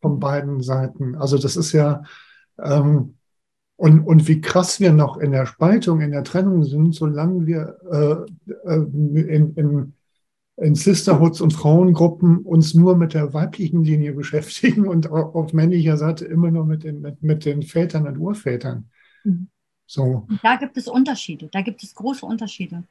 [0.00, 1.14] von beiden Seiten.
[1.14, 2.02] Also das ist ja,
[2.60, 3.14] ähm,
[3.76, 7.76] und, und wie krass wir noch in der Spaltung, in der Trennung sind, solange wir
[7.90, 9.92] äh, äh, in, in,
[10.56, 16.24] in Sisterhoods und Frauengruppen uns nur mit der weiblichen Linie beschäftigen und auf männlicher Seite
[16.24, 18.88] immer nur mit den, mit, mit den Vätern und Urvätern.
[19.24, 19.48] Mhm.
[19.86, 20.26] So.
[20.42, 22.84] Da gibt es Unterschiede, da gibt es große Unterschiede.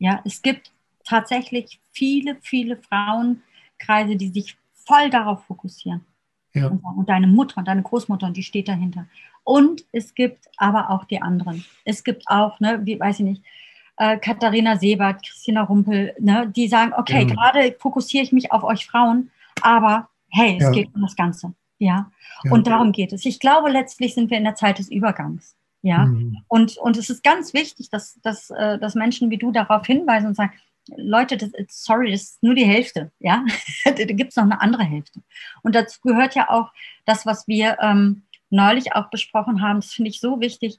[0.00, 0.72] Ja, es gibt
[1.04, 6.04] tatsächlich viele, viele Frauenkreise, die sich voll darauf fokussieren.
[6.52, 6.66] Ja.
[6.66, 9.06] Und, deine Mutter und deine Großmutter, die steht dahinter.
[9.44, 11.64] Und es gibt aber auch die anderen.
[11.84, 13.44] Es gibt auch, ne, wie weiß ich nicht,
[13.98, 17.34] äh, Katharina Sebert, Christina Rumpel, ne, die sagen, okay, ja.
[17.34, 19.30] gerade fokussiere ich mich auf euch Frauen,
[19.62, 20.70] aber hey, es ja.
[20.70, 21.54] geht um das Ganze.
[21.78, 22.10] Ja?
[22.42, 22.52] ja?
[22.52, 23.24] Und darum geht es.
[23.26, 25.56] Ich glaube, letztlich sind wir in der Zeit des Übergangs.
[25.82, 26.42] Ja, mhm.
[26.48, 30.26] und, und es ist ganz wichtig, dass, dass, äh, dass Menschen wie du darauf hinweisen
[30.26, 30.52] und sagen,
[30.96, 33.44] Leute, das, sorry, das ist nur die Hälfte, ja.
[33.84, 35.20] da gibt es noch eine andere Hälfte.
[35.62, 36.70] Und dazu gehört ja auch
[37.06, 40.78] das, was wir ähm, neulich auch besprochen haben, das finde ich so wichtig,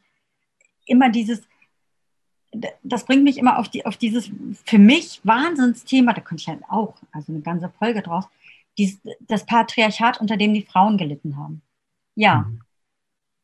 [0.86, 1.41] immer dieses,
[2.84, 4.30] das bringt mich immer auf, die, auf dieses
[4.65, 8.26] für mich Wahnsinnsthema, da könnte ich halt auch, also eine ganze Folge draus,
[8.78, 11.61] dies, das Patriarchat, unter dem die Frauen gelitten haben.
[12.15, 12.40] Ja.
[12.40, 12.61] Mhm.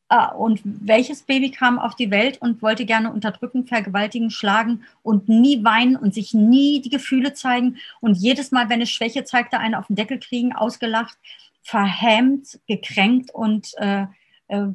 [0.10, 5.28] Ah, und welches Baby kam auf die Welt und wollte gerne unterdrücken, vergewaltigen, schlagen und
[5.28, 9.60] nie weinen und sich nie die Gefühle zeigen und jedes Mal, wenn es Schwäche zeigte,
[9.60, 11.18] einen auf den Deckel kriegen, ausgelacht,
[11.62, 14.06] verhemmt, gekränkt und äh,
[14.48, 14.68] äh,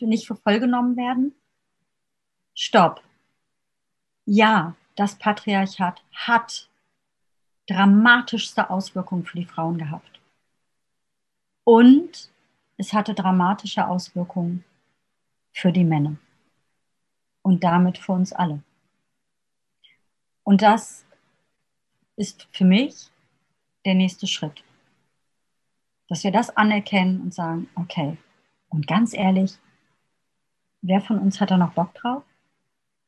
[0.00, 1.32] nicht für voll werden?
[2.54, 3.02] Stopp.
[4.24, 6.68] Ja, das Patriarchat hat
[7.68, 10.20] dramatischste Auswirkungen für die Frauen gehabt.
[11.62, 12.30] Und
[12.76, 14.64] es hatte dramatische Auswirkungen
[15.52, 16.16] für die Männer
[17.42, 18.62] und damit für uns alle.
[20.44, 21.04] Und das
[22.16, 23.10] ist für mich
[23.84, 24.62] der nächste Schritt,
[26.08, 28.16] dass wir das anerkennen und sagen, okay,
[28.68, 29.58] und ganz ehrlich,
[30.80, 32.22] wer von uns hat da noch Bock drauf?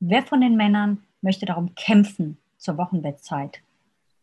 [0.00, 3.62] Wer von den Männern möchte darum kämpfen, zur Wochenbettzeit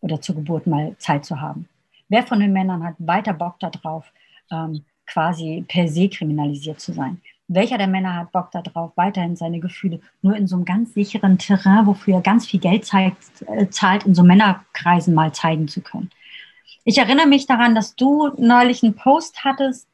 [0.01, 1.67] oder zur Geburt mal Zeit zu haben?
[2.09, 4.11] Wer von den Männern hat weiter Bock darauf,
[4.51, 7.21] ähm, quasi per se kriminalisiert zu sein?
[7.53, 11.37] Welcher der Männer hat Bock darauf, weiterhin seine Gefühle nur in so einem ganz sicheren
[11.37, 15.81] Terrain, wofür er ganz viel Geld zeigt, äh, zahlt, in so Männerkreisen mal zeigen zu
[15.81, 16.09] können?
[16.85, 19.89] Ich erinnere mich daran, dass du neulich einen Post hattest,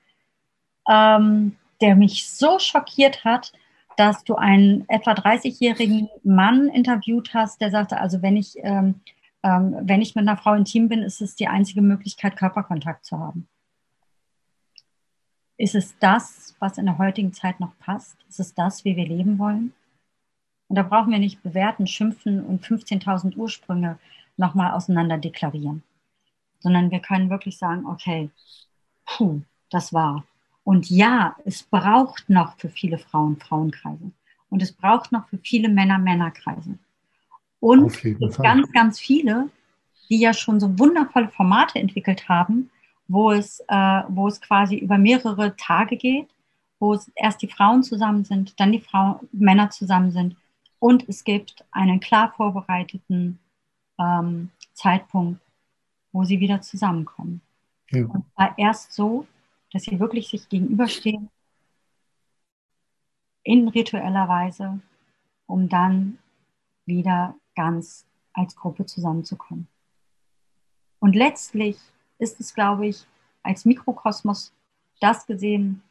[0.88, 3.52] ähm, der mich so schockiert hat,
[3.98, 9.02] dass du einen etwa 30-jährigen Mann interviewt hast, der sagte, also wenn ich, ähm,
[9.42, 13.18] ähm, wenn ich mit einer Frau intim bin, ist es die einzige Möglichkeit, Körperkontakt zu
[13.18, 13.48] haben.
[15.58, 18.18] Ist es das, was in der heutigen Zeit noch passt?
[18.30, 19.74] Ist es das, wie wir leben wollen?
[20.68, 23.98] Und da brauchen wir nicht bewerten, schimpfen und 15.000 Ursprünge
[24.36, 25.82] nochmal auseinander deklarieren,
[26.60, 28.30] sondern wir können wirklich sagen, okay,
[29.06, 30.26] puh, das war.
[30.64, 34.12] Und ja, es braucht noch für viele Frauen Frauenkreise.
[34.50, 36.78] Und es braucht noch für viele Männer Männerkreise.
[37.60, 37.98] Und
[38.38, 39.50] ganz, ganz viele,
[40.10, 42.70] die ja schon so wundervolle Formate entwickelt haben,
[43.08, 46.30] wo es, äh, wo es quasi über mehrere Tage geht,
[46.80, 50.36] wo es erst die Frauen zusammen sind, dann die Frauen, Männer zusammen sind.
[50.80, 53.40] Und es gibt einen klar vorbereiteten
[53.98, 55.42] ähm, Zeitpunkt,
[56.12, 57.42] wo sie wieder zusammenkommen.
[57.90, 58.06] Ja.
[58.06, 59.26] Und zwar erst so,
[59.72, 61.30] dass sie wirklich sich gegenüberstehen,
[63.44, 64.80] in ritueller Weise,
[65.46, 66.20] um dann
[66.86, 69.68] wieder ganz als Gruppe zusammenzukommen.
[71.00, 71.78] Und letztlich
[72.19, 73.06] ist es, glaube ich,
[73.44, 74.53] als Mikrokosmos
[74.99, 75.81] das gesehen,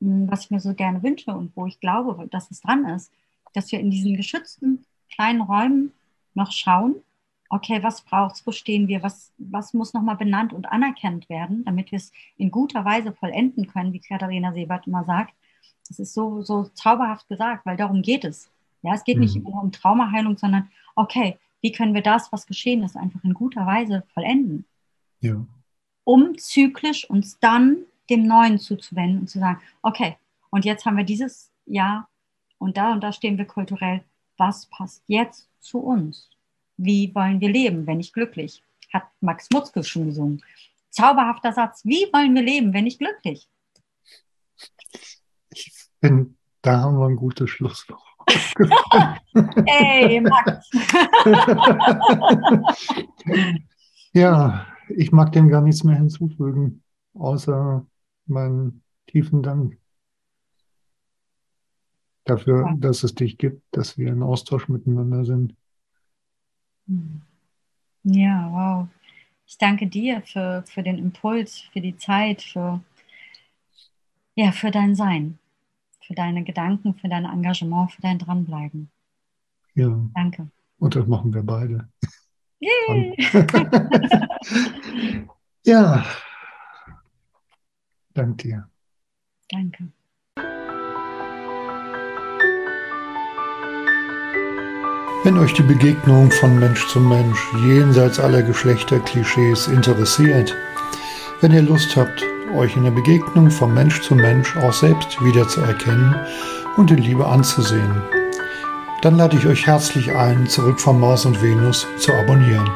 [0.00, 3.12] hm, was ich mir so gerne wünsche und wo ich glaube, dass es dran ist,
[3.54, 5.92] dass wir in diesen geschützten kleinen Räumen
[6.34, 6.96] noch schauen,
[7.50, 11.64] okay, was braucht es, wo stehen wir, was, was muss nochmal benannt und anerkannt werden,
[11.64, 15.34] damit wir es in guter Weise vollenden können, wie Katharina Sebert immer sagt.
[15.88, 18.50] Das ist so, so zauberhaft gesagt, weil darum geht es.
[18.82, 19.22] Ja, es geht mhm.
[19.22, 23.34] nicht nur um Traumaheilung, sondern okay, wie können wir das, was geschehen ist, einfach in
[23.34, 24.64] guter Weise vollenden?
[25.20, 25.44] Ja.
[26.08, 30.16] Um zyklisch uns dann dem Neuen zuzuwenden und zu sagen, okay,
[30.48, 32.08] und jetzt haben wir dieses Jahr
[32.56, 34.02] und da und da stehen wir kulturell.
[34.38, 36.30] Was passt jetzt zu uns?
[36.78, 38.62] Wie wollen wir leben, wenn nicht glücklich?
[38.90, 40.42] Hat Max Mutzke schon gesungen.
[40.88, 41.84] Zauberhafter Satz.
[41.84, 43.46] Wie wollen wir leben, wenn nicht glücklich?
[45.50, 45.70] Ich
[46.00, 46.32] finde,
[46.62, 48.00] da haben wir ein gutes Schlusswort.
[49.66, 50.70] Ey, Max.
[54.14, 56.82] ja, ich mag dem gar nichts mehr hinzufügen,
[57.14, 57.86] außer
[58.26, 59.78] meinen tiefen Dank
[62.24, 62.74] dafür, ja.
[62.76, 65.54] dass es dich gibt, dass wir in Austausch miteinander sind.
[68.04, 68.88] Ja, wow.
[69.46, 72.80] Ich danke dir für, für den Impuls, für die Zeit, für,
[74.34, 75.38] ja, für dein Sein,
[76.02, 78.90] für deine Gedanken, für dein Engagement, für dein Dranbleiben.
[79.74, 79.98] Ja.
[80.14, 80.48] Danke.
[80.78, 81.88] Und das machen wir beide.
[82.60, 83.14] Yay.
[85.64, 86.04] ja.
[88.14, 88.68] Danke dir.
[89.50, 89.92] Danke.
[95.24, 100.56] Wenn euch die Begegnung von Mensch zu Mensch jenseits aller Geschlechterklischees interessiert,
[101.40, 102.24] wenn ihr Lust habt,
[102.54, 106.16] euch in der Begegnung von Mensch zu Mensch auch selbst wiederzuerkennen
[106.76, 108.02] und in Liebe anzusehen,
[109.02, 112.68] dann lade ich euch herzlich ein, zurück von Mars und Venus zu abonnieren.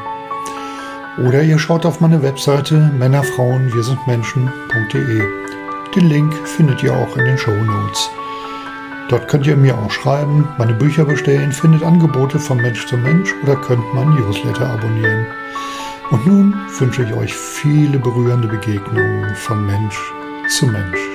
[1.17, 5.21] Oder ihr schaut auf meine Webseite Männerfrauen wir sind Menschen.de.
[5.95, 8.09] Den Link findet ihr auch in den Show Notes.
[9.09, 13.31] Dort könnt ihr mir auch schreiben, meine Bücher bestellen, findet Angebote von Mensch zu Mensch
[13.43, 15.27] oder könnt mein Newsletter abonnieren.
[16.09, 19.99] Und nun wünsche ich euch viele berührende Begegnungen von Mensch
[20.47, 21.12] zu Mensch.